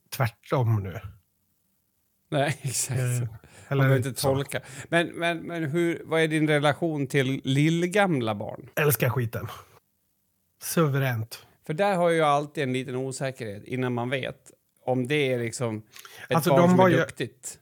tvärtom 0.09 0.83
nu? 0.83 0.99
Nej, 2.31 2.59
exakt. 2.61 2.99
Man 2.99 3.27
Eller 3.67 3.83
behöver 3.83 4.07
inte 4.07 4.21
så. 4.21 4.27
tolka. 4.35 4.61
Men, 4.89 5.07
men, 5.07 5.37
men 5.37 5.63
hur, 5.63 6.01
vad 6.05 6.21
är 6.21 6.27
din 6.27 6.47
relation 6.47 7.07
till 7.07 7.41
lillgamla 7.43 8.35
barn? 8.35 8.69
Älskar 8.75 9.09
skiten. 9.09 9.47
Suveränt. 10.61 11.45
För 11.65 11.73
där 11.73 11.95
har 11.95 12.09
jag 12.09 12.27
alltid 12.27 12.63
en 12.63 12.73
liten 12.73 12.95
osäkerhet 12.95 13.63
innan 13.63 13.93
man 13.93 14.09
vet 14.09 14.51
om 14.85 15.07
det 15.07 15.33
är 15.33 15.39
liksom 15.39 15.77
ett 16.29 16.35
Alltså, 16.35 16.49
barn 16.49 16.61
de 16.61 16.67
som 16.67 16.77
var 16.77 16.85
är 16.89 16.91
ju- 16.93 16.97
duktigt. 16.97 17.59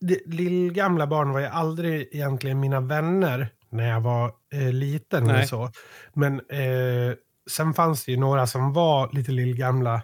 Det- 0.00 0.26
Lillgamla 0.26 1.06
barn 1.06 1.30
var 1.30 1.40
ju 1.40 1.46
aldrig 1.46 2.08
egentligen 2.12 2.60
mina 2.60 2.80
vänner 2.80 3.48
när 3.70 3.88
jag 3.88 4.00
var 4.00 4.32
eh, 4.52 4.72
liten. 4.72 5.24
Nej. 5.24 5.34
Eller 5.34 5.46
så. 5.46 5.70
Men 6.12 6.34
eh, 6.34 7.14
sen 7.50 7.74
fanns 7.74 8.04
det 8.04 8.12
ju 8.12 8.18
några 8.18 8.46
som 8.46 8.72
var 8.72 9.10
lite 9.12 9.32
lillgamla 9.32 10.02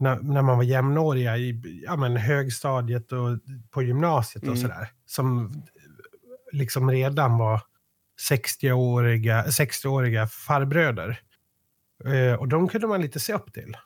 när, 0.00 0.16
när 0.20 0.42
man 0.42 0.56
var 0.56 0.64
jämnåriga 0.64 1.36
i 1.36 1.62
ja, 1.86 1.96
men, 1.96 2.16
högstadiet 2.16 3.12
och 3.12 3.38
på 3.70 3.82
gymnasiet 3.82 4.42
Mm. 4.42 4.52
och 4.52 4.58
sådär. 4.58 4.88
Som 5.06 5.52
liksom 6.52 6.90
redan 6.90 7.38
var 7.38 7.60
60-åriga 8.30 9.44
60 9.44 10.26
farbröder. 10.26 11.20
Eh, 12.04 12.34
och 12.34 12.48
de 12.48 12.68
kunde 12.68 12.86
man 12.86 13.00
lite 13.00 13.20
se 13.20 13.32
upp 13.32 13.52
till. 13.52 13.76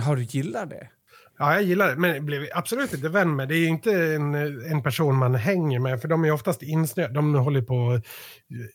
Har 0.00 0.16
du 0.16 0.22
gillar 0.22 0.66
det? 0.66 0.88
Ja, 1.38 1.52
jag 1.54 1.62
gillar 1.62 1.88
det, 1.88 1.96
men 1.96 2.10
jag 2.10 2.24
blev 2.24 2.46
absolut 2.54 2.94
inte 2.94 3.08
vän 3.08 3.36
med. 3.36 3.48
Det 3.48 3.54
är 3.54 3.58
ju 3.58 3.66
inte 3.66 3.92
en, 3.92 4.34
en 4.72 4.82
person 4.82 5.16
man 5.16 5.34
hänger 5.34 5.78
med, 5.78 6.00
för 6.00 6.08
de 6.08 6.24
är 6.24 6.30
oftast 6.30 6.62
insnöade. 6.62 7.14
De 7.14 7.34
håller 7.34 7.62
på 7.62 8.00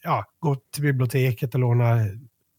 ja, 0.02 0.26
gå 0.39 0.56
till 0.56 0.84
biblioteket 0.84 1.54
och 1.54 1.60
låna 1.60 1.97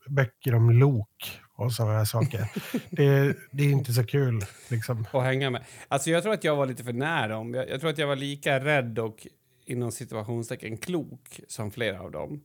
böcker 0.09 0.55
om 0.55 0.71
lok 0.71 1.41
och 1.57 1.73
sådana 1.73 2.07
saker. 2.07 2.51
det, 2.91 3.37
det 3.53 3.63
är 3.63 3.71
inte 3.71 3.93
så 3.93 4.07
kul, 4.07 4.41
liksom. 4.69 5.07
att 5.13 5.25
hänga 5.25 5.51
med. 5.51 5.65
Alltså 5.89 6.11
jag 6.11 6.23
tror 6.23 6.33
att 6.35 6.45
jag 6.45 6.57
var 6.57 6.67
lite 6.67 6.85
för 6.85 6.93
nära 6.93 7.29
dem. 7.29 7.55
Jag, 7.55 7.71
jag 7.71 7.81
tror 7.81 7.91
att 7.91 7.99
jag 7.99 8.07
var 8.07 8.17
lika 8.17 8.65
rädd 8.65 8.99
och 8.99 9.27
inom 9.67 9.93
situationstecken 9.93 10.77
klok 10.77 11.41
som 11.49 11.71
flera 11.71 12.01
av 12.01 12.11
dem. 12.11 12.43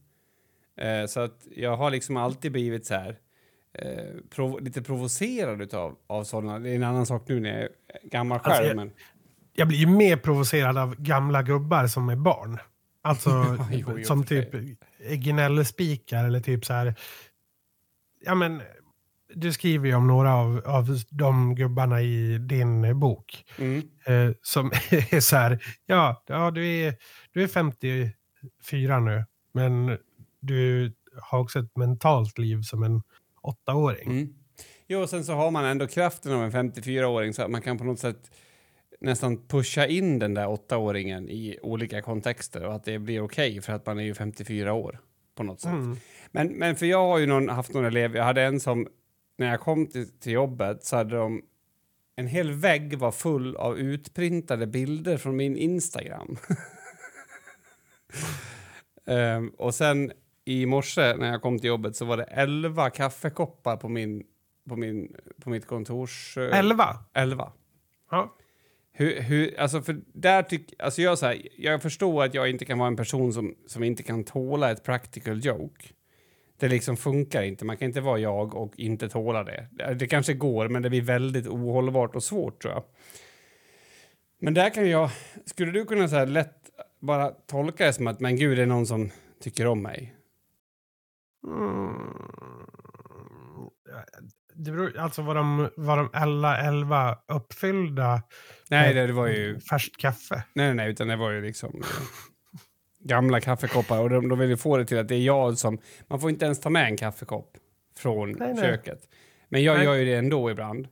Eh, 0.78 1.06
så 1.06 1.20
att 1.20 1.48
jag 1.56 1.78
har 1.78 1.92
liksom 1.92 2.18
alltid 2.18 2.52
blivit 2.52 2.86
så 2.86 2.94
här 2.94 3.18
eh, 3.74 4.22
prov 4.30 4.62
lite 4.62 4.82
provocerad 4.82 5.62
utav, 5.62 5.96
av 6.08 6.24
sådana. 6.24 6.60
Det 6.60 6.70
är 6.70 6.76
en 6.76 6.84
annan 6.84 7.06
sak 7.06 7.24
nu 7.28 7.40
när 7.40 7.50
jag 7.50 7.62
är 7.62 7.70
gammal 8.04 8.40
själv. 8.40 8.52
Alltså, 8.52 8.64
jag- 8.68 8.76
men, 8.76 8.92
Jag 9.54 9.68
blir 9.68 9.78
ju 9.78 9.88
mer 9.88 10.18
provocerad 10.18 10.78
av 10.78 10.96
gamla 10.96 11.44
gubbar 11.44 11.88
som 11.88 12.10
är 12.10 12.16
barn. 12.16 12.58
Alltså, 13.02 13.30
Jo, 13.72 13.88
jo, 13.98 14.04
som 14.04 14.24
typ 14.24 14.50
gnällspikar 15.10 16.26
eller 16.26 16.40
typ 16.40 16.66
så 16.66 16.74
här... 16.74 16.96
Ja, 18.26 18.36
men 18.36 18.62
du 19.34 19.54
skriver 19.54 19.88
ju 19.88 19.96
om 19.96 20.08
några 20.08 20.34
av, 20.36 20.62
av 20.66 20.88
de 21.10 21.56
gubbarna 21.56 22.02
i 22.02 22.38
din 22.38 23.00
bok. 23.00 23.46
mm, 23.58 23.78
eh, 24.06 24.36
som 24.42 24.68
är 25.12 25.20
så 25.20 25.36
här, 25.36 25.64
ja, 25.86 26.24
ja 26.28 26.52
du, 26.52 26.68
är, 26.68 26.96
du 27.32 27.44
är 27.44 27.48
54 27.48 29.00
nu, 29.00 29.26
men 29.54 29.98
du 30.40 30.92
har 31.22 31.40
också 31.40 31.60
ett 31.60 31.78
mentalt 31.78 32.38
liv 32.38 32.62
som 32.62 32.84
en 32.84 33.02
åttaåring. 33.42 34.10
mm. 34.10 34.34
Jo, 34.88 35.02
och 35.02 35.10
sen 35.10 35.26
så 35.26 35.34
har 35.34 35.52
man 35.52 35.66
ändå 35.66 35.88
kraften 35.88 36.34
av 36.34 36.44
en 36.44 36.52
54-åring 36.52 37.34
så 37.34 37.42
att 37.42 37.52
man 37.52 37.62
kan 37.62 37.78
på 37.78 37.84
något 37.84 38.00
sätt 38.00 38.32
nästan 39.02 39.48
pusha 39.48 39.88
in 39.88 40.20
den 40.20 40.34
där 40.34 40.48
åttaåringen 40.48 41.30
i 41.30 41.58
olika 41.62 42.02
kontexter 42.02 42.66
och 42.66 42.76
att 42.76 42.84
det 42.84 43.00
blir 43.00 43.22
okej 43.22 43.62
för 43.62 43.74
att 43.74 43.86
man 43.86 44.00
är 44.00 44.04
ju 44.04 44.14
54 44.14 44.74
år 44.74 45.00
på 45.36 45.44
något 45.44 45.62
sätt. 45.62 45.72
Mm. 45.72 45.98
Men, 46.32 46.48
men 46.48 46.76
för 46.76 46.86
jag 46.86 47.08
har 47.08 47.18
ju 47.18 47.26
någon, 47.26 47.50
haft 47.50 47.74
någon 47.74 47.86
elev, 47.86 48.16
jag 48.16 48.24
hade 48.24 48.42
en 48.42 48.60
som 48.60 48.88
när 49.38 49.48
jag 49.48 49.60
kom 49.60 49.88
till, 49.88 50.20
till 50.20 50.32
jobbet 50.32 50.86
så 50.86 50.96
hade 50.96 51.16
de 51.16 51.42
en 52.16 52.28
hel 52.28 52.52
vägg 52.52 52.98
var 52.98 53.12
full 53.12 53.56
av 53.56 53.78
utprintade 53.78 54.68
bilder 54.68 55.18
från 55.18 55.36
min 55.36 55.58
Instagram. 55.58 56.38
Ehm, 59.06 59.50
och 59.50 59.76
sen 59.76 60.12
i 60.46 60.66
morse 60.66 61.16
när 61.16 61.32
jag 61.32 61.42
kom 61.42 61.60
till 61.60 61.68
jobbet 61.68 61.96
så 61.96 62.06
var 62.06 62.18
det 62.18 62.24
11 62.24 62.90
kaffekoppar 62.90 63.78
på 63.78 63.90
min 63.90 64.24
på 64.70 64.76
min 64.76 65.16
på 65.44 65.50
mitt 65.50 65.66
kontors 65.66 66.38
eh, 66.38 66.60
11? 66.60 66.98
11. 67.14 67.52
Ja. 68.12 68.36
Hur, 68.92 69.22
hur, 69.22 69.60
alltså 69.60 69.82
för 69.82 70.02
där 70.14 70.44
tyck, 70.44 70.74
alltså 70.80 71.02
jag, 71.02 71.20
så 71.20 71.26
här, 71.26 71.48
jag 71.58 71.82
förstår 71.82 72.24
att 72.24 72.34
jag 72.34 72.50
inte 72.50 72.66
kan 72.66 72.80
vara 72.80 72.88
en 72.88 72.96
person 72.96 73.34
som, 73.34 73.56
som 73.68 73.84
inte 73.84 74.04
kan 74.04 74.24
tåla 74.24 74.72
ett 74.72 74.84
practical 74.84 75.46
joke. 75.46 75.86
Det 76.60 76.68
liksom 76.68 76.98
funkar 76.98 77.44
inte. 77.44 77.66
Man 77.66 77.78
kan 77.78 77.86
inte 77.88 78.02
vara 78.02 78.20
jag 78.20 78.56
och 78.56 78.74
inte 78.80 79.10
tåla 79.10 79.44
det. 79.44 79.68
Det, 79.96 80.08
kanske 80.08 80.34
går, 80.34 80.68
men 80.70 80.82
det 80.82 80.90
blir 80.90 81.02
väldigt 81.02 81.48
ohållbart 81.48 82.16
och 82.16 82.24
svårt 82.24 82.62
tror 82.62 82.74
jag. 82.74 82.84
Men 84.40 84.54
där 84.54 84.70
kan 84.70 84.90
jag... 84.90 85.10
Skulle 85.46 85.72
du 85.72 85.86
kunna 85.86 86.08
så 86.08 86.26
lätt 86.26 86.56
bara 87.00 87.30
tolka 87.30 87.86
det 87.86 87.94
som 87.94 88.08
att 88.08 88.20
men 88.20 88.36
gud, 88.36 88.58
det 88.58 88.62
är 88.62 88.68
någon 88.68 88.88
som 88.88 89.12
tycker 89.42 89.68
om 89.68 89.82
mig? 89.82 90.16
Mm. 91.48 92.30
Det 94.54 94.72
beror, 94.72 94.98
alltså 94.98 95.22
var 95.22 95.36
de, 95.36 95.70
var 95.78 95.98
de 95.98 96.10
alla 96.14 96.58
11 96.58 97.18
uppfyllda 97.28 98.22
Nej, 98.70 98.94
det, 98.94 99.08
det 99.08 99.14
var 99.14 99.28
ju... 99.28 99.60
färskt 99.60 99.98
kaffe? 99.98 100.36
Nej, 100.36 100.66
nej, 100.68 100.74
nej, 100.76 100.90
utan 100.92 101.08
det 101.08 101.16
var 101.16 101.32
ju 101.32 101.42
liksom 101.42 101.76
eh, 101.76 101.86
gamla 103.04 103.42
kaffekoppar. 103.42 104.00
Och 104.02 104.10
de, 104.10 104.30
de 104.30 104.40
vill 104.40 104.50
ju 104.50 104.58
få 104.58 104.78
det 104.78 104.86
till 104.86 104.98
att 105.00 105.08
det 105.08 105.16
är 105.16 105.22
jag 105.26 105.58
som... 105.58 105.78
Man 106.08 106.20
får 106.20 106.30
inte 106.30 106.46
ens 106.46 106.60
ta 106.60 106.70
med 106.70 106.86
en 106.86 106.98
kaffekopp 106.98 107.58
från 107.98 108.32
Nej, 108.32 108.54
nej. 108.54 108.64
köket. 108.64 109.00
Men 109.50 109.64
jag 109.64 109.84
gör 109.84 109.94
ju 109.94 110.06
det 110.06 110.16
ändå 110.16 110.52
ibland. 110.52 110.88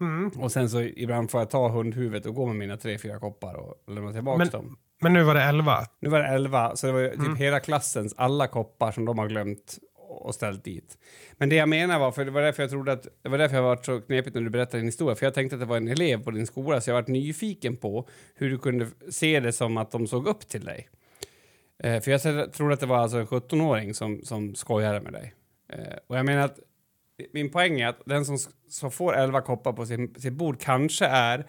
Mm. 0.00 0.28
Och 0.28 0.52
sen 0.52 0.70
så 0.70 0.80
ibland 0.80 1.30
får 1.30 1.40
jag 1.40 1.50
ta 1.50 1.68
hundhuvudet 1.68 2.26
och 2.26 2.34
gå 2.34 2.46
med 2.46 2.56
mina 2.56 2.76
tre, 2.76 2.98
fyra 2.98 3.18
koppar 3.18 3.54
och 3.54 3.92
lämna 3.92 4.12
tillbaka 4.12 4.38
Men- 4.38 4.48
dem. 4.48 4.78
Men 5.00 5.12
nu 5.12 5.22
var 5.22 5.34
det 5.34 5.42
11. 5.42 5.86
Nu 6.00 6.08
var 6.08 6.18
det 6.18 6.28
elva, 6.28 6.76
så 6.76 6.86
det 6.86 6.92
var 6.92 7.00
ju 7.00 7.10
typ 7.10 7.18
Mm. 7.18 7.36
hela 7.36 7.60
klassens 7.60 8.14
alla 8.16 8.46
koppar 8.46 8.92
som 8.92 9.04
de 9.04 9.18
har 9.18 9.28
glömt 9.28 9.78
och 10.10 10.34
ställt 10.34 10.64
dit. 10.64 10.98
Men 11.36 11.48
det 11.48 11.56
jag 11.56 11.68
menar 11.68 11.98
var, 11.98 12.12
för 12.12 12.24
det 12.24 12.30
var 12.30 12.42
därför 12.42 12.62
jag 12.62 12.70
trodde 12.70 12.92
att, 12.92 13.06
det 13.22 13.28
var 13.28 13.38
därför 13.38 13.56
jag 13.56 13.62
varit 13.62 13.84
så 13.84 14.00
knepigt 14.00 14.34
när 14.34 14.42
du 14.42 14.50
berättade 14.50 14.78
din 14.78 14.86
historia, 14.86 15.16
för 15.16 15.26
jag 15.26 15.34
tänkte 15.34 15.56
att 15.56 15.60
det 15.60 15.66
var 15.66 15.76
en 15.76 15.88
elev 15.88 16.24
på 16.24 16.30
din 16.30 16.46
skola, 16.46 16.80
så 16.80 16.90
jag 16.90 16.94
varit 16.94 17.08
nyfiken 17.08 17.76
på 17.76 18.08
hur 18.34 18.50
du 18.50 18.58
kunde 18.58 18.86
se 19.10 19.40
det 19.40 19.52
som 19.52 19.76
att 19.76 19.90
de 19.90 20.06
såg 20.06 20.26
upp 20.26 20.48
till 20.48 20.64
dig. 20.64 20.88
Eh, 21.82 22.00
för 22.00 22.10
jag 22.10 22.52
trodde 22.52 22.74
att 22.74 22.80
det 22.80 22.86
var 22.86 22.98
alltså 22.98 23.18
en 23.18 23.26
17-åring 23.26 23.94
som, 23.94 24.20
som 24.24 24.54
skojade 24.54 25.00
med 25.00 25.12
dig. 25.12 25.34
Eh, 25.72 25.96
och 26.06 26.18
jag 26.18 26.26
menar 26.26 26.44
att 26.44 26.58
min 27.32 27.50
poäng 27.50 27.80
är 27.80 27.88
att 27.88 28.00
den 28.06 28.24
som, 28.24 28.38
som 28.68 28.90
får 28.90 29.16
11 29.16 29.40
koppar 29.40 29.72
på 29.72 29.86
sin, 29.86 30.14
sitt 30.14 30.32
bord 30.32 30.60
kanske 30.60 31.06
är 31.06 31.46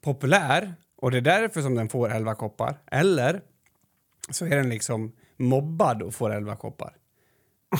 populär 0.00 0.74
och 1.00 1.10
det 1.10 1.16
är 1.16 1.20
därför 1.20 1.62
som 1.62 1.74
den 1.74 1.88
får 1.88 2.10
11 2.12 2.34
koppar. 2.34 2.78
Eller 2.90 3.40
så 4.30 4.46
är 4.46 4.56
den 4.56 4.68
liksom 4.68 5.12
mobbad 5.36 6.02
och 6.02 6.14
får 6.14 6.30
11 6.30 6.56
koppar. 6.56 6.96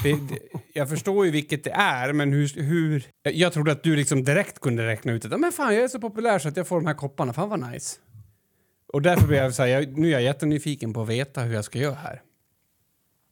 Det, 0.02 0.12
det, 0.12 0.38
jag 0.72 0.88
förstår 0.88 1.26
ju 1.26 1.30
vilket 1.32 1.64
det 1.64 1.70
är, 1.70 2.12
men 2.12 2.32
hur, 2.32 2.62
hur... 2.62 3.06
Jag 3.22 3.52
trodde 3.52 3.72
att 3.72 3.82
du 3.82 3.96
liksom 3.96 4.24
direkt 4.24 4.60
kunde 4.60 4.86
räkna 4.86 5.12
ut 5.12 5.24
att 5.24 5.30
"Ja, 5.30 5.38
men 5.38 5.52
fan, 5.52 5.74
jag 5.74 5.84
är 5.84 5.88
så 5.88 6.00
populär 6.00 6.38
så 6.38 6.48
att 6.48 6.56
jag 6.56 6.66
får 6.68 6.76
de 6.80 6.86
här 6.86 6.94
kopparna. 6.94 7.32
Fan 7.32 7.48
vad 7.48 7.70
nice. 7.72 7.98
Och 8.92 9.02
därför 9.02 9.26
blir 9.26 9.38
jag 9.38 9.54
så 9.54 9.62
här, 9.62 9.68
jag, 9.68 9.98
nu 9.98 10.08
är 10.08 10.12
jag 10.12 10.22
jättenyfiken 10.22 10.92
på 10.92 11.02
att 11.02 11.08
veta 11.08 11.40
hur 11.42 11.54
jag 11.54 11.64
ska 11.64 11.78
göra 11.78 11.94
här. 11.94 12.22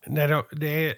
Nej, 0.07 0.43
det 0.53 0.91
är, 0.91 0.97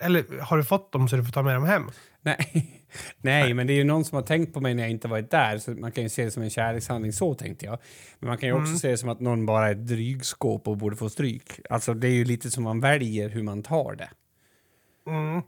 eller 0.00 0.40
har 0.40 0.56
du 0.56 0.64
fått 0.64 0.92
dem 0.92 1.08
så 1.08 1.16
du 1.16 1.24
får 1.24 1.32
ta 1.32 1.42
med 1.42 1.54
dem 1.54 1.64
hem? 1.64 1.90
Nej. 2.20 2.83
Nej, 3.18 3.54
men 3.54 3.66
det 3.66 3.72
är 3.72 3.74
ju 3.74 3.84
någon 3.84 4.04
som 4.04 4.16
har 4.16 4.22
tänkt 4.22 4.54
på 4.54 4.60
mig 4.60 4.74
när 4.74 4.82
jag 4.82 4.90
inte 4.90 5.08
varit 5.08 5.30
där, 5.30 5.58
så 5.58 5.70
man 5.70 5.92
kan 5.92 6.02
ju 6.04 6.08
se 6.10 6.24
det 6.24 6.30
som 6.30 6.42
en 6.42 6.50
kärlekshandling, 6.50 7.12
så 7.12 7.34
tänkte 7.34 7.66
jag. 7.66 7.78
Men 8.18 8.28
man 8.28 8.38
kan 8.38 8.48
ju 8.48 8.52
också 8.54 8.66
Mm. 8.66 8.78
se 8.78 8.90
det 8.90 8.96
som 8.98 9.08
att 9.08 9.20
någon 9.20 9.46
bara 9.46 9.68
är 9.68 9.72
ett 9.72 9.86
drygskåp 9.86 10.68
och 10.68 10.76
borde 10.76 10.96
få 10.96 11.08
stryk. 11.10 11.60
Alltså 11.70 11.94
det 11.94 12.08
är 12.08 12.12
ju 12.12 12.24
lite 12.24 12.50
som 12.50 12.64
man 12.64 12.80
väljer 12.80 13.28
hur 13.28 13.42
man 13.42 13.62
tar 13.62 13.94
det, 13.94 14.10
Mm. 15.10 15.42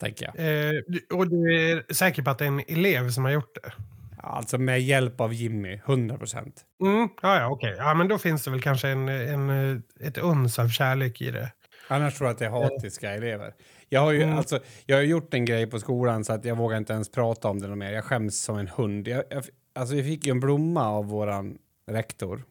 tänker 0.00 0.26
jag. 0.34 0.34
Eh, 0.68 0.80
och 1.18 1.28
du 1.28 1.70
är 1.70 1.92
säker 1.94 2.22
på 2.22 2.30
att 2.30 2.38
det 2.38 2.44
är 2.44 2.48
en 2.48 2.62
elev 2.68 3.10
som 3.10 3.24
har 3.24 3.30
gjort 3.32 3.54
det? 3.62 3.72
Alltså 4.18 4.58
med 4.58 4.80
hjälp 4.82 5.20
av 5.20 5.32
Jimmy, 5.34 5.80
100 5.86 6.18
procent. 6.18 6.64
Mm. 6.80 7.08
Ja, 7.22 7.38
ja, 7.40 7.48
okej. 7.48 7.74
Ja, 7.78 7.94
men 7.94 8.08
då 8.08 8.18
finns 8.18 8.44
det 8.44 8.50
väl 8.50 8.60
kanske 8.62 8.88
en, 8.88 9.08
en, 9.08 9.82
ett 10.00 10.18
uns 10.18 10.58
av 10.58 10.68
kärlek 10.68 11.20
i 11.20 11.30
det. 11.30 11.52
Annars 11.88 12.14
tror 12.18 12.26
jag 12.28 12.32
att 12.32 12.38
det 12.38 12.46
är 12.46 12.50
hatiska 12.50 13.10
elever. 13.10 13.54
Jag 13.88 14.00
har 14.00 14.12
ju 14.12 14.22
Mm. 14.22 14.36
alltså, 14.38 14.60
jag 14.86 14.96
har 14.96 15.02
gjort 15.02 15.34
en 15.34 15.44
grej 15.44 15.66
på 15.66 15.78
skolan 15.78 16.24
så 16.24 16.32
att 16.32 16.44
jag 16.44 16.56
vågar 16.56 16.76
inte 16.76 16.92
ens 16.92 17.08
prata 17.08 17.48
om 17.48 17.58
det 17.60 17.76
mer. 17.76 17.92
Jag 17.92 18.04
skäms 18.04 18.42
som 18.42 18.58
en 18.58 18.68
hund. 18.68 19.08
Jag, 19.08 19.24
jag, 19.30 19.44
alltså 19.72 19.94
jag 19.94 20.04
fick 20.04 20.26
ju 20.26 20.30
en 20.30 20.40
blomma 20.40 20.88
av 20.88 21.06
våran 21.06 21.58
rektor. 21.86 22.44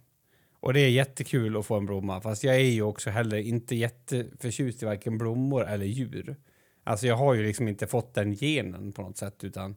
Och 0.60 0.74
det 0.74 0.80
är 0.80 0.89
jättekul 0.89 1.58
att 1.58 1.65
få 1.65 1.76
en 1.76 1.86
blomma, 1.86 2.21
fast 2.21 2.43
jag 2.43 2.56
är 2.56 2.60
ju 2.60 2.82
också 2.82 3.10
heller 3.10 3.38
inte 3.38 3.76
jätteförtjust 3.76 4.84
i 4.84 4.86
varken 4.86 5.17
blommor 5.17 5.65
eller 5.67 5.86
djur. 5.86 6.36
Alltså 6.84 7.08
jag 7.08 7.15
har 7.15 7.34
ju 7.34 7.43
liksom 7.43 7.67
inte 7.67 7.88
fått 7.88 8.14
den 8.14 8.34
genen 8.34 8.91
på 8.91 9.01
något 9.01 9.18
sätt, 9.18 9.43
utan 9.43 9.76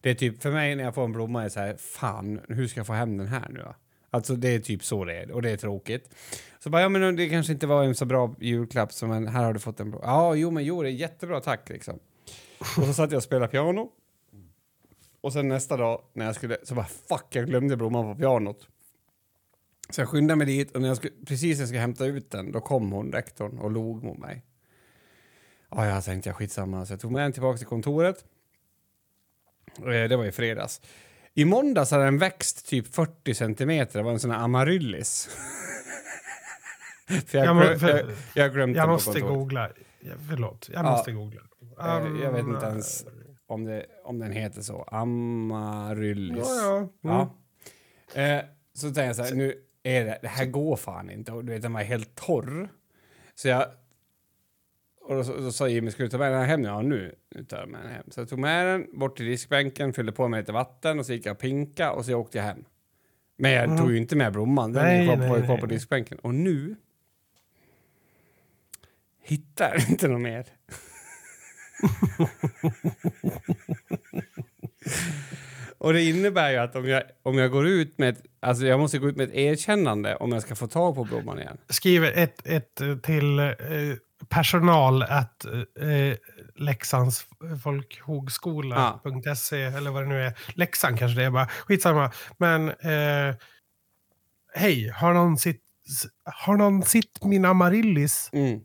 det 0.00 0.10
är 0.10 0.14
typ 0.14 0.42
för 0.42 0.52
mig 0.52 0.76
när 0.76 0.84
jag 0.84 0.94
får 0.94 1.04
en 1.04 1.12
blomma 1.12 1.44
är 1.44 1.48
så 1.48 1.60
här, 1.60 1.76
fan, 1.76 2.40
hur 2.48 2.68
ska 2.68 2.80
jag 2.80 2.86
få 2.86 2.92
hem 2.92 3.16
den 3.16 3.26
här 3.26 3.48
nu 3.50 3.60
då? 3.60 3.74
Alltså 4.16 4.36
det 4.36 4.48
är 4.48 4.58
typ 4.58 4.84
så 4.84 5.04
det 5.04 5.14
är 5.14 5.30
och 5.30 5.42
det 5.42 5.50
är 5.50 5.56
tråkigt. 5.56 6.14
Så 6.58 6.70
bara, 6.70 6.82
ja 6.82 6.88
men 6.88 7.16
det 7.16 7.28
kanske 7.28 7.52
inte 7.52 7.66
var 7.66 7.84
en 7.84 7.94
så 7.94 8.04
bra 8.04 8.34
julklapp 8.40 8.92
som 8.92 9.12
en, 9.12 9.28
här 9.28 9.44
har 9.44 9.52
du 9.52 9.60
fått 9.60 9.80
en 9.80 9.90
blomma. 9.90 10.06
Ja, 10.06 10.34
jo 10.34 10.50
men 10.50 10.64
jo, 10.64 10.82
det 10.82 10.88
är 10.88 10.92
jättebra, 10.92 11.40
tack 11.40 11.68
liksom. 11.68 11.98
Och 12.58 12.84
så 12.84 12.92
satt 12.92 13.10
jag 13.10 13.16
och 13.16 13.22
spelade 13.22 13.48
piano. 13.48 13.90
Och 15.20 15.32
sen 15.32 15.48
nästa 15.48 15.76
dag 15.76 16.02
när 16.12 16.26
jag 16.26 16.34
skulle, 16.34 16.56
så 16.62 16.74
bara 16.74 16.86
fuck, 16.86 17.26
jag 17.30 17.46
glömde 17.46 17.76
blomman 17.76 18.14
på 18.14 18.20
pianot. 18.20 18.68
Så 19.90 20.00
jag 20.00 20.08
skyndade 20.08 20.38
mig 20.38 20.46
dit 20.46 20.70
och 20.70 20.80
när 20.80 20.88
jag 20.88 20.96
skulle, 20.96 21.12
precis 21.26 21.56
när 21.56 21.62
jag 21.62 21.68
skulle 21.68 21.80
hämta 21.80 22.06
ut 22.06 22.30
den, 22.30 22.52
då 22.52 22.60
kom 22.60 22.92
hon, 22.92 23.12
rektorn, 23.12 23.58
och 23.58 23.70
log 23.70 24.04
mot 24.04 24.18
mig. 24.18 24.44
Ja, 25.70 25.86
jag 25.86 26.04
tänkte 26.04 26.28
jag 26.28 26.36
skitsamma, 26.36 26.86
så 26.86 26.92
jag 26.92 27.00
tog 27.00 27.12
med 27.12 27.22
den 27.22 27.32
tillbaka 27.32 27.58
till 27.58 27.66
kontoret. 27.66 28.24
Eh, 29.78 30.08
det 30.08 30.16
var 30.16 30.24
i 30.24 30.32
fredags. 30.32 30.80
I 31.38 31.44
måndags 31.44 31.90
hade 31.90 32.04
den 32.04 32.18
växt 32.18 32.66
typ 32.68 32.94
40 32.94 33.34
centimeter. 33.34 33.98
Det 33.98 34.04
var 34.04 34.12
en 34.12 34.20
sån 34.20 34.30
här 34.30 34.38
amaryllis. 34.38 35.28
för 37.26 37.38
jag, 37.38 37.46
Jag 37.46 37.56
må- 37.56 37.78
för- 37.78 37.88
jag, 37.88 38.06
jag 38.34 38.52
glömde 38.52 38.78
Jag 38.78 38.88
måste 38.88 39.20
googla. 39.20 39.70
Förlåt, 40.28 40.68
jag 40.72 40.84
Ja. 40.84 40.90
måste 40.90 41.12
googla. 41.12 41.40
Eh, 41.80 42.22
Jag 42.22 42.32
vet 42.32 42.40
inte 42.46 42.66
Um, 42.66 42.72
ens 42.72 43.04
om, 43.46 43.64
det, 43.64 43.86
om 44.04 44.18
den 44.18 44.32
heter 44.32 44.62
så. 44.62 44.82
Amaryllis. 44.82 46.46
Ja, 46.48 46.88
ja. 47.00 47.34
Mm. 48.14 48.38
Eh, 48.38 48.44
så 48.74 48.86
tänkte 48.86 49.02
jag 49.04 49.16
så 49.16 49.22
här, 49.22 49.34
nu 49.34 49.54
är 49.82 50.04
det, 50.04 50.18
det 50.22 50.28
här 50.28 50.44
går 50.46 50.76
fan 50.76 51.10
inte. 51.10 51.32
Och 51.32 51.44
du 51.44 51.52
vet, 51.52 51.62
den 51.62 51.72
var 51.72 51.82
helt 51.82 52.14
torr. 52.14 52.68
Så 53.34 53.48
jag... 53.48 53.66
Och 55.08 55.14
då, 55.14 55.22
då 55.36 55.52
sa 55.52 55.68
Jimmy, 55.68 55.90
ska 55.90 56.02
du 56.02 56.08
ta 56.08 56.18
med 56.18 56.32
den 56.32 56.40
här 56.40 56.46
hem? 56.46 56.64
Ja, 56.64 56.82
nu, 56.82 57.14
nu 57.34 57.44
tar 57.44 57.56
jag 57.58 57.68
med 57.68 57.80
den 57.80 57.90
hem. 57.92 58.04
Så 58.10 58.20
jag 58.20 58.28
tog 58.28 58.38
med 58.38 58.66
den 58.66 58.98
bort 58.98 59.16
till 59.16 59.26
diskbänken, 59.26 59.92
fyllde 59.92 60.12
på 60.12 60.28
med 60.28 60.38
lite 60.40 60.52
vatten 60.52 60.98
och 60.98 61.06
så 61.06 61.12
gick 61.12 61.26
jag 61.26 61.32
och 61.32 61.38
pinka 61.38 61.92
och 61.92 62.04
så 62.04 62.14
åkte 62.14 62.38
jag 62.38 62.44
hem. 62.44 62.64
Men 63.38 63.50
jag 63.50 63.64
Mm. 63.64 63.78
tog 63.78 63.90
ju 63.90 63.96
inte 63.96 64.16
med 64.16 64.32
blomman, 64.32 64.72
den 64.72 64.84
Nej, 64.84 64.98
nej, 64.98 65.06
var 65.08 65.16
nej, 65.16 65.28
kvar, 65.28 65.38
kvar 65.38 65.48
nej, 65.48 65.60
på 65.60 65.66
nej. 65.66 65.76
diskbänken. 65.76 66.18
Och 66.18 66.34
nu 66.34 66.76
hittar 69.22 69.74
jag 69.74 69.90
inte 69.90 70.08
något 70.08 70.20
mer. 70.20 70.46
Och 75.78 75.92
det 75.92 76.02
innebär 76.02 76.50
ju 76.50 76.56
att 76.56 76.76
om 76.76 76.88
jag, 76.88 77.02
om 77.22 77.38
jag 77.38 77.50
går 77.50 77.66
ut 77.66 77.98
med 77.98 78.08
ett, 78.08 78.22
alltså 78.40 78.66
jag 78.66 78.80
måste 78.80 78.98
gå 78.98 79.08
ut 79.08 79.16
med 79.16 79.28
ett 79.28 79.34
erkännande 79.34 80.16
om 80.16 80.32
jag 80.32 80.42
ska 80.42 80.54
få 80.54 80.66
tag 80.66 80.94
på 80.94 81.04
blomman 81.04 81.38
igen. 81.38 81.58
Skriver 81.68 82.12
ett, 82.12 82.46
ett 82.46 82.80
till 83.02 83.38
eh, 83.38 83.46
personal 84.28 85.02
att 85.02 85.44
eh, 85.44 86.16
Leksands 86.54 87.26
folkhögskola.se 87.64 89.62
eller 89.62 89.90
vad 89.90 90.02
det 90.02 90.08
nu 90.08 90.22
är. 90.22 90.38
Leksand 90.54 90.98
kanske 90.98 91.20
det 91.20 91.24
är 91.24 91.30
bara. 91.30 91.46
Skitsamma. 91.46 92.12
Men 92.38 92.68
eh, 92.68 93.34
hej, 94.54 94.88
har 94.88 95.14
någon 95.14 95.38
sitt, 95.38 95.62
har 96.24 96.56
någon 96.56 96.82
sitt 96.82 97.24
min 97.24 97.44
amaryllis? 97.44 98.30
Mm. 98.32 98.60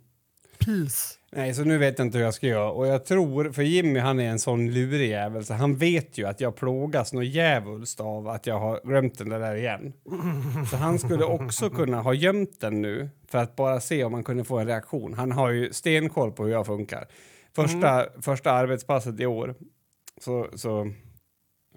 Please. 0.59 1.20
Nej, 1.35 1.53
så 1.53 1.63
nu 1.63 1.77
vet 1.77 1.99
jag 1.99 2.07
inte 2.07 2.17
hur 2.17 2.25
jag 2.25 2.33
ska 2.33 2.47
göra. 2.47 2.71
Och 2.71 2.87
jag 2.87 3.05
tror, 3.05 3.51
för 3.51 3.61
Jimmy 3.63 3.99
han 3.99 4.19
är 4.19 4.29
en 4.29 4.39
sån 4.39 4.71
lurig 4.73 5.09
jävel 5.09 5.45
så 5.45 5.53
han 5.53 5.75
vet 5.75 6.17
ju 6.17 6.27
att 6.27 6.41
jag 6.41 6.55
plågas 6.55 7.13
något 7.13 7.25
djävulskt 7.25 7.99
av 7.99 8.27
att 8.27 8.47
jag 8.47 8.59
har 8.59 8.79
glömt 8.83 9.17
den 9.17 9.29
där 9.29 9.55
igen. 9.55 9.93
Så 10.69 10.77
han 10.77 10.99
skulle 10.99 11.23
också 11.23 11.69
kunna 11.69 12.01
ha 12.01 12.13
gömt 12.13 12.59
den 12.59 12.81
nu 12.81 13.09
för 13.27 13.37
att 13.37 13.55
bara 13.55 13.79
se 13.79 14.03
om 14.03 14.13
han 14.13 14.23
kunde 14.23 14.43
få 14.43 14.59
en 14.59 14.67
reaktion. 14.67 15.13
Han 15.13 15.31
har 15.31 15.49
ju 15.49 15.73
stenkoll 15.73 16.31
på 16.31 16.43
hur 16.43 16.51
jag 16.51 16.65
funkar. 16.65 17.07
Första, 17.55 18.05
första 18.21 18.51
arbetspasset 18.51 19.19
i 19.19 19.25
år 19.25 19.55
så, 20.21 20.47
så 20.55 20.81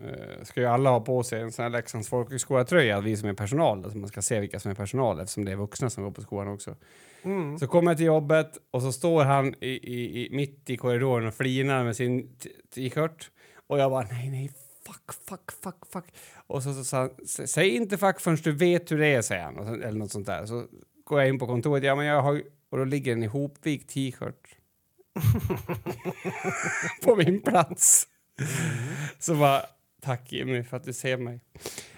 eh, 0.03 0.43
ska 0.43 0.61
ju 0.61 0.67
alla 0.67 0.91
ha 0.91 1.01
på 1.01 1.23
sig 1.23 1.41
en 1.41 1.53
sån 1.53 1.63
här 1.63 1.71
Leksands 1.71 2.09
folkhögskola-tröja, 2.09 3.01
vi 3.01 3.17
som 3.17 3.29
är 3.29 3.35
personal, 3.35 3.85
alltså 3.85 3.99
man 3.99 4.09
ska 4.09 4.23
se 4.23 4.41
vilka 4.41 4.61
som 4.61 4.71
är 4.71 4.75
personal 4.75 5.21
eftersom 5.21 5.45
det 5.45 5.53
är 5.53 5.57
vuxna 5.57 5.91
som 5.91 6.05
går 6.05 6.11
på 6.11 6.23
skolan 6.23 6.49
också. 6.49 6.77
Mm. 7.25 7.59
Så 7.59 7.67
kommer 7.67 7.91
jag 7.91 7.97
till 7.97 8.07
jobbet 8.07 8.59
och 8.71 8.83
så 8.83 8.93
står 8.93 9.25
han 9.25 9.55
i, 9.61 9.69
i, 9.69 10.27
i, 10.27 10.37
mitt 10.37 10.71
i 10.71 10.77
korridoren 10.77 11.29
och 11.29 11.35
flinar 11.35 11.85
med 11.85 11.97
sin 11.97 12.37
t-shirt. 12.75 13.31
Och 13.67 13.79
jag 13.79 13.91
bara 13.91 14.07
nej, 14.11 14.31
nej, 14.31 14.51
fuck, 14.87 15.13
fuck, 15.29 15.53
fuck, 15.63 15.93
fuck. 15.93 16.05
Och 16.47 16.63
så 16.63 16.85
sa 16.85 16.99
han, 16.99 17.11
säg 17.27 17.69
inte 17.69 17.99
fuck 17.99 18.21
förrän 18.21 18.37
du 18.37 18.53
vet 18.53 18.93
hur 18.93 18.99
det 18.99 19.07
är, 19.07 19.23
säger 19.23 19.43
han. 19.43 19.59
Och 19.59 19.67
så, 19.67 19.75
eller 19.75 19.99
något 19.99 20.11
sånt 20.13 20.27
där. 20.27 20.47
Så 20.47 20.67
går 21.05 21.21
jag 21.21 21.29
in 21.29 21.39
på 21.39 21.47
kontoret, 21.47 21.85
ja 21.85 21.97
men 21.97 22.07
jag 22.07 22.23
har 22.23 22.43
Och 22.71 22.79
då 22.79 22.85
ligger 22.85 23.13
en 23.13 23.23
ihopvikt 23.23 23.91
t-shirt. 23.91 24.57
på 27.05 27.17
min 27.17 27.43
plats. 27.43 28.09
Så 29.19 29.35
bara, 29.35 29.63
tack 30.03 30.33
Jimmy 30.33 30.63
för 30.63 30.77
att 30.77 30.85
du 30.85 30.93
ser 30.93 31.17
mig. 31.17 31.41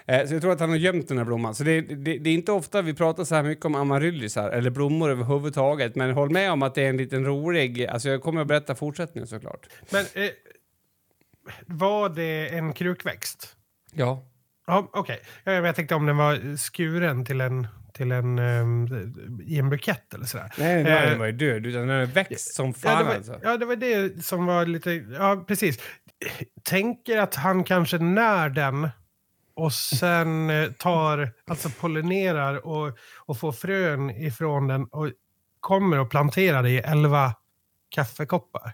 Eh, 0.07 0.27
så 0.27 0.35
jag 0.35 0.43
tror 0.43 0.53
att 0.53 0.61
han 0.61 0.71
har 0.71 0.77
gömt 0.77 1.09
den 1.09 1.19
här 1.19 1.25
blomman. 1.25 1.55
Så 1.55 1.65
det, 1.65 1.81
det, 1.81 2.19
det 2.19 2.31
är 2.31 2.35
inte 2.35 2.53
ofta 2.53 2.83
vi 2.83 2.95
pratar 2.95 3.25
så 3.25 3.35
här 3.35 3.43
mycket 3.43 3.65
om 3.65 3.75
amaryllisar 3.75 4.51
eller 4.51 4.71
blommor 4.71 5.11
överhuvudtaget. 5.11 5.95
Men 5.97 6.11
håll 6.11 6.31
med 6.31 6.53
om 6.53 6.63
att 6.63 6.75
det 6.75 6.83
är 6.85 6.89
en 6.89 6.97
liten 6.97 7.25
rolig... 7.25 7.87
Alltså 7.87 8.09
jag 8.09 8.23
kommer 8.23 8.41
att 8.41 8.47
berätta 8.47 8.75
fortsättningen 8.75 9.27
såklart. 9.27 9.67
Men 9.91 10.05
eh, 10.15 10.31
var 11.67 12.09
det 12.09 12.49
en 12.49 12.73
krukväxt? 12.73 13.57
Ja. 13.93 14.27
Ja, 14.67 14.91
okej. 14.93 15.21
Ja, 15.45 15.53
Jag 15.53 15.75
tänkte 15.77 15.95
om 15.95 16.07
den 16.07 16.17
var 16.17 16.57
skuren 16.57 17.25
till 17.25 17.41
en, 17.41 17.67
till 17.93 18.13
en, 18.13 18.39
ehm, 18.39 18.87
i 19.47 19.59
en 19.59 19.71
bukett 19.71 20.15
eller 20.15 20.25
sådär. 20.27 20.53
Nej, 20.59 20.75
den 20.85 20.87
Eh, 20.93 20.99
här 20.99 21.17
var 21.17 21.27
ju 21.27 21.33
död. 21.33 21.67
Utan 21.67 21.87
den 21.89 22.11
växt 22.11 22.55
som 22.55 22.67
Ja 22.67 22.73
fan 22.73 22.99
det, 22.99 23.05
var, 23.05 23.15
alltså. 23.15 23.41
ja, 23.43 23.57
det 23.57 23.67
var 23.67 23.77
det 23.77 24.25
som 24.25 24.47
var 24.47 24.67
lite... 24.67 24.93
Ja, 24.93 25.45
precis. 25.49 25.79
Tänker 26.63 27.19
att 27.19 27.35
han 27.35 27.65
kanske 27.65 27.99
när 27.99 28.49
den 28.49 28.89
och 29.57 29.73
sen 29.73 30.51
eh, 30.51 30.71
tar, 30.73 31.33
alltså 31.47 31.69
pollinerar 31.81 32.67
och, 32.67 32.99
och 33.27 33.39
får 33.39 33.53
frön 33.53 34.11
ifrån 34.11 34.67
den 34.67 34.85
och 34.85 35.11
kommer 35.61 35.99
och 35.99 36.11
planterar 36.11 36.63
det 36.63 36.71
i 36.71 36.79
elva 36.79 37.35
kaffekoppar. 37.89 38.73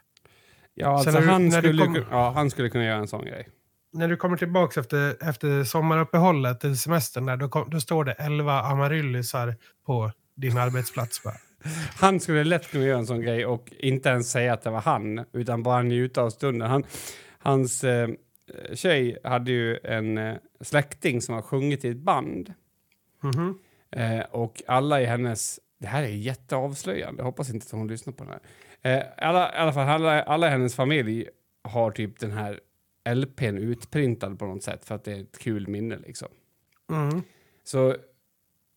Ja, 0.74 0.89
alltså 0.89 1.11
när 1.11 1.20
du- 1.20 1.26
han, 1.26 1.49
när 1.49 1.59
skulle, 1.61 1.87
kom- 1.87 2.05
ja, 2.11 2.30
han 2.30 2.51
skulle 2.51 2.68
kunna 2.70 2.85
göra 2.85 2.97
en 2.99 3.09
sån 3.09 3.24
grej. 3.24 3.49
När 3.93 4.09
du 4.09 4.16
kommer 4.16 4.37
tillbaka 4.37 4.80
efter, 4.80 5.28
efter 5.28 5.64
sommaruppehållet, 5.64 6.61
till 6.61 6.78
semestern, 6.78 7.26
där, 7.26 7.37
då, 7.37 7.49
kom, 7.49 7.70
då 7.70 7.80
står 7.80 8.05
det 8.05 8.12
elva 8.12 8.61
amaryllisar 8.62 9.57
på 9.87 10.12
din 10.37 10.59
arbetsplats. 10.59 11.22
Bara. 11.22 11.35
Han 12.01 12.20
skulle 12.20 12.45
lätt 12.45 12.70
kunna 12.70 12.85
göra 12.85 12.99
en 12.99 13.07
sån 13.07 13.20
grej 13.20 13.47
och 13.47 13.72
inte 13.78 14.09
ens 14.09 14.30
säga 14.30 14.53
att 14.53 14.62
det 14.62 14.70
var 14.70 14.80
han, 14.80 15.24
utan 15.33 15.62
bara 15.62 15.83
njuta 15.83 16.22
av 16.22 16.30
stunden. 16.30 16.70
Han, 16.70 16.85
hans 17.39 17.85
eh, 17.85 18.09
tjej 18.74 19.18
hade 19.24 19.51
ju 19.51 19.78
en 19.84 20.18
eh, 20.18 20.36
släkting 20.61 21.20
som 21.20 21.34
har 21.34 21.43
sjungit 21.43 21.84
i 21.84 21.88
ett 21.88 21.97
band. 21.97 22.55
Mhm. 23.20 23.59
Eh, 23.90 24.20
och 24.20 24.62
alla 24.66 25.01
i 25.01 25.05
hennes... 25.05 25.61
Det 25.78 25.86
här 25.86 26.03
är 26.03 26.09
jätteavslöjande. 26.09 27.20
Jag 27.20 27.24
hoppas 27.24 27.51
inte 27.51 27.64
att 27.64 27.72
hon 27.72 27.88
lyssnar 27.88 28.12
på 28.12 28.24
den 28.24 28.32
här. 28.32 28.43
Eh, 28.82 29.05
alla, 29.16 29.55
I 29.55 29.57
alla 29.57 29.72
fall, 29.72 29.88
alla, 29.88 30.22
alla 30.22 30.47
i 30.47 30.51
hennes 30.51 30.74
familj 30.74 31.28
har 31.62 31.90
typ 31.90 32.18
den 32.18 32.32
här 32.32 32.61
LPn 33.14 33.59
utprintad 33.59 34.38
på 34.38 34.47
något 34.47 34.62
sätt 34.62 34.84
för 34.84 34.95
att 34.95 35.05
det 35.05 35.12
är 35.12 35.20
ett 35.20 35.38
kul 35.38 35.68
minne 35.68 35.97
liksom. 35.97 36.28
Mm. 36.90 37.22
Så 37.64 37.90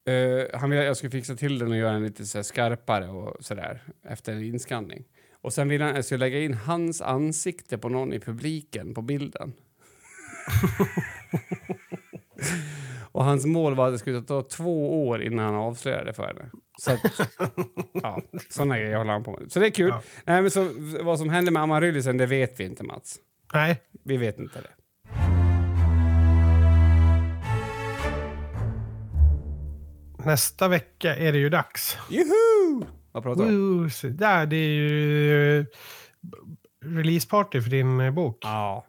eh, 0.05 0.45
han 0.59 0.69
ville 0.69 0.81
att 0.81 0.87
jag 0.87 0.97
skulle 0.97 1.11
fixa 1.11 1.35
till 1.35 1.59
den 1.59 1.71
och 1.71 1.77
göra 1.77 1.93
den 1.93 2.03
lite 2.03 2.25
så 2.25 2.43
skarpare 2.43 3.07
och 3.07 3.45
sådär 3.45 3.83
efter 4.03 4.33
en 4.33 4.43
inskanning. 4.43 5.03
Och 5.45 5.53
sen 5.53 5.69
ville 5.69 5.83
han 5.83 5.91
att 5.91 5.95
jag 5.97 6.05
skulle 6.05 6.17
lägga 6.25 6.39
in 6.39 6.53
hans 6.53 7.01
ansikte 7.01 7.77
på 7.77 7.89
någon 7.89 8.13
i 8.13 8.19
publiken 8.19 8.93
på 8.93 9.01
bilden. 9.01 9.53
och 13.11 13.23
hans 13.23 13.45
mål 13.45 13.75
var 13.75 13.87
att 13.87 13.93
det 13.93 13.99
skulle 13.99 14.21
ta 14.21 14.41
två 14.41 15.07
år 15.07 15.23
innan 15.23 15.45
han 15.45 15.55
avslöjade 15.55 16.13
för 16.13 16.27
henne. 16.27 16.49
Så 16.81 16.91
att, 16.91 16.99
ja, 17.93 18.21
sådana 18.49 18.79
grejer 18.79 18.97
håller 18.97 19.11
han 19.11 19.23
på 19.23 19.31
med. 19.31 19.51
Så 19.51 19.59
det 19.59 19.67
är 19.67 19.71
kul. 19.71 19.89
Ja. 19.89 20.01
Nej, 20.25 20.41
men 20.41 20.51
så, 20.51 20.69
vad 21.01 21.19
som 21.19 21.29
hände 21.29 21.51
med 21.51 21.63
amaryllisen, 21.63 22.17
det 22.17 22.25
vet 22.25 22.59
vi 22.59 22.63
inte 22.63 22.83
Mats. 22.83 23.17
Nej, 23.53 23.81
Vi 24.03 24.17
vet 24.17 24.39
inte 24.39 24.61
det. 24.61 24.69
nästa 30.25 30.67
vecka 30.67 31.15
är 31.15 31.31
det 31.31 31.37
ju 31.39 31.49
dags. 31.49 31.97
Juhu! 32.09 32.85
Vad 33.15 33.23
pratar 33.23 33.45
du 33.45 33.49
om? 33.49 33.83
Woo, 33.83 33.89
där, 34.09 34.45
det 34.45 34.55
är 34.55 34.69
ju 34.69 35.59
eh, 35.59 35.65
releaseparty 36.85 37.61
för 37.61 37.69
din 37.69 37.99
eh, 37.99 38.11
bok. 38.11 38.37
Ja, 38.41 38.85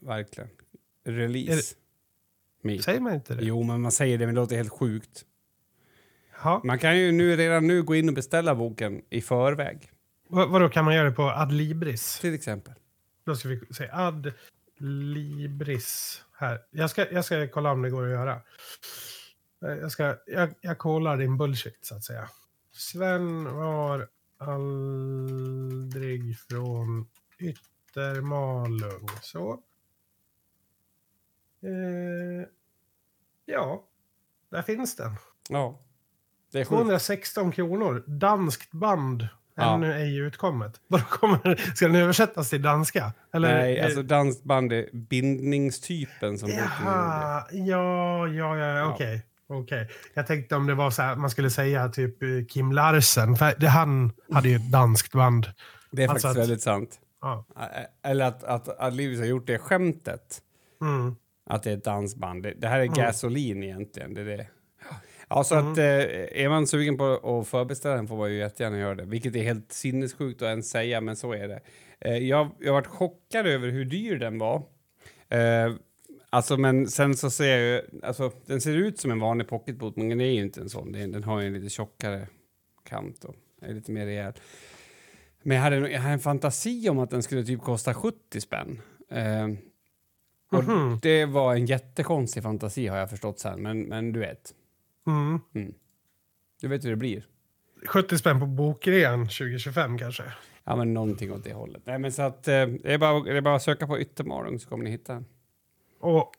verkligen. 0.00 0.50
Release. 1.04 1.74
Me. 2.62 2.78
Säger 2.82 3.00
man 3.00 3.14
inte 3.14 3.34
det? 3.34 3.44
Jo, 3.44 3.62
men 3.62 3.80
man 3.80 3.92
säger 3.92 4.18
det, 4.18 4.26
men 4.26 4.34
det 4.34 4.40
låter 4.40 4.56
helt 4.56 4.72
sjukt. 4.72 5.24
Ja. 6.42 6.60
Man 6.64 6.78
kan 6.78 6.98
ju 6.98 7.12
nu, 7.12 7.36
redan 7.36 7.66
nu 7.66 7.82
gå 7.82 7.94
in 7.94 8.08
och 8.08 8.14
beställa 8.14 8.54
boken 8.54 9.02
i 9.10 9.20
förväg, 9.20 9.90
Vad, 10.28 10.50
vadå, 10.50 10.68
kan 10.68 10.84
man 10.84 10.94
göra 10.94 11.08
det 11.08 11.14
på 11.14 11.22
Adlibris? 11.22 12.18
till 12.20 12.34
exempel. 12.34 12.74
Då 13.24 13.36
ska 13.36 13.48
vi 13.48 13.60
se. 13.70 13.88
Adlibris. 14.80 16.22
Här. 16.38 16.60
Jag 16.70 16.90
ska, 16.90 17.12
jag 17.12 17.24
ska 17.24 17.48
kolla 17.48 17.72
om 17.72 17.82
det 17.82 17.90
går 17.90 18.04
att 18.04 18.10
göra. 18.10 18.32
Eh, 19.64 19.70
Jag, 19.80 19.92
ska, 19.92 20.16
jag, 20.26 20.54
jag 20.60 20.78
kollar 20.78 21.16
din 21.16 21.36
bullshit, 21.36 21.78
så 21.82 21.94
att 21.94 22.04
säga. 22.04 22.28
Sven 22.72 23.54
var 23.54 24.08
aldrig 24.38 26.38
från 26.38 27.06
Yttermalung. 27.38 29.08
Så. 29.22 29.52
Eh, 31.62 32.46
ja, 33.44 33.84
där 34.50 34.62
finns 34.62 34.96
den. 34.96 35.16
Ja. 35.48 35.80
Det 36.52 36.60
är 36.60 36.64
sjukt. 36.64 36.80
216 36.80 37.52
kronor. 37.52 38.04
Danskt 38.06 38.72
band. 38.72 39.28
Ja. 39.54 39.74
Ännu 39.74 39.92
ej 39.92 40.16
utkommet. 40.16 40.80
Kommer, 41.08 41.74
ska 41.74 41.86
den 41.86 41.96
översättas 41.96 42.50
till 42.50 42.62
danska? 42.62 43.12
Eller, 43.32 43.54
Nej, 43.54 43.80
alltså 43.80 44.02
dansband 44.02 44.72
är 44.72 44.88
bindningstypen 44.92 46.38
som 46.38 46.48
boken 46.48 46.64
gjorde. 46.64 46.74
Jaha, 46.84 47.46
ja, 47.52 48.28
ja, 48.28 48.56
ja, 48.56 48.94
okej. 49.52 49.82
okej. 49.82 49.96
Jag 50.14 50.26
tänkte 50.26 50.56
om 50.56 50.66
det 50.66 50.74
var 50.74 50.90
så 50.90 51.02
här, 51.02 51.16
man 51.16 51.30
skulle 51.30 51.50
säga 51.50 51.88
typ 51.88 52.22
eh, 52.22 52.28
Kim 52.48 52.72
Larsen. 52.72 53.36
För 53.36 53.54
det, 53.58 53.68
han 53.68 54.12
hade 54.32 54.48
ju 54.48 54.56
ett 54.56 54.72
danskt 54.72 55.12
band. 55.12 55.46
Det 55.90 56.04
är 56.04 56.08
Alltså 56.08 56.28
faktiskt 56.28 56.42
att- 56.42 56.48
väldigt 56.48 56.62
sant. 56.62 56.98
Ja. 57.20 57.46
Eller 58.04 58.24
att, 58.24 58.44
att, 58.44 58.68
att 58.68 58.94
Livis 58.94 59.18
har 59.18 59.26
gjort 59.26 59.46
det 59.46 59.58
skämtet. 59.58 60.38
Mm. 60.80 61.16
Att 61.46 61.62
det 61.62 61.70
är 61.70 61.76
ett 61.76 61.84
dansband. 61.84 62.42
Det, 62.42 62.54
det 62.54 62.68
här 62.68 62.78
är 62.78 62.82
Mm. 62.84 62.94
gasolin 62.94 63.62
egentligen. 63.62 64.14
Det 64.14 64.20
är 64.20 64.24
det. 64.36 64.46
Ja, 65.28 65.44
så 65.44 65.54
Mm. 65.58 65.72
att 65.72 65.78
eh, 65.78 65.84
är 66.44 66.48
man 66.48 66.66
sugen 66.66 66.96
på 66.98 67.40
att 67.40 67.48
förbeställa 67.48 67.94
den 67.94 68.08
får 68.08 68.16
man 68.16 68.30
ju 68.30 68.38
jättegärna 68.38 68.78
göra 68.78 68.94
det. 68.94 69.04
Vilket 69.04 69.36
är 69.36 69.42
helt 69.42 69.72
sinnessjukt 69.72 70.42
att 70.42 70.46
ens 70.48 70.70
säga, 70.70 71.00
men 71.00 71.16
så 71.16 71.32
är 71.32 71.48
det. 71.48 71.60
Eh, 72.00 72.16
jag, 72.18 72.50
jag 72.60 72.72
varit 72.72 72.86
chockad 72.86 73.46
över 73.46 73.68
hur 73.68 73.84
dyr 73.84 74.18
den 74.18 74.38
var. 74.38 74.56
Eh, 75.28 75.72
alltså, 76.32 76.56
men 76.56 76.86
sen 76.88 77.16
så 77.16 77.30
ser 77.30 77.58
jag 77.58 77.60
ju, 77.60 78.00
alltså 78.02 78.32
den 78.46 78.60
ser 78.60 78.74
ut 78.76 78.98
som 78.98 79.10
en 79.10 79.20
vanlig 79.20 79.48
pocketbot, 79.48 79.96
men 79.96 80.08
den 80.08 80.20
är 80.20 80.24
ju 80.30 80.40
inte 80.40 80.60
en 80.60 80.68
sån. 80.68 80.92
Den, 80.92 81.24
har 81.24 81.40
ju 81.40 81.46
en 81.46 81.52
lite 81.52 81.68
tjockare 81.68 82.28
kant 82.84 83.24
och 83.24 83.34
är 83.62 83.74
lite 83.74 83.92
mer 83.92 84.06
rejäl. 84.06 84.32
Men 85.42 85.56
jag 85.56 85.64
hade, 85.64 85.80
nog- 85.80 85.90
jag 85.90 86.00
hade 86.00 86.12
en 86.12 86.20
fantasi 86.20 86.88
om 86.88 86.98
att 86.98 87.10
den 87.10 87.22
skulle 87.22 87.44
typ 87.44 87.60
kosta 87.60 87.94
70 87.94 88.40
spänn. 88.40 88.80
Eh, 89.10 89.48
och 90.50 90.64
Mhm. 90.64 90.98
det 91.02 91.24
var 91.26 91.54
en 91.54 91.66
jättekonstig 91.66 92.42
fantasi 92.42 92.86
har 92.86 92.96
jag 92.98 93.10
förstått 93.10 93.38
sen, 93.38 93.62
men, 93.62 93.82
men 93.82 94.12
du 94.12 94.20
vet. 94.20 94.54
Mm. 95.06 95.40
Du 96.60 96.68
vet 96.68 96.84
hur 96.84 96.90
det 96.90 96.96
blir. 96.96 97.26
70 97.86 98.18
spänn 98.18 98.40
på 98.40 98.46
bokrean 98.46 99.26
2025 99.28 99.98
kanske. 99.98 100.22
Ja, 100.64 100.76
men 100.76 100.94
någonting 100.94 101.32
åt 101.32 101.44
det 101.44 101.52
hållet. 101.52 101.82
Nej, 101.84 101.98
men 101.98 102.12
så 102.12 102.22
att 102.22 102.48
eh, 102.48 102.66
det, 102.66 102.92
är 102.94 102.98
bara, 102.98 103.20
det 103.22 103.36
är 103.36 103.40
bara 103.40 103.56
att 103.56 103.62
söka 103.62 103.86
på 103.86 103.98
Yttermalung 104.00 104.58
så 104.58 104.68
kommer 104.68 104.84
ni 104.84 104.90
hitta 104.90 105.12
den. 105.14 105.24
Och 106.02 106.32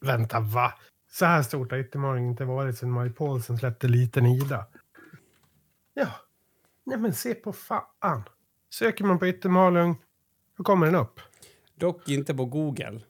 vänta, 0.00 0.40
va? 0.40 0.74
Så 1.10 1.24
här 1.24 1.42
stort 1.42 1.70
har 1.70 1.78
Yttermaring 1.78 2.28
inte 2.28 2.44
varit 2.44 2.78
sedan 2.78 2.90
Maj 2.90 3.10
Paulsen 3.10 3.58
släppte 3.58 3.88
Liten 3.88 4.26
Ida. 4.26 4.66
Ja, 5.94 6.08
nej 6.86 6.98
men 6.98 7.14
se 7.14 7.34
på 7.34 7.52
fan. 7.52 8.22
Söker 8.70 9.04
man 9.04 9.18
på 9.18 9.26
Yttermalung, 9.26 9.96
då 10.56 10.64
kommer 10.64 10.86
den 10.86 10.94
upp. 10.94 11.20
Dock 11.74 12.08
inte 12.08 12.34
på 12.34 12.44
Google. 12.44 13.00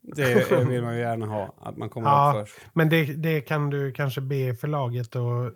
Det 0.00 0.50
vill 0.68 0.82
man 0.82 0.94
ju 0.94 1.00
gärna 1.00 1.26
ha, 1.26 1.54
att 1.60 1.76
man 1.76 1.90
kommer 1.90 2.08
Ja. 2.08 2.32
upp 2.36 2.48
först. 2.48 2.60
Men 2.72 2.88
det, 2.88 3.04
det 3.04 3.40
kan 3.40 3.70
du 3.70 3.92
kanske 3.92 4.20
be 4.20 4.54
förlaget 4.54 5.16
och 5.16 5.52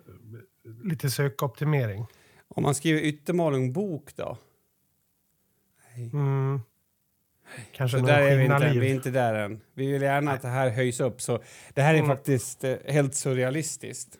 lite 0.83 1.09
sökoptimering. 1.09 2.05
Om 2.47 2.63
man 2.63 2.75
skriver 2.75 2.99
Yttermalung 3.01 3.73
bok 3.73 4.15
då? 4.15 4.37
Mm. 6.13 6.61
Kanske 7.71 7.99
Så 7.99 8.05
där 8.05 8.21
är 8.21 8.37
vi 8.37 8.43
inte, 8.43 8.79
vi 8.79 8.89
är 8.91 8.95
inte 8.95 9.09
där 9.11 9.33
än. 9.33 9.61
Vi 9.73 9.91
vill 9.91 10.01
gärna 10.01 10.31
att 10.31 10.41
det 10.41 10.47
här 10.47 10.69
höjs 10.69 10.99
upp. 10.99 11.21
Så 11.21 11.43
det 11.73 11.81
här 11.81 11.93
är 11.93 11.97
Mm. 11.97 12.07
faktiskt 12.09 12.63
eh, 12.63 12.75
helt 12.87 13.15
surrealistiskt. 13.15 14.17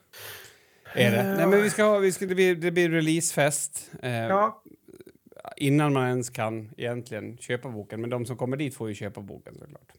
Är 0.94 1.12
det? 1.12 1.18
Ja. 1.18 1.24
Nej, 1.36 1.48
men 1.48 1.62
vi 1.64 1.70
ska 1.70 1.84
ha, 1.84 1.98
vi 1.98 2.12
ska, 2.12 2.26
det, 2.26 2.36
blir, 2.36 2.56
det 2.56 2.72
blir 2.72 2.90
releasefest. 2.90 3.92
Eh, 4.04 4.12
Ja, 4.12 4.64
Innan 5.58 5.94
man 5.94 6.08
ens 6.08 6.30
kan 6.30 6.70
egentligen 6.78 7.38
köpa 7.38 7.70
boken. 7.70 8.02
Men 8.02 8.10
de 8.10 8.26
som 8.26 8.38
kommer 8.38 8.58
dit 8.58 8.76
får 8.76 8.90
ju 8.90 8.96
köpa 8.96 9.22
boken 9.22 9.56
såklart. 9.60 9.92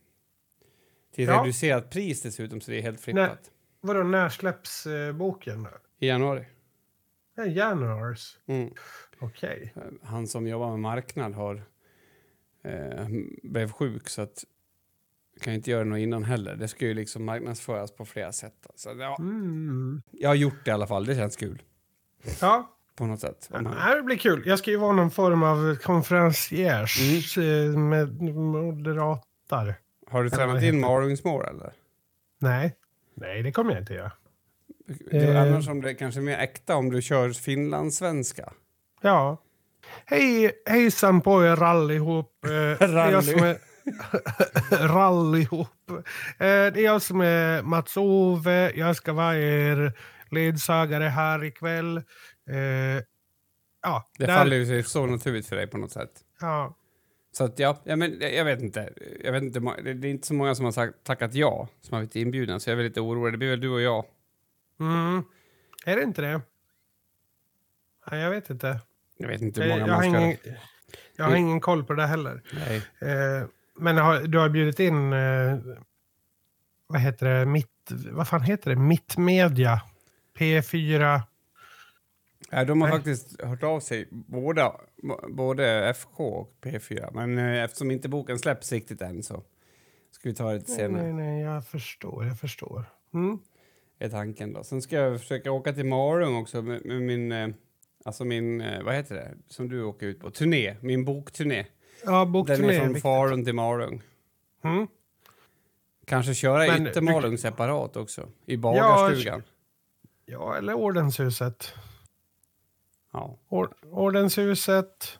Till 1.14 1.24
Ja. 1.28 1.42
reducerat 1.42 1.90
pris 1.90 2.22
dessutom, 2.22 2.60
så 2.60 2.70
det 2.70 2.78
är 2.78 2.82
helt 2.82 3.00
flippat. 3.00 3.38
vadå, 3.80 4.02
när 4.02 4.28
släpps 4.28 4.86
eh, 4.86 5.12
boken? 5.12 5.68
I 5.98 6.06
januari. 6.08 6.44
Ja, 7.36 7.44
januaris. 7.46 8.38
Mm. 8.46 8.70
Okej. 9.18 9.74
Han 10.02 10.26
som 10.26 10.46
jobbar 10.46 10.70
med 10.70 10.78
marknad 10.80 11.34
har 11.34 11.62
eh, 12.68 13.08
blev 13.42 13.72
sjuk 13.72 14.08
så 14.08 14.22
att 14.22 14.44
kan 15.40 15.52
inte 15.54 15.70
göra 15.70 15.84
något 15.84 15.98
innan 15.98 16.24
heller. 16.24 16.56
Det 16.56 16.68
ska 16.68 16.86
ju 16.86 16.94
liksom 16.94 17.24
marknadsföras 17.24 17.92
på 17.96 18.04
flera 18.04 18.32
sätt. 18.32 18.66
Så, 18.74 18.88
ja, 18.98 19.16
Mm. 19.20 20.02
jag 20.10 20.28
har 20.30 20.34
gjort 20.34 20.64
det 20.64 20.70
i 20.70 20.74
alla 20.74 20.86
fall. 20.86 21.04
Det 21.06 21.14
känns 21.14 21.36
kul 21.36 21.62
Ja, 22.40 22.74
på 22.96 23.06
något 23.06 23.20
sätt. 23.20 23.48
Det 23.52 23.60
man, 23.60 23.72
här 23.76 24.02
blir 24.02 24.16
kul. 24.16 24.42
Jag 24.46 24.58
ska 24.58 24.70
ju 24.70 24.76
vara 24.76 24.92
någon 24.92 25.10
form 25.10 25.42
av 25.42 25.76
konferenciers 25.76 27.36
Mm. 27.38 27.72
eh, 27.72 27.78
med 27.78 28.22
moderatar. 28.22 29.74
har 30.10 30.24
du 30.24 30.30
tränat 30.30 30.62
in 30.62 30.80
Malungsmål 30.80 31.44
eller? 31.44 31.72
Nej. 32.38 32.76
Nej, 33.14 33.42
det 33.42 33.52
kommer 33.52 33.72
jag 33.72 33.82
inte 33.82 33.94
göra. 33.94 34.12
Det 35.10 35.16
är 35.16 35.34
Eh. 35.34 35.42
annars 35.42 35.68
om 35.68 35.80
det 35.80 35.90
är 35.90 35.94
kanske 35.94 36.20
mer 36.20 36.38
äkta 36.38 36.76
om 36.76 36.90
du 36.90 37.02
kör 37.02 37.30
finlandssvenska. 37.32 38.52
Ja. 39.00 39.36
Hej, 40.06 40.52
hejsan 40.66 41.20
på 41.20 41.44
er 41.44 41.62
allihop. 41.62 42.44
Eh, 42.44 42.50
Rally. 42.88 43.32
är... 43.32 43.58
Rallihop. 44.88 45.68
Eh, 45.90 46.02
Det 46.38 46.80
är 46.80 46.84
jag 46.84 47.02
som 47.02 47.20
är 47.20 47.62
Mats-Ove. 47.62 48.72
Jag 48.76 48.96
ska 48.96 49.12
vara 49.12 49.36
er 49.36 49.92
ledsagare 50.30 51.04
här 51.04 51.44
ikväll. 51.44 51.96
Eh, 51.96 53.02
Ja, 53.82 54.04
Det 54.18 54.26
där- 54.26 54.36
faller 54.36 54.56
ju 54.56 54.66
sig 54.66 54.82
så 54.82 55.06
naturligt 55.06 55.46
för 55.46 55.56
dig 55.56 55.66
på 55.66 55.78
något 55.78 55.92
sätt. 55.92 56.10
Ja. 56.40 56.74
Så 57.32 57.44
att 57.44 57.58
ja, 57.58 57.80
ja 57.84 57.96
men 57.96 58.20
jag 58.20 58.44
vet 58.44 58.62
inte. 58.62 58.92
Jag 59.24 59.32
vet 59.32 59.42
inte. 59.42 59.60
Det 59.60 60.08
är 60.08 60.10
inte 60.10 60.26
så 60.26 60.34
många 60.34 60.54
som 60.54 60.64
har 60.64 60.72
sagt, 60.72 61.04
tackat 61.04 61.34
ja 61.34 61.68
som 61.80 61.94
har 61.94 62.00
blivit 62.00 62.16
inbjudna, 62.16 62.60
så 62.60 62.70
jag 62.70 62.78
är 62.78 62.82
lite 62.82 63.00
orolig. 63.00 63.34
Det 63.34 63.38
blir 63.38 63.50
väl 63.50 63.60
du 63.60 63.68
och 63.70 63.80
jag. 63.80 64.04
Mm. 64.80 65.22
Är 65.86 65.96
det 65.96 66.02
inte 66.02 66.22
det? 66.22 66.40
Nej, 68.10 68.20
jag 68.20 68.30
vet 68.30 68.50
inte. 68.50 68.80
Jag 69.18 69.28
vet 69.28 69.40
inte 69.40 69.62
hur 69.62 69.70
Eh, 69.70 69.76
många 69.78 69.86
Jag 69.92 69.96
man 69.96 70.02
ska... 70.12 70.20
ingen, 70.20 70.36
jag 71.16 71.24
har 71.24 71.36
ingen 71.36 71.60
koll 71.60 71.84
på 71.84 71.94
det 71.94 72.06
heller. 72.06 72.42
Nej. 72.52 72.76
Eh, 73.12 73.46
men 73.76 73.96
har, 73.96 74.20
du 74.20 74.38
har 74.38 74.48
bjudit 74.48 74.80
in, 74.80 75.12
eh, 75.12 75.58
vad 76.86 77.00
heter 77.00 77.26
det, 77.28 77.46
mitt, 77.46 77.90
vad 78.10 78.28
fan 78.28 78.42
heter 78.42 78.70
det, 78.70 78.76
Mittmedia, 78.76 79.82
P4. 80.38 81.20
Ja, 82.50 82.64
de 82.64 82.80
har 82.80 82.88
Nej. 82.88 82.96
faktiskt 82.98 83.42
hört 83.42 83.62
av 83.62 83.80
sig, 83.80 84.08
båda, 84.10 84.72
både 85.28 85.88
FK 85.90 86.24
och 86.24 86.52
P4. 86.62 87.10
Men 87.14 87.38
eh, 87.38 87.64
eftersom 87.64 87.90
inte 87.90 88.08
boken 88.08 88.38
släpps 88.38 88.72
riktigt 88.72 89.02
än 89.02 89.22
så 89.22 89.42
ska 90.10 90.28
vi 90.28 90.34
ta 90.34 90.48
det 90.48 90.54
lite 90.58 90.70
Nej, 90.70 90.76
senare. 90.80 91.02
nej, 91.02 91.12
nej, 91.12 91.42
jag 91.42 91.66
förstår, 91.66 92.26
jag 92.26 92.40
förstår. 92.40 92.84
Mm. 93.14 93.38
Är 93.98 94.08
tanken 94.08 94.52
då. 94.52 94.64
Sen 94.64 94.82
ska 94.82 94.96
jag 94.96 95.20
försöka 95.20 95.52
åka 95.52 95.72
till 95.72 95.86
Malung 95.86 96.36
också 96.36 96.62
med, 96.62 96.84
med 96.84 97.02
min, 97.02 97.54
alltså 98.08 98.24
min, 98.24 98.60
eh, 98.60 98.82
vad 98.82 98.94
heter 98.94 99.14
det, 99.14 99.34
som 99.48 99.68
du 99.68 99.82
åker 99.82 100.06
ut 100.06 100.20
på, 100.20 100.30
turné, 100.30 100.76
min 100.80 101.04
bokturné. 101.04 101.66
Ja, 102.04 102.20
Den 102.20 102.32
bokturné. 102.32 102.74
är 102.74 102.80
från. 102.84 102.94
Falun 103.00 103.44
till 103.44 103.54
Malung. 103.54 104.02
Mm. 104.64 104.86
Kanske 106.06 106.34
köra 106.34 106.66
Men 106.66 106.84
du- 106.84 106.90
Yttermalung 106.90 107.38
separat 107.38 107.96
också, 107.96 108.28
i 108.46 108.56
bagarstugan. 108.56 109.42
Ja, 110.26 110.56
eller 110.56 110.74
Ordenshuset. 110.74 111.72
Ja. 113.12 113.38
Or, 113.48 113.74
ordenshuset. 113.90 115.18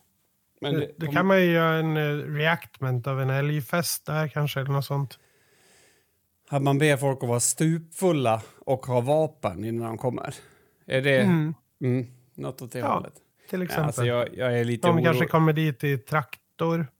Men 0.61 0.75
det, 0.75 0.91
det 0.97 1.07
kan 1.07 1.27
man 1.27 1.41
ju 1.41 1.51
göra 1.53 1.75
en 1.79 1.97
uh, 1.97 2.35
reactment 2.35 3.07
av 3.07 3.21
en 3.21 3.31
älgfest 3.31 4.07
där 4.07 4.29
kanske, 4.29 4.61
eller 4.61 4.71
något 4.71 4.85
sånt. 4.85 5.19
Att 6.49 6.63
man 6.63 6.79
ber 6.79 6.97
folk 6.97 7.23
att 7.23 7.29
vara 7.29 7.41
stupfulla 7.41 8.43
och 8.59 8.87
ha 8.87 9.01
vapen 9.01 9.65
innan 9.65 9.87
de 9.89 9.99
kommer. 9.99 10.35
Är 10.87 11.03
det 11.03 11.21
Mm. 11.21 11.55
mm, 11.81 12.07
något 12.39 12.63
åt 12.63 12.73
det 12.73 12.79
Ja, 12.79 12.95
hållet? 12.95 13.13
Till 13.51 13.59
Ja, 13.61 13.65
exempel. 13.65 13.85
alltså 13.85 14.05
jag, 14.05 14.29
jag 14.37 14.59
är 14.61 14.65
lite 14.65 14.87
De 14.87 14.91
orolig. 14.91 15.05
kanske 15.07 15.27
kommer 15.27 15.53
dit 15.53 15.85
i 15.85 15.99
traktor. 15.99 16.87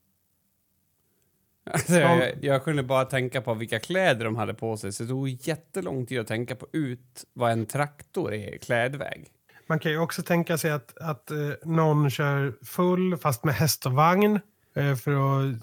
Alltså, 1.71 1.93
jag, 1.93 2.33
jag 2.43 2.63
kunde 2.63 2.83
bara 2.83 3.05
tänka 3.05 3.41
på 3.41 3.53
vilka 3.53 3.79
kläder 3.79 4.25
de 4.25 4.35
hade 4.35 4.53
på 4.53 4.77
sig, 4.77 4.91
så 4.91 5.03
det 5.03 5.09
tog 5.09 5.29
jättelång 5.29 6.05
tid 6.05 6.19
att 6.19 6.27
tänka 6.27 6.55
på 6.55 6.67
ut 6.73 7.25
vad 7.33 7.51
en 7.51 7.65
traktor 7.65 8.33
är 8.33 8.57
klädväg. 8.57 9.27
Man 9.67 9.79
kan 9.79 9.91
ju 9.91 9.99
också 9.99 10.21
tänka 10.23 10.57
sig 10.57 10.71
att, 10.71 10.97
att 10.97 11.31
eh, 11.31 11.37
någon 11.63 12.09
kör 12.09 12.53
full 12.65 13.17
fast 13.17 13.43
med 13.43 13.55
häst 13.55 13.85
och 13.85 13.91
vagn. 13.91 14.39
eh, 14.75 14.95
för 14.95 15.11
att 15.11 15.55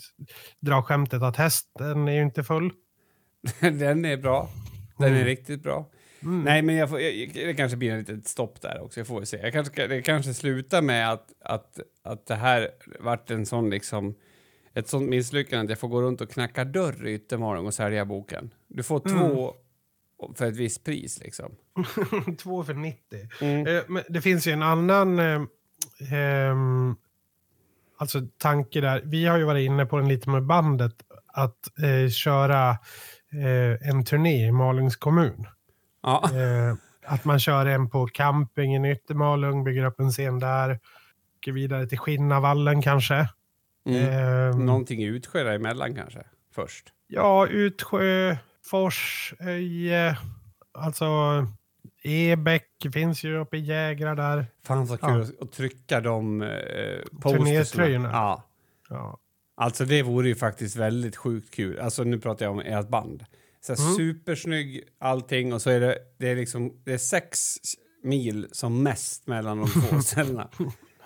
dra 0.60 0.82
skämtet 0.82 1.22
att 1.22 1.36
hästen 1.36 2.08
är 2.08 2.12
ju 2.12 2.22
inte 2.22 2.44
full. 2.44 2.70
Den 3.60 4.04
är 4.04 4.16
bra. 4.16 4.48
Den 4.98 5.08
är 5.08 5.12
Mm. 5.12 5.24
riktigt 5.24 5.62
bra. 5.62 5.90
Mm. 6.26 6.42
Nej, 6.42 6.62
men 6.62 6.74
jag 6.74 6.90
får, 6.90 7.00
jag, 7.00 7.30
det 7.34 7.54
kanske 7.54 7.76
blir 7.76 7.92
ett 7.98 8.08
litet 8.08 8.26
stopp 8.26 8.60
där 8.60 8.80
också. 8.82 9.00
Jag 9.00 9.06
får 9.06 9.24
se. 9.24 9.36
Jag 9.42 9.52
kanske, 9.52 9.86
det 9.86 10.02
kanske 10.02 10.34
slutar 10.34 10.82
med 10.82 11.12
att, 11.12 11.32
att, 11.44 11.80
att 12.02 12.26
det 12.26 12.34
här 12.34 12.70
vart 13.00 13.30
en 13.30 13.46
sån 13.46 13.70
liksom 13.70 14.14
ett 14.74 14.88
sånt 14.88 15.08
misslyckande 15.08 15.64
att 15.64 15.70
jag 15.70 15.78
får 15.78 15.88
gå 15.88 16.02
runt 16.02 16.20
och 16.20 16.30
knacka 16.30 16.64
dörr 16.64 17.06
i 17.06 17.14
Yttermalung 17.14 17.66
och 17.66 17.74
sälja 17.74 18.04
boken. 18.04 18.50
Du 18.68 18.82
får 18.82 19.08
Mm. 19.08 19.18
två 19.18 19.54
för 20.34 20.46
ett 20.46 20.56
visst 20.56 20.84
pris 20.84 21.20
liksom. 21.22 21.52
Två 22.38 22.64
för 22.64 22.74
90. 22.74 22.98
Mm. 23.40 23.66
Eh, 23.66 23.82
men 23.88 24.02
det 24.08 24.20
finns 24.20 24.46
ju 24.46 24.52
en 24.52 24.62
annan 24.62 25.18
eh, 25.18 25.40
ehm, 26.12 26.96
alltså 27.98 28.20
tanke 28.38 28.80
där. 28.80 29.02
Vi 29.04 29.26
har 29.26 29.38
ju 29.38 29.44
varit 29.44 29.66
inne 29.66 29.86
på 29.86 29.96
den 29.96 30.08
lite 30.08 30.30
med 30.30 30.42
bandet. 30.46 30.94
Att 31.26 31.78
eh, 31.78 32.10
köra 32.10 32.70
eh, 33.32 33.88
en 33.88 34.04
turné 34.04 34.46
i 34.46 34.52
Malungs 34.52 34.96
kommun. 34.96 35.46
Ja. 36.02 36.30
Eh, 36.34 36.74
att 37.04 37.24
man 37.24 37.38
kör 37.40 37.66
en 37.66 37.90
på 37.90 38.06
campingen 38.06 38.84
i 38.84 38.92
Yttermalung, 38.92 39.64
bygger 39.64 39.84
upp 39.84 40.00
en 40.00 40.10
scen 40.10 40.38
där. 40.38 40.80
Åker 41.38 41.52
vidare 41.52 41.86
till 41.86 41.98
Skinnarvallen 41.98 42.82
kanske. 42.82 43.28
Mm. 43.86 44.08
Ehm, 44.08 44.66
Någonting 44.66 45.02
i 45.02 45.06
Utsjö 45.06 45.42
däremellan 45.44 45.94
kanske, 45.94 46.22
först. 46.54 46.92
Ja, 47.06 47.46
Utsjö, 47.46 48.36
Fors, 48.70 49.34
Öje. 49.40 50.18
Alltså 50.72 51.06
Ebeck 52.02 52.68
finns 52.92 53.24
ju 53.24 53.38
uppe 53.38 53.56
i 53.56 53.60
Jägra 53.60 54.14
där. 54.14 54.46
Fan 54.66 54.86
så 54.86 54.96
kul 54.96 55.26
Ja. 55.38 55.44
att, 55.44 55.52
trycka 55.52 56.00
de 56.00 56.42
eh. 56.42 56.48
Turnétröjorna. 57.22 58.10
Ja. 58.12 58.42
Ja. 58.90 59.18
Alltså 59.54 59.84
det 59.84 60.02
vore 60.02 60.28
ju 60.28 60.34
faktiskt 60.34 60.76
väldigt 60.76 61.16
sjukt 61.16 61.54
kul. 61.54 61.78
Alltså 61.78 62.04
nu 62.04 62.18
pratar 62.20 62.46
jag 62.46 62.52
om 62.52 62.60
ert 62.60 62.88
band. 62.88 63.24
Så 63.66 63.74
här, 63.74 63.82
Mm. 63.82 63.94
Supersnygg 63.96 64.82
allting 65.00 65.52
och 65.52 65.62
så 65.62 65.70
är 65.70 65.80
det, 65.80 65.98
det 66.18 66.28
är 66.28 66.36
liksom 66.36 66.72
det 66.84 66.92
är 66.92 66.98
sex 66.98 67.54
mil 68.02 68.46
som 68.52 68.82
mest 68.82 69.26
mellan 69.26 69.58
de 69.58 69.70
två 69.70 70.00
ställena. 70.02 70.48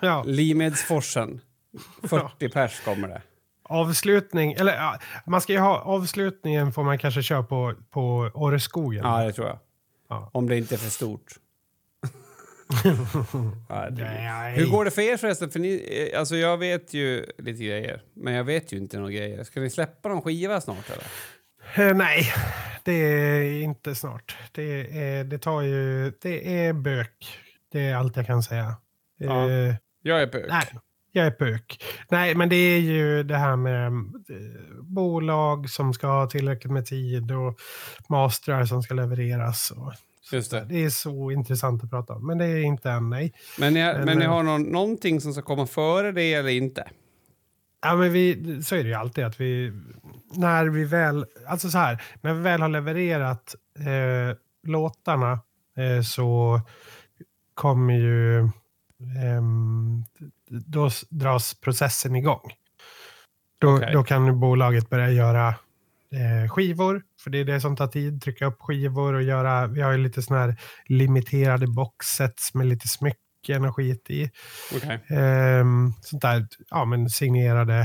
ja. 0.01 0.23
Limedsforsen. 0.27 1.41
40 2.03 2.49
pers 2.49 2.81
kommer 2.81 3.09
det. 3.09 3.23
Avslutning, 3.63 4.53
eller 4.53 4.75
ja, 4.75 4.99
man 5.27 5.41
ska 5.41 5.53
ju 5.53 5.59
ha 5.59 5.81
avslutningen 5.81 6.73
får 6.73 6.85
man 6.85 6.99
kanske 6.99 7.23
köra 7.23 7.43
på, 7.43 7.75
på 7.91 8.31
Åreskogen. 8.35 9.05
Ja, 9.05 9.25
det 9.25 9.33
tror 9.33 9.47
jag. 9.47 9.59
Ja. 10.09 10.31
Om 10.35 10.49
det 10.49 10.57
inte 10.59 10.75
är 10.75 10.79
för 10.79 10.91
stort. 10.91 11.33
ja, 13.69 13.89
Nej. 13.91 14.55
Hur 14.57 14.67
går 14.67 14.85
det 14.85 14.91
för 14.91 15.03
er 15.03 15.17
förresten? 15.17 15.51
För 15.51 15.59
ni, 15.59 16.09
eh, 16.13 16.19
alltså 16.21 16.37
jag 16.37 16.59
vet 16.59 16.95
ju 16.95 17.27
lite 17.39 17.65
grejer, 17.65 18.03
men 18.15 18.35
jag 18.35 18.45
vet 18.45 18.73
ju 18.73 18.77
inte 18.77 18.99
några 18.99 19.11
grejer. 19.13 19.45
Ska 19.45 19.61
ni 19.61 19.71
släppa 19.71 20.09
någon 20.09 20.23
skiva 20.23 20.61
snart 20.61 20.91
eller? 20.91 21.05
Eh, 21.75 21.95
nej, 21.95 22.33
det 22.85 22.93
är 22.93 23.63
inte 23.63 23.95
snart. 23.95 24.37
Det, 24.53 24.99
är, 25.03 25.25
det 25.25 25.39
tar 25.39 25.63
ju... 25.63 26.13
Det 26.23 26.67
är 26.67 26.73
bök. 26.73 27.39
Det 27.73 27.81
är 27.81 27.97
allt 27.97 28.17
jag 28.17 28.27
kan 28.27 28.43
säga. 28.43 28.75
Ja. 29.19 29.51
Eh, 29.51 29.75
Jag 30.03 30.23
är 30.23 30.27
bök. 30.27 30.47
nej, 30.49 30.67
jag 31.13 31.27
är 31.27 31.35
bök. 31.39 31.85
Nej, 32.11 32.35
men 32.35 32.49
det 32.49 32.57
är 32.57 32.79
ju 32.81 33.23
det 33.23 33.37
här 33.37 33.57
med 33.57 33.87
eh, 33.87 33.93
bolag 34.83 35.71
som 35.71 35.93
ska 35.95 36.07
ha 36.07 36.27
tillräckligt 36.27 36.73
med 36.73 36.87
tid 36.87 37.33
och 37.33 37.59
mastrar 38.09 38.65
som 38.65 38.83
ska 38.83 38.95
levereras. 38.95 39.71
Och, 39.71 39.93
Just 40.33 40.51
det. 40.51 40.65
det 40.69 40.85
är 40.85 40.91
så 40.91 41.31
intressant 41.31 41.85
att 41.85 41.91
prata 41.91 42.13
om, 42.15 42.27
men 42.27 42.39
det 42.39 42.45
är 42.47 42.63
inte 42.63 42.91
än, 42.91 43.11
nej. 43.11 43.33
Men 43.59 43.75
ni, 43.75 43.81
Men, 43.81 44.05
men 44.05 44.19
ni 44.19 44.25
har 44.25 44.43
någon, 44.43 44.63
någonting 44.63 45.21
som 45.21 45.33
ska 45.33 45.43
komma 45.43 45.67
före 45.67 46.13
det 46.13 46.35
eller 46.35 46.49
inte? 46.51 46.89
Ja, 47.83 47.97
men 47.97 48.13
vi, 48.13 48.63
så 48.63 48.75
är 48.75 48.83
det 48.83 48.89
ju 48.89 48.95
alltid 48.95 49.25
att 49.25 49.41
vi, 49.41 49.73
när 50.37 50.67
vi 50.67 50.85
väl, 50.85 51.27
alltså 51.47 51.71
så 51.71 51.79
här, 51.79 52.03
när 52.21 52.35
vi 52.35 52.41
väl 52.41 52.63
har 52.63 52.69
levererat 52.69 53.55
eh, 53.79 54.37
låtarna 54.63 55.33
eh, 55.77 56.03
så 56.03 56.61
kommer 57.55 57.95
ju, 57.95 58.39
ehm, 59.23 60.05
då 60.49 60.91
dras 61.11 61.55
processen 61.55 62.17
igång. 62.17 62.53
Då, 63.61 63.77
Okej. 63.77 63.93
då 63.93 64.03
kan 64.05 64.41
bolaget 64.41 64.91
börja 64.91 65.11
göra 65.11 65.49
eh, 65.49 66.51
skivor, 66.51 67.03
för 67.23 67.31
det 67.31 67.39
är 67.39 67.45
det 67.45 67.61
som 67.61 67.77
tar 67.77 67.87
tid, 67.87 68.23
trycka 68.23 68.47
upp 68.47 68.57
skivor 68.61 69.15
och 69.15 69.23
göra, 69.23 69.67
vi 69.67 69.81
har 69.81 69.93
ju 69.93 69.99
lite 69.99 70.23
sådana 70.23 70.45
här 70.45 70.57
limiterade 70.87 71.67
boxsets 71.67 72.55
med 72.55 72.67
lite 72.67 72.89
smycken 72.89 73.30
och 73.49 73.77
skit 73.77 74.11
i. 74.11 74.31
Okej. 74.77 75.01
Ehm, 75.09 75.93
sånt 76.03 76.23
där, 76.23 76.47
ja 76.71 76.85
men 76.85 77.11
signerade 77.11 77.81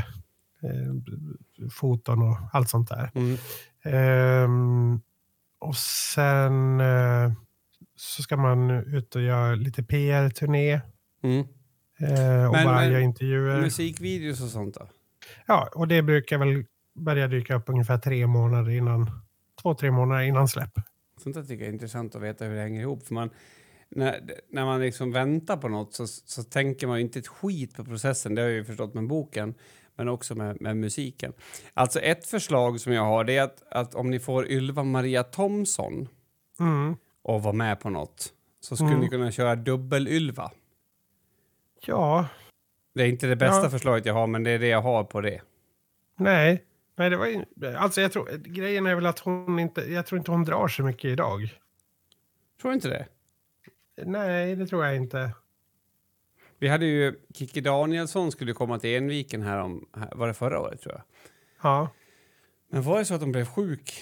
eh, 0.63 1.67
foton 1.71 2.21
och 2.21 2.37
allt 2.53 2.69
sånt 2.69 2.89
där. 2.89 3.11
Mm. 3.15 3.37
Ehm, 3.83 5.01
och 5.59 5.75
sen 5.77 6.79
eh, 6.79 7.31
så 7.95 8.23
ska 8.23 8.37
man 8.37 8.69
ut 8.69 9.15
och 9.15 9.21
göra 9.21 9.55
lite 9.55 9.83
PR-turné 9.83 10.81
Mm. 11.23 11.39
eh, 11.99 12.45
och 12.47 12.53
Men- 12.53 12.65
bara 12.65 12.75
men- 12.75 12.91
göra 12.91 13.01
intervjuer. 13.01 13.61
Musikvideos 13.61 14.41
och 14.41 14.49
sånt 14.49 14.75
då? 14.75 14.87
Ja, 15.47 15.69
och 15.75 15.87
det 15.87 16.01
brukar 16.01 16.37
väl 16.37 16.65
börja 16.95 17.27
dyka 17.27 17.55
upp 17.55 17.63
ungefär 17.69 17.97
tre 17.97 18.27
månader 18.27 18.71
innan, 18.71 19.09
två, 19.61 19.73
tre 19.75 19.91
månader 19.91 20.21
innan 20.21 20.47
släpp. 20.47 20.73
Sånt 21.23 21.35
där 21.35 21.43
tycker 21.43 21.63
jag 21.63 21.69
är 21.69 21.73
intressant 21.73 22.15
att 22.15 22.21
veta 22.21 22.45
hur 22.45 22.55
det 22.55 22.61
hänger 22.61 22.81
ihop. 22.81 23.07
För 23.07 23.13
man, 23.13 23.29
när, 23.95 24.31
när 24.49 24.65
man 24.65 24.81
liksom 24.81 25.11
väntar 25.11 25.57
på 25.57 25.67
något 25.69 25.93
så, 25.93 26.07
så 26.07 26.43
tänker 26.43 26.87
man 26.87 26.97
ju 26.97 27.03
inte 27.03 27.19
ett 27.19 27.27
skit 27.27 27.75
på 27.75 27.85
processen. 27.85 28.35
Det 28.35 28.41
har 28.41 28.49
jag 28.49 28.55
ju 28.57 28.65
förstått 28.65 28.93
med 28.93 29.07
boken, 29.07 29.53
men 29.95 30.07
också 30.09 30.35
med, 30.35 30.61
med 30.61 30.77
musiken. 30.77 31.33
Alltså 31.73 31.99
ett 31.99 32.27
förslag 32.27 32.79
som 32.79 32.93
jag 32.93 33.03
har 33.05 33.23
det 33.23 33.37
är 33.37 33.43
att, 33.43 33.63
att 33.71 33.95
om 33.95 34.09
ni 34.09 34.19
får 34.19 34.47
Ylva 34.51 34.83
Maria 34.83 35.23
Thomsson 35.23 36.07
Mm. 36.59 36.95
och 37.21 37.43
vara 37.43 37.53
med 37.53 37.79
på 37.79 37.89
något 37.89 38.33
så 38.59 38.75
skulle 38.75 38.89
Mm. 38.89 39.01
ni 39.01 39.09
kunna 39.09 39.31
köra 39.31 39.55
dubbel-Ylva. 39.55 40.51
Ja, 41.85 42.27
Det 42.95 43.03
är 43.03 43.07
inte 43.07 43.27
det 43.27 43.35
bästa 43.35 43.63
Ja. 43.63 43.69
förslaget 43.69 44.05
jag 44.05 44.13
har, 44.13 44.27
men 44.27 44.43
det 44.43 44.51
är 44.51 44.59
det 44.59 44.67
jag 44.67 44.81
har 44.81 45.03
på 45.03 45.21
det. 45.21 45.41
nej. 46.17 46.63
Nej, 46.97 47.09
det 47.09 47.17
var 47.17 47.25
ju, 47.25 47.45
alltså 47.77 48.01
jag 48.01 48.11
tror, 48.11 48.29
grejen 48.37 48.85
är 48.85 48.95
väl 48.95 49.05
att 49.05 49.19
hon 49.19 49.59
inte, 49.59 49.81
jag 49.81 50.05
tror 50.05 50.19
inte 50.19 50.31
hon 50.31 50.43
drar 50.43 50.67
så 50.67 50.83
mycket 50.83 51.05
idag. 51.11 51.59
Tror 52.61 52.71
du 52.71 52.75
inte 52.75 52.89
det? 52.89 53.05
Nej, 53.97 54.55
det 54.55 54.67
tror 54.67 54.85
jag 54.85 54.95
inte. 54.95 55.31
Vi 56.59 56.67
hade 56.67 56.85
ju 56.85 57.15
Kikki 57.33 57.61
Danielsson 57.61 58.31
skulle 58.31 58.53
komma 58.53 58.79
till 58.79 58.97
Enviken 58.97 59.41
här 59.41 59.57
om, 59.57 59.87
var 60.11 60.27
det 60.27 60.33
förra 60.33 60.59
året 60.59 60.81
tror 60.81 60.93
jag. 60.93 61.03
Ja. 61.61 61.89
Men 62.69 62.83
var 62.83 62.99
det 62.99 63.05
så 63.05 63.13
att 63.13 63.21
de 63.21 63.31
blev 63.31 63.45
sjuk 63.45 63.93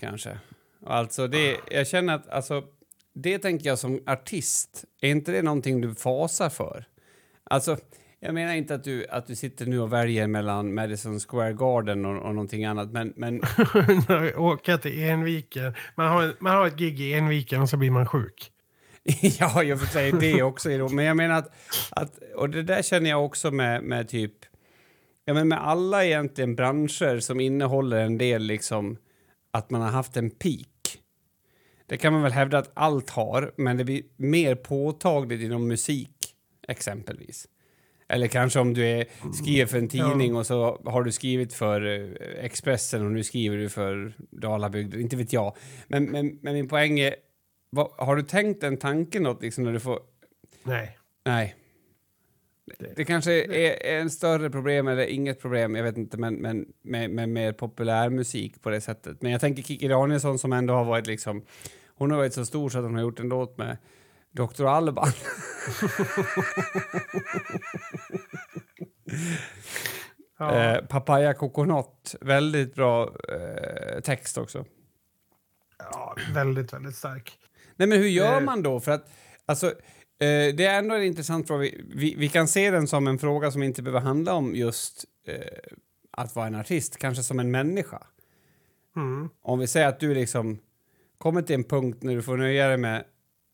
kanske? 0.00 0.38
Alltså 0.86 1.26
det, 1.26 1.56
jag 1.70 1.86
känner 1.86 2.14
att 2.14 2.28
alltså, 2.28 2.64
det 3.12 3.38
tänker 3.38 3.68
jag 3.68 3.78
som 3.78 4.00
artist, 4.06 4.84
är 5.00 5.10
inte 5.10 5.32
det 5.32 5.42
någonting 5.42 5.80
du 5.80 5.94
fasar 5.94 6.48
för? 6.48 6.84
Alltså, 7.44 7.76
jag 8.20 8.34
menar 8.34 8.54
inte 8.54 8.74
att 8.74 8.84
du, 8.84 9.06
att 9.06 9.26
du 9.26 9.36
sitter 9.36 9.66
nu 9.66 9.80
och 9.80 9.92
väljer 9.92 10.26
mellan 10.26 10.74
Madison 10.74 11.20
Square 11.20 11.52
Garden 11.52 12.04
och, 12.04 12.22
och 12.22 12.34
någonting 12.34 12.64
annat, 12.64 12.92
men, 12.92 13.12
men 13.16 13.40
Åka 14.36 14.78
till 14.78 15.02
Enviken. 15.02 15.74
Man 15.94 16.08
har, 16.08 16.36
man 16.38 16.56
har 16.56 16.66
ett 16.66 16.76
gig 16.76 17.00
i 17.00 17.12
Enviken 17.12 17.62
och 17.62 17.68
så 17.68 17.76
blir 17.76 17.90
man 17.90 18.06
sjuk. 18.06 18.52
ja, 19.38 19.62
jag 19.62 19.80
får 19.80 19.86
säga 19.86 20.16
det 20.16 20.42
också. 20.42 20.70
är. 20.70 20.88
Men 20.88 21.04
jag 21.04 21.16
menar 21.16 21.38
att, 21.38 21.54
att, 21.90 22.18
och 22.36 22.50
det 22.50 22.62
där 22.62 22.82
känner 22.82 23.10
jag 23.10 23.24
också 23.24 23.50
med, 23.50 23.82
med 23.82 24.08
typ, 24.08 24.34
ja 25.24 25.34
men 25.34 25.48
med 25.48 25.66
alla 25.66 26.04
egentligen 26.04 26.54
branscher 26.54 27.20
som 27.20 27.40
innehåller 27.40 27.96
en 27.96 28.18
del 28.18 28.42
liksom, 28.42 28.96
att 29.50 29.70
man 29.70 29.80
har 29.80 29.90
haft 29.90 30.16
en 30.16 30.30
peak. 30.30 30.68
Det 31.86 31.96
kan 31.96 32.12
man 32.12 32.22
väl 32.22 32.32
hävda 32.32 32.58
att 32.58 32.70
allt 32.74 33.10
har, 33.10 33.54
men 33.56 33.76
det 33.76 33.84
blir 33.84 34.02
mer 34.16 34.54
påtagligt 34.54 35.40
inom 35.40 35.68
musik, 35.68 36.34
exempelvis. 36.68 37.48
Eller 38.08 38.26
kanske 38.26 38.60
om 38.60 38.74
du 38.74 38.86
är, 38.86 39.06
skriver 39.34 39.66
för 39.66 39.78
en 39.78 39.88
tidning 39.88 40.36
och 40.36 40.46
så 40.46 40.82
har 40.84 41.02
du 41.02 41.12
skrivit 41.12 41.54
för 41.54 41.86
eh, 41.86 42.44
Expressen 42.44 43.06
och 43.06 43.12
nu 43.12 43.24
skriver 43.24 43.56
du 43.56 43.68
för 43.68 44.12
Dalabygd, 44.30 44.94
inte 44.94 45.16
vet 45.16 45.32
jag. 45.32 45.56
Men, 45.86 46.04
men, 46.04 46.38
men 46.42 46.54
min 46.54 46.68
poäng 46.68 47.00
är, 47.00 47.14
vad, 47.74 47.90
har 47.98 48.16
du 48.16 48.22
tänkt 48.22 48.60
den 48.60 48.76
tanken 48.76 49.22
något 49.22 49.42
liksom 49.42 49.64
när 49.64 49.72
du 49.72 49.80
får... 49.80 50.00
Nej. 50.62 50.98
Nej. 51.24 51.56
Det- 52.78 52.92
Det 52.96 53.04
kanske 53.04 53.32
är, 53.44 53.86
är 53.86 54.00
en 54.00 54.10
större 54.10 54.50
problem 54.50 54.88
eller 54.88 55.06
inget 55.06 55.40
problem, 55.40 55.74
jag 55.76 55.82
vet 55.84 55.96
inte, 55.96 56.16
men, 56.16 56.34
men 56.34 56.66
med, 56.82 57.10
med 57.10 57.28
mer 57.28 57.52
populärmusik 57.52 58.62
på 58.62 58.70
det 58.70 58.80
sättet. 58.80 59.22
Men 59.22 59.32
jag 59.32 59.40
tänker 59.40 59.62
Kikki 59.62 59.88
Danielsson 59.88 60.38
som 60.38 60.52
ändå 60.52 60.74
har 60.74 60.84
varit 60.84 61.06
liksom, 61.06 61.44
hon 61.86 62.10
har 62.10 62.18
varit 62.18 62.34
så 62.34 62.46
stor 62.46 62.68
så 62.70 62.78
att 62.78 62.84
hon 62.84 62.94
har 62.94 63.02
gjort 63.02 63.20
en 63.20 63.28
låt 63.28 63.58
med 63.58 63.76
Dr. 64.30 64.64
Alban. 64.66 65.08
Ja. 70.38 70.52
Eh, 70.74 70.84
Papaya 70.86 71.34
Coconut, 71.34 72.14
väldigt 72.20 72.74
bra 72.74 73.10
eh, 73.28 74.00
text 74.00 74.38
också. 74.38 74.64
ja, 75.78 76.16
väldigt, 76.34 76.72
väldigt 76.72 76.96
stark. 76.96 77.38
Nej, 77.82 77.88
men 77.88 77.98
hur 77.98 78.08
gör 78.08 78.40
man 78.40 78.62
då? 78.62 78.80
För 78.80 78.92
att, 78.92 79.10
alltså, 79.46 79.66
eh, 79.66 80.54
det 80.54 80.64
är 80.64 80.78
ändå 80.78 80.94
en 80.94 81.02
intressant 81.02 81.46
fråga. 81.46 81.60
Vi, 81.60 81.84
vi, 81.94 82.14
vi 82.14 82.28
kan 82.28 82.48
se 82.48 82.70
den 82.70 82.88
som 82.88 83.06
en 83.06 83.18
fråga 83.18 83.50
som 83.50 83.62
inte 83.62 83.82
behöver 83.82 84.00
handla 84.00 84.34
om 84.34 84.54
just 84.54 85.04
eh, 85.26 85.36
att 86.10 86.36
vara 86.36 86.46
en 86.46 86.54
artist, 86.54 86.96
kanske 86.96 87.22
som 87.22 87.40
en 87.40 87.50
människa. 87.50 88.02
Mm. 88.96 89.28
Om 89.42 89.58
vi 89.58 89.66
säger 89.66 89.88
att 89.88 90.00
du 90.00 90.14
liksom 90.14 90.58
kommer 91.18 91.42
till 91.42 91.54
en 91.54 91.64
punkt 91.64 92.02
när 92.02 92.14
du 92.14 92.22
får 92.22 92.36
nöja 92.36 92.68
dig 92.68 92.76
med 92.76 93.04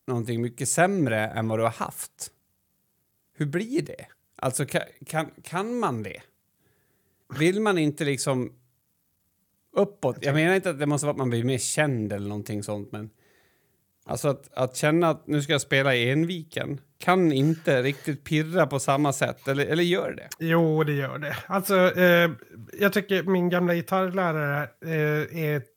någonting 0.07 0.43
mycket 0.43 0.69
sämre 0.69 1.27
än 1.27 1.49
vad 1.49 1.59
du 1.59 1.63
har 1.63 1.71
haft. 1.71 2.31
Hur 3.35 3.47
blir 3.47 3.83
det? 3.83 4.07
Alltså, 4.37 4.67
kan, 4.67 4.83
kan, 5.07 5.31
kan 5.43 5.79
man 5.79 6.03
det? 6.03 6.23
Vill 7.39 7.61
man 7.61 7.79
inte 7.79 8.05
liksom 8.05 8.53
uppåt? 9.73 10.19
Jag 10.21 10.35
menar 10.35 10.55
inte 10.55 10.71
att 10.71 10.79
det 10.79 10.87
måste 10.87 11.07
vara 11.07 11.13
att 11.13 11.19
man 11.19 11.31
blir 11.31 11.45
mer 11.45 11.59
känd 11.59 12.13
eller 12.13 12.29
någonting 12.29 12.63
sånt, 12.63 12.93
men 12.93 13.11
alltså 14.09 14.29
att, 14.29 14.49
att 14.55 14.77
känna 14.77 15.09
att 15.09 15.27
nu 15.27 15.43
ska 15.43 15.53
jag 15.53 15.61
spela 15.61 15.95
i 15.95 16.11
Enviken 16.11 16.81
kan 16.99 17.33
inte 17.33 17.83
riktigt 17.83 18.25
pirra 18.25 18.67
på 18.67 18.79
samma 18.79 19.13
sätt, 19.13 19.49
eller, 19.49 19.67
eller 19.67 19.83
gör 19.83 20.13
det? 20.13 20.29
Jo, 20.39 20.85
det 20.85 20.93
gör 20.93 21.19
det. 21.19 21.37
Alltså, 21.47 21.99
eh, 21.99 22.31
jag 22.81 22.93
tycker 22.93 23.23
min 23.23 23.49
gamla 23.49 23.75
gitarrlärare 23.75 24.63
eh, 24.85 25.39
är 25.45 25.57
ett 25.57 25.69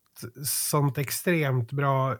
sånt 0.48 0.98
extremt 0.98 1.72
bra 1.72 2.12
eh, 2.12 2.18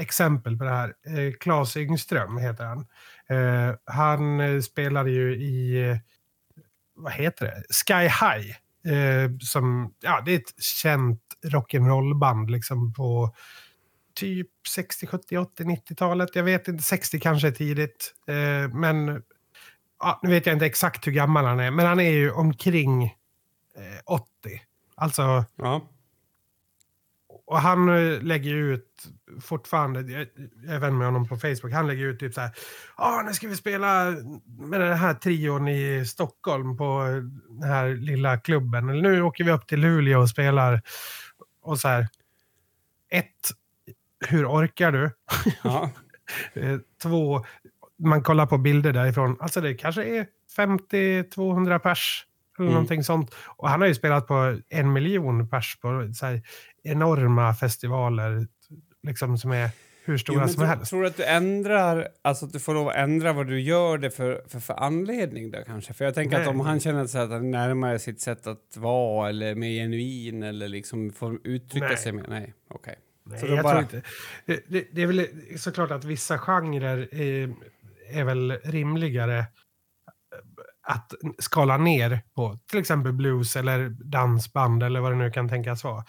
exempel 0.00 0.58
på 0.58 0.64
det 0.64 0.70
här. 0.70 0.94
Eh, 1.06 1.32
Claes 1.40 1.76
Yngström 1.76 2.38
heter 2.38 2.64
han. 2.64 2.86
Eh, 3.28 3.74
han 3.84 4.40
eh, 4.40 4.60
spelade 4.60 5.10
ju 5.10 5.36
i, 5.36 5.88
eh, 5.90 5.96
vad 6.94 7.12
heter 7.12 7.46
det, 7.46 7.62
Sky 7.74 8.08
High. 8.08 8.56
Eh, 8.94 9.30
som, 9.40 9.94
ja, 10.00 10.22
det 10.26 10.32
är 10.32 10.36
ett 10.36 10.62
känt 10.62 11.20
rock'n'roll-band 11.44 12.50
liksom 12.50 12.92
på 12.92 13.34
typ 14.14 14.48
60, 14.68 15.06
70, 15.06 15.38
80, 15.38 15.64
90-talet. 15.64 16.36
Jag 16.36 16.42
vet 16.44 16.68
inte, 16.68 16.82
60 16.82 17.20
kanske 17.20 17.48
är 17.48 17.52
tidigt. 17.52 18.14
Eh, 18.26 18.74
men 18.74 19.22
ja, 20.00 20.20
nu 20.22 20.30
vet 20.30 20.46
jag 20.46 20.52
inte 20.54 20.66
exakt 20.66 21.06
hur 21.06 21.12
gammal 21.12 21.44
han 21.44 21.60
är, 21.60 21.70
men 21.70 21.86
han 21.86 22.00
är 22.00 22.10
ju 22.10 22.30
omkring 22.30 23.04
eh, 23.76 24.00
80. 24.04 24.26
Alltså, 24.94 25.44
Ja. 25.56 25.88
och 27.46 27.58
han 27.60 27.88
eh, 27.88 28.22
lägger 28.22 28.54
ut 28.54 29.04
fortfarande, 29.40 30.00
jag, 30.12 30.26
jag 30.64 30.74
är 30.74 30.78
vän 30.78 30.98
med 30.98 31.06
honom 31.06 31.28
på 31.28 31.36
Facebook, 31.36 31.72
han 31.72 31.86
lägger 31.86 32.04
ut 32.06 32.20
typ 32.20 32.34
så 32.34 32.40
här, 32.40 32.50
ja 32.96 33.22
nu 33.26 33.32
ska 33.34 33.48
vi 33.48 33.56
spela 33.56 34.04
med 34.46 34.80
den 34.80 34.98
här 34.98 35.14
trion 35.14 35.68
i 35.68 36.04
Stockholm 36.06 36.76
på 36.76 37.02
den 37.48 37.62
här 37.70 37.88
lilla 37.94 38.38
klubben. 38.38 38.88
Eller 38.88 39.02
nu 39.02 39.22
åker 39.22 39.44
vi 39.44 39.50
upp 39.50 39.66
till 39.66 39.80
Luleå 39.80 40.20
och 40.20 40.28
spelar. 40.30 40.82
Och 41.62 41.78
så 41.78 41.88
här, 41.88 42.08
ett, 43.10 43.50
hur 44.28 44.46
orkar 44.46 44.92
du? 44.92 45.10
Ja. 45.64 45.90
Eh, 46.54 46.78
Två, 47.02 47.44
man 47.98 48.22
kollar 48.22 48.46
på 48.46 48.58
bilder 48.58 48.92
därifrån. 48.92 49.36
Alltså 49.40 49.60
det 49.60 49.74
kanske 49.74 50.04
är 50.04 50.26
50-200 50.56 51.78
pers. 51.78 52.26
Eller 52.58 52.66
Mm. 52.66 52.72
någonting 52.74 53.04
sånt. 53.04 53.34
Och 53.56 53.68
han 53.68 53.80
har 53.80 53.88
ju 53.88 53.94
spelat 53.94 54.26
på 54.26 54.58
en 54.68 54.92
miljon 54.92 55.48
pers 55.48 55.78
på 55.82 56.08
enorma 56.82 57.54
festivaler. 57.54 58.46
Liksom 59.02 59.38
som 59.38 59.50
är 59.50 59.70
hur 60.04 60.14
Jo, 60.14 60.18
stora 60.18 60.38
men 60.38 60.48
som 60.48 60.62
helst. 60.64 60.90
tror 60.90 61.02
du 61.02 61.08
att 61.08 61.16
du 61.16 61.24
ändrar, 61.24 62.08
alltså 62.22 62.46
att 62.46 62.52
du 62.52 62.60
får 62.60 62.74
lov 62.74 62.88
att 62.88 62.96
ändra 62.96 63.32
vad 63.32 63.46
du 63.46 63.60
gör 63.60 63.98
det 63.98 64.10
för, 64.10 64.42
för, 64.48 64.60
för 64.60 64.74
anledning 64.74 65.50
då 65.50 65.58
kanske? 65.66 65.94
För 65.94 66.04
jag 66.04 66.14
tänker 66.14 66.36
att 66.36 66.42
Nej. 66.46 66.50
om 66.54 66.60
han 66.60 66.80
känner 66.80 67.06
sig 67.06 67.20
att 67.20 67.30
han 67.30 67.50
närmar 67.50 67.98
sitt 67.98 68.20
sätt 68.20 68.46
att 68.46 68.76
vara 68.76 69.28
eller 69.28 69.54
mer 69.54 69.70
genuin 69.70 70.42
eller 70.42 70.68
liksom 70.68 71.12
får 71.12 71.38
uttrycka 71.44 71.86
Nej. 71.86 71.96
sig 71.96 72.12
mer. 72.12 72.24
Nej, 72.28 72.54
okej. 72.70 72.94
Nej, 73.24 73.38
Så 73.40 73.46
då 73.46 73.54
jag 73.54 73.62
bara- 73.62 73.72
tror 73.72 73.82
inte. 73.82 74.02
Det, 74.46 74.64
det, 74.68 74.88
det 74.92 75.02
är 75.02 75.06
väl 75.06 75.26
såklart 75.58 75.90
att 75.90 76.04
vissa 76.04 76.38
genrer 76.38 77.14
är, 77.14 77.54
är 78.10 78.24
väl 78.24 78.58
rimligare 78.64 79.38
eh, 79.38 79.44
att 80.82 81.12
skala 81.38 81.76
ner 81.76 82.20
på. 82.34 82.58
Till 82.70 82.78
exempel 82.80 83.12
blues 83.12 83.56
eller 83.56 83.88
dansband 83.88 84.82
eller 84.82 85.00
vad 85.00 85.12
det 85.12 85.16
nu 85.16 85.30
kan 85.30 85.48
tänkas 85.48 85.84
vara. 85.84 86.04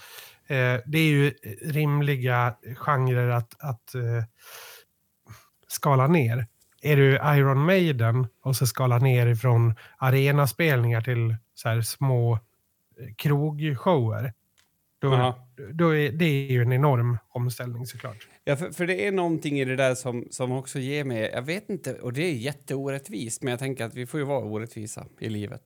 Eh, 0.48 0.80
det 0.86 0.98
är 0.98 1.10
ju 1.10 1.30
rimliga 1.62 2.56
genrer 2.76 3.30
att, 3.30 3.56
att 3.60 3.96
eh, 3.96 4.24
skala 5.68 6.08
ner. 6.08 6.48
Är 6.82 6.96
du 6.98 7.12
Iron 7.16 7.66
Maiden 7.66 8.28
och 8.42 8.56
så 8.56 8.68
skala 8.68 8.98
ner 8.98 9.28
ifrån 9.28 9.76
arenaspelningar 9.98 11.02
till 11.02 11.36
så 11.54 11.70
här 11.70 11.82
små 11.82 12.34
eh, 12.34 12.40
krogshower. 13.18 14.34
Då, 15.04 15.14
Ja. 15.14 15.48
då 15.74 15.96
är 15.96 16.12
det 16.12 16.26
är 16.26 16.52
ju 16.52 16.62
en 16.62 16.74
enorm 16.74 17.18
omställning 17.30 17.86
såklart. 17.88 18.28
Ja, 18.44 18.56
för, 18.56 18.72
för 18.72 18.88
det 18.88 19.08
är 19.08 19.12
någonting 19.12 19.60
i 19.60 19.66
det 19.66 19.76
där 19.76 19.96
som, 19.96 20.28
som 20.32 20.52
också 20.52 20.80
ger 20.80 21.04
mig, 21.04 21.30
jag 21.34 21.42
vet 21.42 21.70
inte, 21.70 21.94
och 21.94 22.14
det 22.14 22.22
är 22.22 22.34
jätteorättvist, 22.34 23.44
men 23.44 23.52
jag 23.52 23.60
tänker 23.60 23.86
att 23.86 23.96
vi 23.96 24.06
får 24.06 24.20
ju 24.20 24.26
vara 24.26 24.46
orättvisa 24.46 25.06
i 25.20 25.30
livet. 25.30 25.62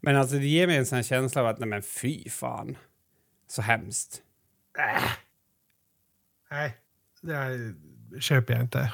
Men 0.00 0.16
alltså 0.16 0.36
det 0.36 0.46
ger 0.46 0.66
mig 0.66 0.76
en 0.76 0.86
sån 0.86 0.96
här 0.96 1.02
känsla 1.02 1.40
av 1.40 1.46
att, 1.46 1.58
nej 1.58 1.68
men 1.68 1.82
fy 1.82 2.28
fan, 2.30 2.76
så 3.48 3.62
hemskt. 3.62 4.22
Nej, 6.50 6.76
det 7.22 7.34
här 7.34 7.74
köper 8.20 8.54
jag 8.54 8.62
inte. 8.62 8.92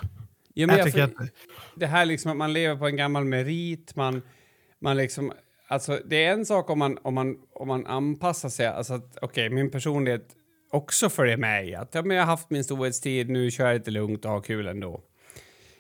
Ja, 0.55 0.67
men 0.67 0.77
jag 0.77 0.87
jag, 0.87 0.87
tycker 0.95 1.07
för- 1.07 1.25
att, 1.25 1.31
det 1.77 1.87
här 1.87 2.05
liksom 2.07 2.31
att 2.31 2.37
man 2.37 2.53
lever 2.53 2.77
på 2.77 2.87
en 2.87 2.97
gammal 2.97 3.25
merit, 3.25 3.97
man, 3.97 4.23
man 4.79 4.97
liksom, 4.97 5.33
alltså 5.73 6.01
det 6.05 6.25
är 6.25 6.33
en 6.33 6.47
sak 6.47 6.71
om 6.71 6.79
man, 6.79 6.99
om 7.03 7.15
man, 7.15 7.37
om 7.55 7.69
man 7.69 7.87
anpassar 7.87 8.49
sig, 8.49 8.67
alltså 8.67 8.95
att 8.95 9.19
okej, 9.23 9.51
min 9.51 9.71
personlighet 9.71 10.29
också 10.71 11.09
följer 11.11 11.37
med 11.37 11.69
i 11.69 11.75
att 11.75 11.95
ja, 11.95 12.03
men 12.03 12.17
jag 12.17 12.25
har 12.25 12.31
haft 12.31 12.51
min 12.51 12.65
storhetstid, 12.65 13.31
nu 13.31 13.51
kör 13.51 13.67
jag 13.67 13.75
lite 13.75 13.91
lugnt 13.91 14.25
och 14.25 14.31
har 14.31 14.41
kul 14.41 14.67
ändå. 14.67 15.01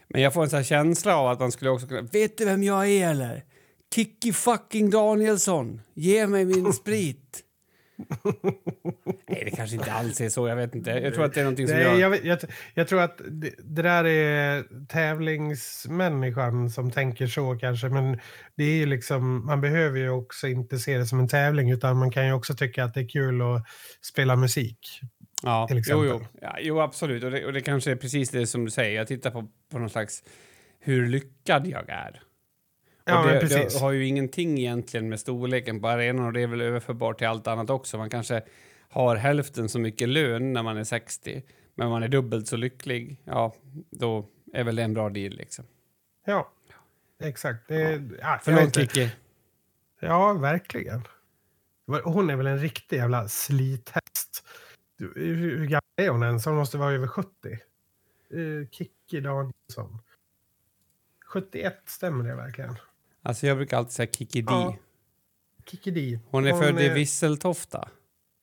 Men 0.08 0.22
jag 0.22 0.34
får 0.34 0.42
en 0.42 0.50
sån 0.50 0.64
känsla 0.64 1.16
av 1.16 1.26
att 1.28 1.40
man 1.40 1.52
skulle 1.52 1.70
också 1.70 1.86
kunna, 1.86 2.02
vet 2.02 2.38
du 2.38 2.44
vem 2.44 2.62
jag 2.62 2.88
är 2.88 3.10
eller? 3.10 3.44
Kikki 3.94 4.32
fucking 4.32 4.90
Danielsson, 4.90 5.80
ge 5.94 6.26
mig 6.26 6.44
min 6.44 6.72
sprit. 6.72 7.40
Nej, 9.28 9.42
det 9.44 9.50
kanske 9.56 9.76
inte 9.76 9.92
alls 9.92 10.20
är 10.20 10.28
så, 10.28 10.48
jag 10.48 10.56
vet 10.56 10.74
inte. 10.74 10.90
Jag 10.90 11.14
tror 11.14 11.24
att 11.24 11.34
det 11.34 11.40
är 11.40 11.44
någonting 11.44 11.68
som 11.68 11.76
Nej, 11.76 11.86
jag... 11.86 11.98
jag, 11.98 12.24
jag, 12.24 12.38
jag 12.74 12.88
tror 12.88 13.00
att 13.02 13.20
det, 13.30 13.50
det 13.58 13.82
där 13.82 14.04
är 14.04 14.64
tävlingsmänniskan 14.88 16.70
som 16.70 16.90
tänker 16.90 17.26
så 17.26 17.58
kanske. 17.58 17.88
Men 17.88 18.20
det 18.56 18.64
är 18.64 18.74
ju 18.74 18.86
liksom, 18.86 19.46
man 19.46 19.60
behöver 19.60 19.98
ju 19.98 20.10
också 20.10 20.48
inte 20.48 20.78
se 20.78 20.98
det 20.98 21.06
som 21.06 21.20
en 21.20 21.28
tävling 21.28 21.70
utan 21.70 21.96
man 21.96 22.10
kan 22.10 22.26
ju 22.26 22.32
också 22.32 22.54
tycka 22.54 22.84
att 22.84 22.94
det 22.94 23.00
är 23.00 23.08
kul 23.08 23.42
att 23.42 23.64
spela 24.02 24.36
musik. 24.36 25.00
Ja, 25.42 25.66
till 25.68 25.76
jo, 25.76 25.80
exempel. 25.80 26.08
jo. 26.08 26.38
Ja, 26.40 26.56
jo, 26.60 26.80
absolut. 26.80 27.24
Och 27.24 27.30
det, 27.30 27.46
och 27.46 27.52
det 27.52 27.60
kanske 27.60 27.90
är 27.90 27.96
precis 27.96 28.30
det 28.30 28.46
som 28.46 28.64
du 28.64 28.70
säger. 28.70 28.96
Jag 28.96 29.06
tittar 29.06 29.30
på, 29.30 29.48
på 29.72 29.78
någon 29.78 29.90
slags 29.90 30.22
hur 30.80 31.06
lyckad 31.06 31.66
jag 31.66 31.88
är. 31.88 32.22
Ja, 33.04 33.26
det, 33.26 33.40
precis. 33.40 33.74
det 33.74 33.80
har 33.80 33.92
ju 33.92 34.06
ingenting 34.06 34.58
egentligen 34.58 35.08
med 35.08 35.20
storleken 35.20 35.80
på 35.80 35.88
arenan 35.88 36.26
och 36.26 36.32
det 36.32 36.40
är 36.40 36.46
väl 36.46 36.60
överförbart 36.60 37.18
till 37.18 37.26
allt 37.26 37.46
annat 37.46 37.70
också. 37.70 37.98
Man 37.98 38.10
kanske 38.10 38.42
har 38.88 39.16
hälften 39.16 39.68
så 39.68 39.78
mycket 39.78 40.08
lön 40.08 40.52
när 40.52 40.62
man 40.62 40.76
är 40.76 40.84
60, 40.84 41.42
men 41.74 41.90
man 41.90 42.02
är 42.02 42.08
dubbelt 42.08 42.48
så 42.48 42.56
lycklig. 42.56 43.20
Ja, 43.24 43.54
då 43.90 44.28
är 44.52 44.64
väl 44.64 44.76
det 44.76 44.82
en 44.82 44.94
bra 44.94 45.08
deal 45.08 45.32
liksom. 45.32 45.64
Ja, 46.26 46.52
exakt. 47.22 47.68
Det, 47.68 47.80
ja. 47.80 48.00
Ja, 48.20 48.38
Förlåt. 48.42 48.74
Kikki. 48.74 49.10
Ja, 50.00 50.32
verkligen. 50.32 51.02
Hon 52.04 52.30
är 52.30 52.36
väl 52.36 52.46
en 52.46 52.58
riktig 52.58 52.96
jävla 52.96 53.28
slithäst. 53.28 54.46
Hur 54.98 55.66
gammal 55.66 55.82
är 55.96 56.08
hon 56.08 56.22
ens? 56.22 56.44
Hon 56.44 56.54
måste 56.54 56.78
vara 56.78 56.92
över 56.92 57.06
70. 57.06 57.28
Uh, 58.34 58.66
Kikki 58.68 59.20
Danielsson. 59.20 59.98
71, 61.32 61.82
stämmer 61.86 62.24
det 62.24 62.34
verkligen? 62.34 62.76
Alltså, 63.22 63.46
jag 63.46 63.56
brukar 63.56 63.76
alltid 63.78 63.92
säga 63.92 64.06
Kikki 64.12 64.40
D. 64.42 64.46
Ja. 64.52 64.76
Kikki 65.66 65.90
D. 65.90 66.18
Hon 66.30 66.46
är 66.46 66.52
född 66.62 66.80
i 66.80 66.86
är 66.86 66.94
Visseltofta. 66.94 67.88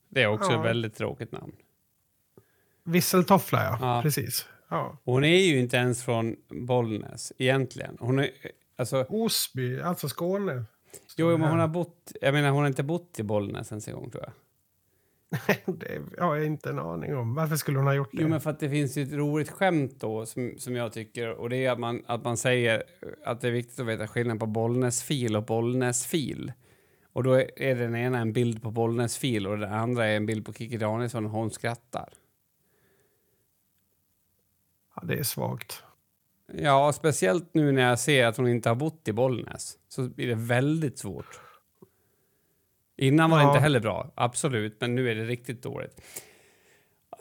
Det 0.10 0.24
är 0.24 0.28
också 0.28 0.52
Ja. 0.52 0.60
ett 0.60 0.66
väldigt 0.66 0.96
tråkigt 0.96 1.32
namn. 1.32 1.54
Visseltoffla, 2.84 3.64
ja. 3.64 3.78
Ja. 3.82 4.02
Precis. 4.02 4.46
Ja. 4.70 4.98
Hon 5.04 5.24
är 5.24 5.38
ju 5.38 5.60
inte 5.60 5.78
ens 5.78 6.04
från 6.04 6.36
Bollnäs 6.50 7.34
egentligen. 7.38 7.98
Hon 8.00 8.20
är, 8.20 8.30
alltså, 8.76 9.06
Osby, 9.10 9.82
alltså 9.82 10.10
Skåne. 10.10 10.66
jo, 11.18 11.38
men 11.38 11.50
hon 11.50 11.60
har 11.60 11.68
bott, 11.68 12.12
jag 12.22 12.34
menar 12.34 12.50
hon 12.50 12.60
har 12.60 12.68
inte 12.68 12.84
bott 12.84 13.20
i 13.20 13.24
Bollnäs 13.24 13.72
ens 13.72 13.88
en 13.88 13.94
gång 13.94 14.12
tror 14.12 14.24
jag. 14.24 14.34
det 15.66 16.20
har 16.20 16.36
jag 16.36 16.46
inte 16.46 16.70
en 16.70 16.80
aning 16.80 17.16
om. 17.18 17.36
Varför 17.36 17.56
skulle 17.56 17.78
hon 17.78 17.88
ha 17.88 17.94
gjort 17.94 18.12
det? 18.12 18.22
Jo, 18.22 18.28
men 18.28 18.42
för 18.42 18.50
att 18.50 18.60
det 18.60 18.70
finns 18.70 18.98
ett 18.98 19.14
roligt 19.14 19.50
skämt 19.50 19.96
då 20.00 20.26
som, 20.26 20.54
som 20.58 20.76
jag 20.76 20.94
tycker 20.94 21.30
och 21.30 21.50
det 21.50 21.66
är 21.66 21.72
att 21.72 21.80
man, 21.80 22.04
att 22.06 22.24
man 22.24 22.38
säger 22.38 22.84
att 23.26 23.42
det 23.42 23.48
är 23.48 23.52
viktigt 23.52 23.80
att 23.80 23.86
veta 23.86 24.08
skillnaden 24.08 24.40
på 24.40 24.46
Bollnäsfil 24.46 25.36
och 25.36 25.46
Bollnäsfil. 25.46 26.54
Och 27.14 27.24
då 27.24 27.34
är 27.34 27.62
är 27.62 27.76
den 27.76 27.96
ena 27.96 28.20
en 28.20 28.34
bild 28.34 28.62
på 28.64 28.72
Bollnäsfil 28.72 29.48
och 29.48 29.58
den 29.58 29.74
andra 29.74 30.06
är 30.06 30.18
en 30.18 30.26
bild 30.26 30.46
på 30.46 30.54
Kikki 30.54 30.78
Danielsson 30.78 31.26
och 31.26 31.32
hon 31.32 31.52
skrattar. 31.52 32.10
Ja, 34.96 35.02
det 35.06 35.20
är 35.20 35.24
svagt. 35.24 35.84
Ja, 36.54 36.94
speciellt 36.94 37.54
nu 37.54 37.72
när 37.72 37.82
jag 37.82 38.00
ser 38.00 38.26
att 38.26 38.38
hon 38.38 38.48
inte 38.48 38.70
har 38.70 38.76
bott 38.76 39.08
i 39.08 39.14
Bollnäs 39.14 39.78
så 39.88 40.10
blir 40.10 40.28
det 40.28 40.36
väldigt 40.36 40.98
svårt. 40.98 41.49
Innan 43.00 43.30
var 43.30 43.38
det 43.38 43.43
Ja. 43.43 43.50
inte 43.50 43.60
heller 43.60 43.80
bra, 43.80 44.12
absolut, 44.16 44.78
men 44.82 44.95
nu 44.95 45.10
är 45.12 45.16
det 45.16 45.24
riktigt 45.26 45.64
dåligt. 45.64 46.02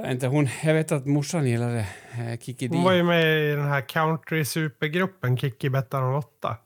Inte, 0.07 0.27
hon, 0.27 0.49
jag 0.65 0.75
vet 0.75 0.93
att 0.93 1.07
morsan 1.07 1.47
gillade 1.47 1.79
eh, 2.13 2.39
Kikki 2.41 2.69
D. 2.69 2.77
Hon 2.77 2.85
var 2.85 2.93
ju 2.93 3.03
med 3.03 3.45
i 3.45 3.51
den 3.55 3.65
här 3.69 3.81
country-supergruppen 3.81 5.37
Kikki 5.37 5.71
Bettan 5.71 6.15
08. 6.15 6.57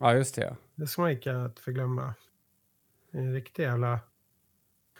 Ja, 0.00 0.14
just 0.14 0.34
det. 0.34 0.56
Det 0.74 0.86
ska 0.86 1.02
man 1.02 1.10
inte 1.10 1.42
att 1.44 1.58
förglömma. 1.58 2.14
Det 3.12 3.18
En 3.18 3.34
riktig 3.34 3.62
jävla... 3.62 4.00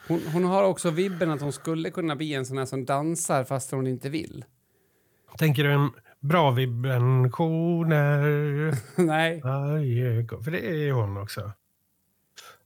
Hon, 0.08 0.20
hon 0.32 0.44
har 0.44 0.62
också 0.64 0.90
vibben 0.90 1.30
att 1.30 1.40
hon 1.40 1.52
skulle 1.52 1.90
kunna 1.90 2.16
bli 2.16 2.34
en 2.34 2.46
sån 2.46 2.58
här 2.58 2.64
som 2.64 2.84
dansar 2.84 3.44
fast 3.44 3.70
hon 3.70 3.86
inte 3.86 4.08
vill. 4.08 4.44
Tänker 5.38 5.64
du 5.64 5.72
en 5.72 5.90
bra 6.20 6.50
vibrationer 6.50 8.22
Nej. 9.06 9.40
varje 9.44 10.22
gång? 10.22 10.42
För 10.44 10.50
det 10.50 10.66
är 10.70 10.74
ju 10.74 10.92
hon 10.92 11.16
också. 11.16 11.52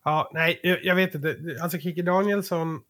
Ja, 0.07 0.31
nej, 0.35 0.61
jag, 0.63 0.85
jag 0.85 0.95
vet 0.95 1.15
inte. 1.15 1.37
Alltså 1.63 1.79
Kikki 1.79 2.03
Danielsson, 2.03 2.81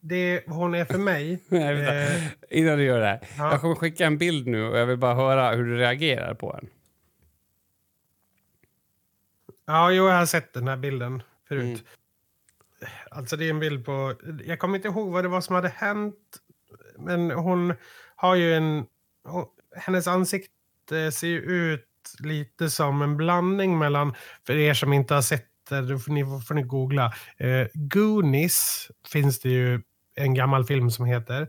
det 0.00 0.42
hon 0.46 0.74
är 0.74 0.84
för 0.84 0.98
mig. 0.98 1.42
Nej, 1.48 1.74
vänta. 1.74 1.94
Eh, 1.96 2.22
Innan 2.50 2.78
du 2.78 2.84
gör 2.84 3.00
det 3.00 3.06
här. 3.06 3.20
ja. 3.38 3.50
Jag 3.50 3.60
kommer 3.60 3.74
skicka 3.74 4.06
en 4.06 4.18
bild 4.18 4.46
nu 4.46 4.64
och 4.64 4.78
jag 4.78 4.86
vill 4.86 4.96
bara 4.98 5.14
höra 5.14 5.50
hur 5.56 5.64
du 5.64 5.76
reagerar 5.76 6.34
på 6.34 6.52
den. 6.52 6.68
Ja, 9.66 9.90
jo, 9.92 10.08
jag 10.08 10.14
har 10.18 10.26
sett 10.26 10.52
den 10.52 10.68
här 10.68 10.76
bilden 10.76 11.22
förut. 11.48 11.62
Mm. 11.64 11.78
Alltså 13.10 13.36
det 13.36 13.44
är 13.46 13.50
en 13.50 13.60
bild 13.60 13.84
på... 13.84 14.14
Jag 14.44 14.58
kommer 14.58 14.76
inte 14.76 14.88
ihåg 14.88 15.08
vad 15.12 15.24
det 15.24 15.28
var 15.28 15.40
som 15.40 15.54
hade 15.54 15.68
hänt. 15.68 16.38
Men 16.98 17.30
hon 17.30 17.74
har 18.16 18.34
ju 18.34 18.54
en... 18.54 18.86
hon- 19.24 19.48
Hennes 19.76 20.06
ansikte 20.08 21.12
ser 21.12 21.26
ju 21.28 21.38
ut 21.40 21.84
lite 22.18 22.70
som 22.70 23.02
en 23.02 23.16
blandning 23.16 23.78
mellan... 23.78 24.14
För 24.46 24.56
er 24.56 24.74
som 24.74 24.92
inte 24.92 25.14
har 25.14 25.22
sett 25.22 25.47
det, 25.68 25.80
då 25.82 25.98
får 25.98 26.12
ni, 26.12 26.24
får 26.46 26.54
ni 26.54 26.62
googla. 26.62 27.12
Eh, 27.36 27.66
Goonies 27.74 28.90
finns 29.12 29.40
det 29.40 29.48
ju 29.48 29.80
en 30.16 30.34
gammal 30.34 30.64
film 30.64 30.90
som 30.90 31.04
heter. 31.06 31.48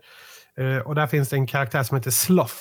Eh, 0.58 0.78
och 0.78 0.96
där 0.96 1.08
finns 1.08 1.30
det 1.30 1.36
en 1.36 1.48
karaktär 1.48 1.84
som 1.84 1.98
heter 1.98 2.12
Sloth. 2.12 2.56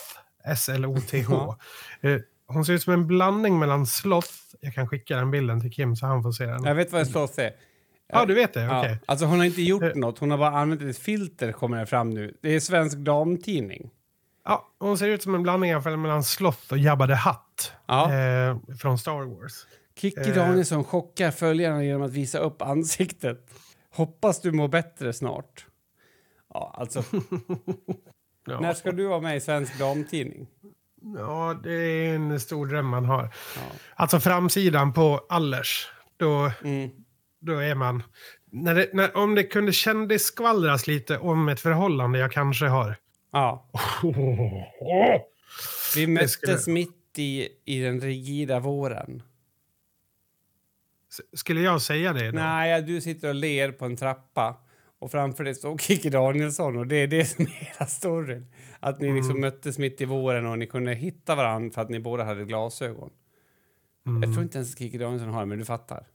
S-L-O-T-H. 0.45 1.57
Ja. 2.01 2.09
Eh, 2.11 2.21
hon 2.47 2.65
ser 2.65 2.73
ut 2.73 2.83
som 2.83 2.93
en 2.93 3.07
blandning 3.07 3.59
mellan 3.59 3.87
Sloth, 3.87 4.31
jag 4.61 4.75
kan 4.75 4.89
skicka 4.89 5.17
den 5.17 5.31
bilden 5.31 5.61
till 5.61 5.73
Kim 5.73 5.97
så 5.97 6.07
han 6.07 6.23
får 6.23 6.33
se 6.33 6.47
den. 6.47 6.65
Jag 6.65 6.75
vet 6.75 6.93
vad 6.93 7.01
en 7.01 7.07
sloth 7.07 7.41
är. 7.41 7.51
Ja, 8.13 8.25
du 8.25 8.35
vet 8.35 8.55
det? 8.55 8.61
Ja, 8.63 8.81
Okej. 8.81 8.99
Alltså 9.07 9.27
hon 9.27 9.39
har 9.39 9.45
inte 9.47 9.63
gjort 9.63 9.83
Eh. 9.83 9.95
något, 9.95 10.19
hon 10.19 10.31
har 10.31 10.39
bara 10.39 10.51
använt 10.59 10.83
ett 10.83 10.99
filter 10.99 11.53
kommer 11.53 11.79
det 11.79 11.87
fram 11.87 12.11
nu. 12.11 12.35
Det 12.43 12.55
är 12.55 12.61
Svensk 12.61 12.97
Damtidning. 12.99 13.91
Ja, 14.45 14.69
hon 14.79 14.99
ser 14.99 15.09
ut 15.09 15.23
som 15.23 15.35
en 15.35 15.43
blandning 15.43 15.71
i 15.71 15.75
alla 15.75 15.83
fall 15.83 15.97
mellan 15.97 16.25
Sloth 16.25 16.73
och 16.73 16.79
Jabba 16.79 17.07
the 17.07 17.15
Hutt. 17.15 17.73
Ja. 17.87 18.13
Eh, 18.15 18.57
från 18.81 18.99
Star 18.99 19.41
Wars. 19.41 19.53
Kikki 19.99 20.21
Eh. 20.31 20.35
Danielsson 20.35 20.85
chockar 20.85 21.31
följarna 21.31 21.85
genom 21.85 22.03
att 22.03 22.13
visa 22.13 22.39
upp 22.39 22.63
ansiktet. 22.63 23.51
Hoppas 23.95 24.41
du 24.41 24.53
mår 24.53 24.69
bättre 24.69 25.13
snart. 25.13 25.67
Ja, 26.55 26.75
alltså, 26.79 27.03
Ja. 28.47 28.61
när 28.61 28.75
ska 28.75 28.93
du 28.93 29.07
vara 29.07 29.21
med 29.21 29.37
i 29.37 29.41
Svensk 29.41 29.79
Damtidning? 29.79 30.47
ja, 31.19 31.61
det 31.65 31.73
är 31.73 32.15
en 32.15 32.41
stor 32.41 32.67
dröm 32.67 32.87
man 32.87 33.05
har. 33.05 33.23
Ja. 33.57 33.63
Alltså 33.95 34.21
framsidan 34.21 34.93
på 34.93 35.27
Allers, 35.29 35.89
då, 36.17 36.51
Mm. 36.65 36.91
då 37.41 37.53
är 37.59 37.75
man... 37.75 38.03
När 38.51 38.75
det, 38.75 38.89
när, 38.93 39.17
om 39.17 39.35
det 39.35 39.43
kunde 39.45 39.73
kändisskvallras 39.73 40.87
lite 40.87 41.19
om 41.19 41.49
ett 41.49 41.61
förhållande 41.61 42.19
jag 42.19 42.33
kanske 42.33 42.67
har. 42.67 42.97
ja. 43.33 43.71
Vi 45.97 46.07
möttes 46.07 46.33
skulle- 46.33 46.75
mitt 46.75 47.19
i, 47.19 47.49
i 47.65 47.81
den 47.81 48.01
rigida 48.01 48.61
våren. 48.61 49.23
Skulle 51.33 51.61
jag 51.61 51.83
säga 51.83 52.13
det 52.13 52.31
då? 52.31 52.39
Nej, 52.39 52.83
du 52.83 53.01
sitter 53.01 53.29
och 53.29 53.35
ler 53.35 53.73
på 53.73 53.85
en 53.85 53.97
trappa 53.97 54.57
och 54.99 55.11
framför 55.11 55.45
dig 55.45 55.55
står 55.55 55.79
Kikki 55.79 56.11
Danielsson 56.11 56.77
och 56.77 56.87
det 56.87 56.97
är 56.97 57.07
det 57.07 57.25
som 57.25 57.45
är 57.45 57.49
hela 57.51 57.87
storyn. 57.87 58.47
Att 58.81 59.01
ni 59.01 59.13
liksom 59.13 59.31
Mm. 59.31 59.41
möttes 59.41 59.79
mitt 59.79 60.01
i 60.01 60.05
våren 60.05 60.47
och 60.47 60.59
ni 60.59 60.67
kunde 60.67 60.95
hitta 60.95 61.35
varandra 61.35 61.75
för 61.75 61.83
att 61.83 61.89
ni 61.91 62.01
båda 62.01 62.25
hade 62.25 62.45
glasögon. 62.45 63.11
Mm. 64.07 64.23
Jag 64.23 64.33
tror 64.33 64.43
inte 64.43 64.59
ens 64.59 64.79
Kikki 64.79 64.99
Danielsson 64.99 65.29
har 65.31 65.41
det, 65.41 65.47
men 65.47 65.59
du 65.59 65.65
fattar. 65.65 66.07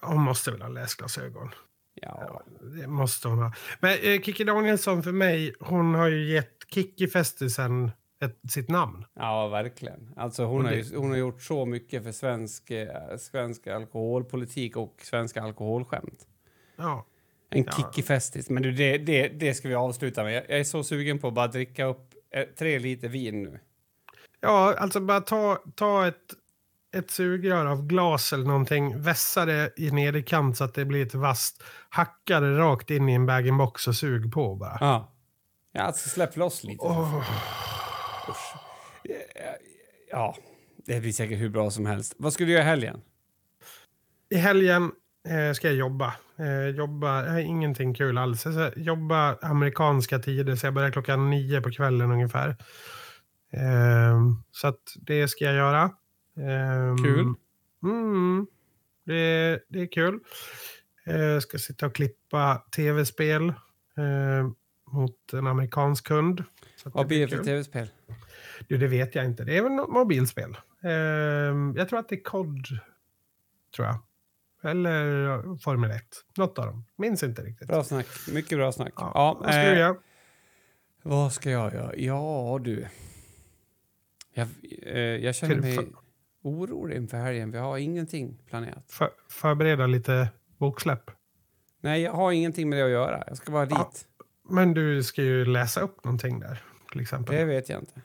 Hon 0.00 0.20
måste 0.22 0.50
väl 0.50 0.62
ha 0.62 0.68
läsglasögon. 0.68 1.50
Ja. 1.94 2.42
Det 2.80 2.86
måste 2.86 3.28
hon 3.28 3.38
ha. 3.38 3.52
Men 3.80 3.90
eh, 4.02 4.20
Kikki 4.20 4.44
Danielsson 4.44 5.02
för 5.02 5.12
mig, 5.12 5.54
hon 5.60 5.94
har 5.94 6.08
ju 6.08 6.32
gett 6.32 6.52
Kikki-festisen 6.74 7.90
ett, 8.24 8.50
sitt 8.50 8.68
namn. 8.70 9.04
Ja, 9.14 9.48
verkligen. 9.48 10.12
Alltså 10.16 10.44
hon, 10.44 10.56
Och 10.58 10.64
har 10.64 10.70
det- 10.70 10.76
ju, 10.80 10.96
hon 10.96 11.10
har 11.10 11.16
gjort 11.16 11.42
så 11.42 11.66
mycket 11.66 12.02
för 12.04 12.12
svensk, 12.12 12.70
eh, 12.70 13.16
svensk 13.18 13.66
alkoholpolitik 13.66 14.76
och 14.76 15.00
svenska 15.02 15.42
alkoholskämt. 15.42 16.26
Ja. 16.76 17.06
En 17.50 17.64
Ja. 17.64 17.72
Kikki-festis. 17.72 18.50
Men 18.50 18.62
du, 18.62 18.72
det, 18.72 18.98
det, 18.98 19.28
det 19.28 19.54
ska 19.54 19.68
vi 19.68 19.74
avsluta 19.74 20.24
med. 20.24 20.34
Jag, 20.34 20.50
är 20.50 20.64
så 20.64 20.84
sugen 20.84 21.18
på 21.18 21.28
att 21.28 21.34
bara 21.34 21.46
dricka 21.46 21.84
upp 21.84 22.14
eh, 22.30 22.42
tre 22.58 22.78
liter 22.78 23.08
vin 23.08 23.42
nu. 23.42 23.60
Ja, 24.40 24.74
alltså 24.78 25.00
bara 25.00 25.20
ta, 25.20 25.58
ta 25.74 26.06
ett, 26.06 26.34
ett 26.96 27.10
sugrör 27.10 27.66
av 27.66 27.86
glas 27.86 28.32
eller 28.32 28.44
någonting, 28.46 29.00
vässa 29.02 29.44
det 29.44 29.72
i 29.76 29.90
nederkant 29.90 30.56
så 30.56 30.64
att 30.64 30.74
det 30.74 30.84
blir 30.84 31.06
ett 31.06 31.14
vasst, 31.14 31.62
hacka 31.88 32.40
det 32.40 32.58
rakt 32.58 32.90
in 32.90 33.08
i 33.08 33.12
en 33.12 33.26
bag-in-box 33.26 33.88
och 33.88 33.94
sug 33.94 34.32
på 34.32 34.54
bara. 34.54 34.76
Ja. 34.80 35.12
Ja, 35.72 35.82
alltså 35.82 36.08
släpp 36.08 36.36
loss 36.36 36.64
lite. 36.64 36.84
Åh. 36.84 37.24
Ja, 40.10 40.36
det 40.86 41.00
blir 41.00 41.12
säkert 41.12 41.38
hur 41.38 41.48
bra 41.48 41.70
som 41.70 41.86
helst. 41.86 42.14
Vad 42.18 42.32
ska 42.32 42.44
du 42.44 42.52
göra 42.52 42.62
i 42.62 42.66
helgen? 42.66 43.00
I 44.28 44.36
helgen 44.36 44.92
eh, 45.28 45.52
ska 45.52 45.66
jag 45.68 45.76
jobba. 45.76 46.14
Eh, 46.38 46.68
jobba, 46.76 47.26
eh, 47.26 47.46
ingenting 47.46 47.94
kul 47.94 48.18
alls. 48.18 48.44
Jag 48.44 48.54
ska 48.54 48.80
jobba 48.80 49.36
amerikanska 49.42 50.18
tider, 50.18 50.56
så 50.56 50.66
jag 50.66 50.74
börjar 50.74 50.90
klockan 50.90 51.30
nio 51.30 51.60
på 51.60 51.70
kvällen 51.70 52.10
ungefär. 52.10 52.48
Eh, 53.52 54.20
så 54.50 54.68
att 54.68 54.80
det 54.96 55.28
ska 55.28 55.44
jag 55.44 55.54
göra. 55.54 55.82
Eh, 56.36 56.96
Kul. 57.04 57.34
Mm, 57.82 58.46
det, 59.04 59.60
det 59.68 59.80
är 59.80 59.92
kul. 59.92 60.20
Jag 61.04 61.42
ska 61.42 61.58
sitta 61.58 61.86
och 61.86 61.94
klippa 61.94 62.62
tv-spel 62.76 63.48
eh, 63.48 64.48
mot 64.92 65.32
en 65.32 65.46
amerikansk 65.46 66.06
kund. 66.06 66.44
Vad 66.84 67.06
blir 67.06 67.26
det 67.26 67.36
för 67.36 67.44
tv-spel? 67.44 67.88
Du, 68.68 68.78
det 68.78 68.86
vet 68.86 69.14
jag 69.14 69.24
inte. 69.24 69.44
Det 69.44 69.56
är 69.56 69.62
väl 69.62 69.72
något 69.72 69.88
mobilspel. 69.90 70.56
Eh, 70.84 70.90
jag 71.76 71.88
tror 71.88 71.98
att 71.98 72.08
det 72.08 72.14
är 72.14 72.22
COD. 72.22 72.66
Tror 73.76 73.86
jag. 73.88 73.98
Eller 74.70 75.56
Formel 75.58 75.90
1. 75.90 76.02
Något 76.36 76.58
av 76.58 76.66
dem. 76.66 76.84
Minns 76.96 77.22
inte 77.22 77.42
riktigt. 77.42 77.68
Bra 77.68 77.84
snack. 77.84 78.06
Mycket 78.32 78.58
bra 78.58 78.72
snack. 78.72 78.92
Ja, 78.96 79.10
Ja, 79.14 79.36
vad 79.40 79.52
ska 79.52 79.62
eh, 79.62 79.72
du 79.72 79.78
göra? 79.78 79.96
Vad 81.02 81.32
ska 81.32 81.50
jag 81.50 81.74
göra? 81.74 81.96
Ja, 81.96 82.58
du. 82.62 82.86
Jag, 84.34 84.48
eh, 84.82 84.98
jag 85.00 85.34
känner 85.34 85.56
mig 85.56 85.74
för- 85.74 85.86
orolig 86.42 86.96
inför 86.96 87.16
helgen. 87.16 87.50
Vi 87.50 87.58
har 87.58 87.78
ingenting 87.78 88.38
planerat. 88.48 88.84
För, 88.92 89.10
förbereda 89.28 89.86
lite 89.86 90.28
boksläpp. 90.58 91.10
Nej, 91.80 92.02
jag 92.02 92.12
har 92.12 92.32
ingenting 92.32 92.68
med 92.68 92.78
det 92.78 92.84
att 92.84 92.90
göra. 92.90 93.24
Jag 93.26 93.36
ska 93.36 93.52
bara 93.52 93.66
dit. 93.66 93.74
Ja. 93.78 93.92
Men 94.50 94.74
du 94.74 95.02
ska 95.02 95.22
ju 95.22 95.44
läsa 95.44 95.80
upp 95.80 96.04
någonting 96.04 96.40
där. 96.40 96.62
Till 96.92 97.00
exempel. 97.00 97.36
Det 97.36 97.44
vet 97.44 97.68
jag 97.68 97.80
inte. 97.80 98.02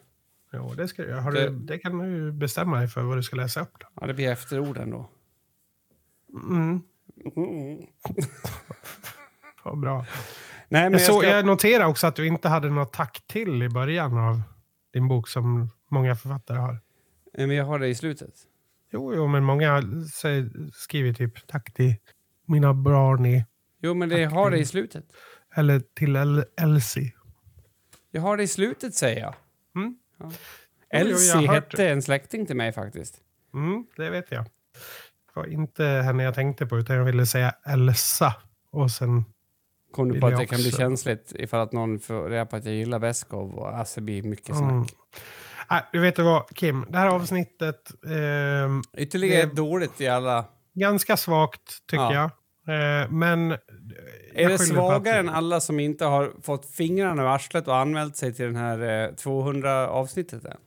Jo, 0.54 0.74
det 0.78 0.88
ska. 0.88 1.16
Har 1.16 1.32
du, 1.32 1.50
det 1.50 1.78
kan 1.78 1.98
du 1.98 2.32
bestämma 2.32 2.78
dig 2.80 2.88
för 2.88 3.02
vad 3.04 3.18
du 3.18 3.24
ska 3.24 3.36
läsa 3.36 3.62
upp. 3.62 3.74
Då. 3.80 3.88
Ja, 4.02 4.08
det 4.08 4.14
blir 4.14 4.30
efterorden 4.32 4.90
då. 4.90 5.10
Mm, 6.34 6.82
Mm. 7.36 7.78
vad 9.64 9.80
bra. 9.80 10.06
Nej, 10.70 10.84
men 10.84 10.92
Jag, 10.92 11.02
jag, 11.02 11.08
så, 11.08 11.20
ska... 11.20 11.30
jag 11.30 11.46
noterar 11.46 11.86
också 11.86 12.08
att 12.08 12.16
du 12.16 12.28
inte 12.28 12.50
hade 12.50 12.70
något 12.70 12.94
tack 12.94 13.24
till 13.28 13.64
i 13.64 13.70
början 13.70 14.18
av 14.18 14.42
din 14.94 15.08
bok 15.08 15.28
som 15.28 15.70
många 15.90 16.16
författare 16.16 16.58
har. 16.58 16.80
Nej, 17.38 17.48
men 17.48 17.56
jag 17.56 17.66
har 17.66 17.80
det 17.80 17.88
i 17.88 17.96
slutet. 17.96 18.34
Jo, 18.92 19.14
jo 19.16 19.28
men 19.28 19.44
många 19.44 19.82
säger, 20.14 20.50
skriver 20.74 21.14
typ 21.14 21.48
tack 21.48 21.74
till 21.74 21.96
mina 22.46 22.74
Barney 22.74 23.44
Jo, 23.82 23.94
men 23.94 24.10
det, 24.10 24.20
jag 24.20 24.30
har 24.30 24.52
det 24.52 24.58
i 24.58 24.66
slutet. 24.66 25.06
eller 25.56 25.80
till 25.80 26.16
El 26.16 26.46
Elsie. 26.62 27.14
Jag 28.12 28.22
har 28.22 28.38
det 28.38 28.44
i 28.44 28.48
slutet, 28.48 28.96
säger 28.96 29.22
jag. 29.22 29.36
Mm. 29.76 29.96
Ja. 30.24 30.32
Jo, 30.94 31.00
Elsie 31.00 31.48
hette 31.52 31.90
en 31.90 32.02
släkting 32.02 32.46
till 32.46 32.56
mig 32.56 32.72
faktiskt. 32.74 33.18
Mm, 33.54 33.86
det 33.98 34.10
vet 34.10 34.32
jag. 34.32 34.44
Det 34.44 35.40
var 35.40 35.46
inte 35.46 35.84
henne 35.86 36.24
jag 36.24 36.36
tänkte 36.36 36.66
på 36.66 36.78
utan 36.80 36.96
jag 36.96 37.04
ville 37.06 37.26
säga 37.26 37.54
Elsa. 37.66 38.34
Och 38.72 38.92
sen, 38.92 39.26
Kom 39.92 40.12
du 40.14 40.20
på 40.20 40.28
att 40.28 40.38
det 40.38 40.46
kan 40.46 40.58
bli 40.60 40.68
också. 40.70 40.78
känsligt 40.78 41.32
ifall 41.36 41.60
att 41.62 41.72
någon 41.72 42.00
får 42.00 42.30
reda 42.30 42.46
på 42.46 42.56
att 42.56 42.66
jag 42.66 42.74
gillar 42.74 43.00
Beskov 43.00 43.54
och 43.56 43.78
alltså 43.78 44.00
det 44.00 44.04
blir 44.06 44.24
mycket 44.24 44.58
snack. 44.58 44.72
mm. 44.72 44.86
Nej, 45.70 45.84
du 45.92 46.00
vet 46.00 46.20
vad 46.20 46.56
Kim, 46.56 46.86
det 46.90 46.98
här 46.98 47.08
avsnittet 47.08 47.92
ehm, 48.06 48.82
Ytterligare 48.98 49.46
Det- 49.46 49.56
dåligt 49.56 50.02
i 50.02 50.08
alla... 50.08 50.46
ganska 50.74 51.18
svagt 51.18 51.88
tycker 51.88 52.04
Ja. 52.04 52.14
jag. 52.14 52.32
Eh, 52.72 53.10
men... 53.10 53.52
Är 54.34 54.50
det 54.50 54.60
svagare 54.60 55.20
än 55.20 55.30
alla 55.30 55.60
som 55.60 55.80
inte 55.80 56.06
har 56.06 56.32
fått 56.42 56.66
fingrarna 56.66 57.22
ur 57.22 57.28
arslet 57.28 57.68
och 57.68 57.78
anmält 57.78 58.18
sig 58.18 58.34
till 58.34 58.46
den 58.46 58.56
här 58.56 59.08
eh, 59.10 59.16
200 59.16 59.90
avsnittet 59.90 60.46
än? 60.46 60.58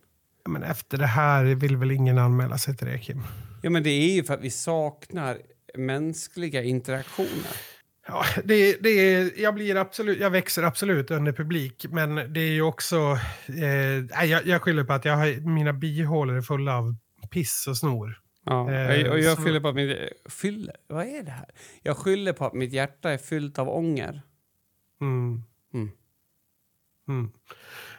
Men 0.48 0.62
efter 0.62 0.98
det 0.98 1.07
här 1.07 1.44
vill 1.44 1.76
väl 1.76 1.90
ingen 1.90 2.18
anmäla 2.18 2.59
sig 2.59 2.76
till 2.76 2.86
det 2.86 2.98
Kim? 2.98 3.22
Ja, 3.62 3.70
men 3.70 3.82
det 3.82 3.90
är 3.90 4.14
ju 4.14 4.24
för 4.24 4.34
att 4.34 4.40
vi 4.40 4.50
saknar 4.50 5.38
mänskliga 5.74 6.62
interaktioner. 6.62 7.57
Ja, 8.07 8.24
det, 8.44 8.76
det 8.80 8.88
är, 8.88 9.30
jag, 9.36 9.55
blir 9.55 9.76
absolut, 9.76 10.20
jag 10.20 10.30
växer 10.30 10.62
absolut 10.62 11.11
under 11.11 11.32
publik, 11.32 11.86
men 11.90 12.14
det 12.14 12.40
är 12.40 12.52
ju 12.52 12.62
också... 12.62 13.18
Eh, 13.46 14.24
jag, 14.26 14.46
jag 14.46 14.62
skyller 14.62 14.84
på 14.84 14.92
att 14.92 15.05
jag 15.05 15.16
har, 15.16 15.40
mina 15.55 15.72
bihålor 15.72 16.36
är 16.36 16.42
fulla 16.42 16.78
av 16.78 16.96
piss 17.30 17.66
och 17.68 17.76
snor. 17.76 18.23
Ja, 18.45 18.72
Eh, 18.72 19.11
och 19.11 19.18
jag 19.18 19.38
skyller 19.38 19.61
på 19.61 19.68
att 19.68 19.74
mitt... 19.74 19.99
Fyller? 20.28 20.76
Vad 20.88 21.07
är 21.07 21.22
det 21.22 21.30
här? 21.30 21.51
Jag 21.82 21.97
skyller 21.97 22.32
på 22.32 22.45
att 22.45 22.53
mitt 22.53 22.72
hjärta 22.72 23.11
är 23.11 23.18
fyllt 23.18 23.59
av 23.59 23.68
ånger. 23.68 24.22
Mm. 25.01 25.42
Mm. 25.74 25.90
Mm. 27.09 27.30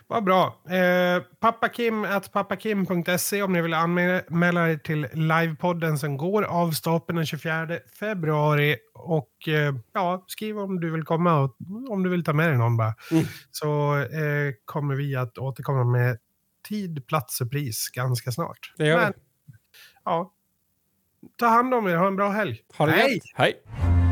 Vad 0.07 0.23
bra. 0.23 0.61
Eh, 0.69 1.23
pappakim 1.39 2.03
at 2.03 2.31
pappakim.se 2.31 3.41
om 3.41 3.53
ni 3.53 3.61
vill 3.61 3.73
anmäla 3.73 4.69
er 4.69 4.77
till 4.77 5.07
livepodden 5.13 5.97
som 5.97 6.17
går 6.17 6.43
av 6.43 6.71
stapeln 6.71 7.17
den 7.17 7.25
24 7.25 7.79
februari. 7.99 8.77
Och 8.93 9.47
eh, 9.47 9.75
ja, 9.93 10.25
skriv 10.27 10.59
om 10.59 10.79
du 10.79 10.91
vill 10.91 11.03
komma 11.03 11.39
och 11.39 11.55
om 11.89 12.03
du 12.03 12.09
vill 12.09 12.23
ta 12.23 12.33
med 12.33 12.49
dig 12.49 12.57
någon 12.57 12.77
bara. 12.77 12.95
Mm. 13.11 13.23
Så 13.51 13.97
eh, 13.97 14.53
kommer 14.65 14.95
vi 14.95 15.15
att 15.15 15.37
återkomma 15.37 15.83
med 15.83 16.17
tid, 16.67 17.07
plats 17.07 17.41
och 17.41 17.51
pris 17.51 17.89
ganska 17.89 18.31
snart. 18.31 18.73
Det 18.77 18.87
gör 18.87 19.07
vi. 19.07 19.13
ja, 20.05 20.34
ta 21.39 21.47
hand 21.57 21.73
om 21.73 21.87
er. 21.87 21.97
Ha 22.01 22.07
en 22.07 22.15
bra 22.19 22.29
helg. 22.35 22.61
Ha 22.77 22.85
det 22.85 22.91
Hej! 23.01 23.13
gött. 23.13 23.31
Hej! 23.37 24.04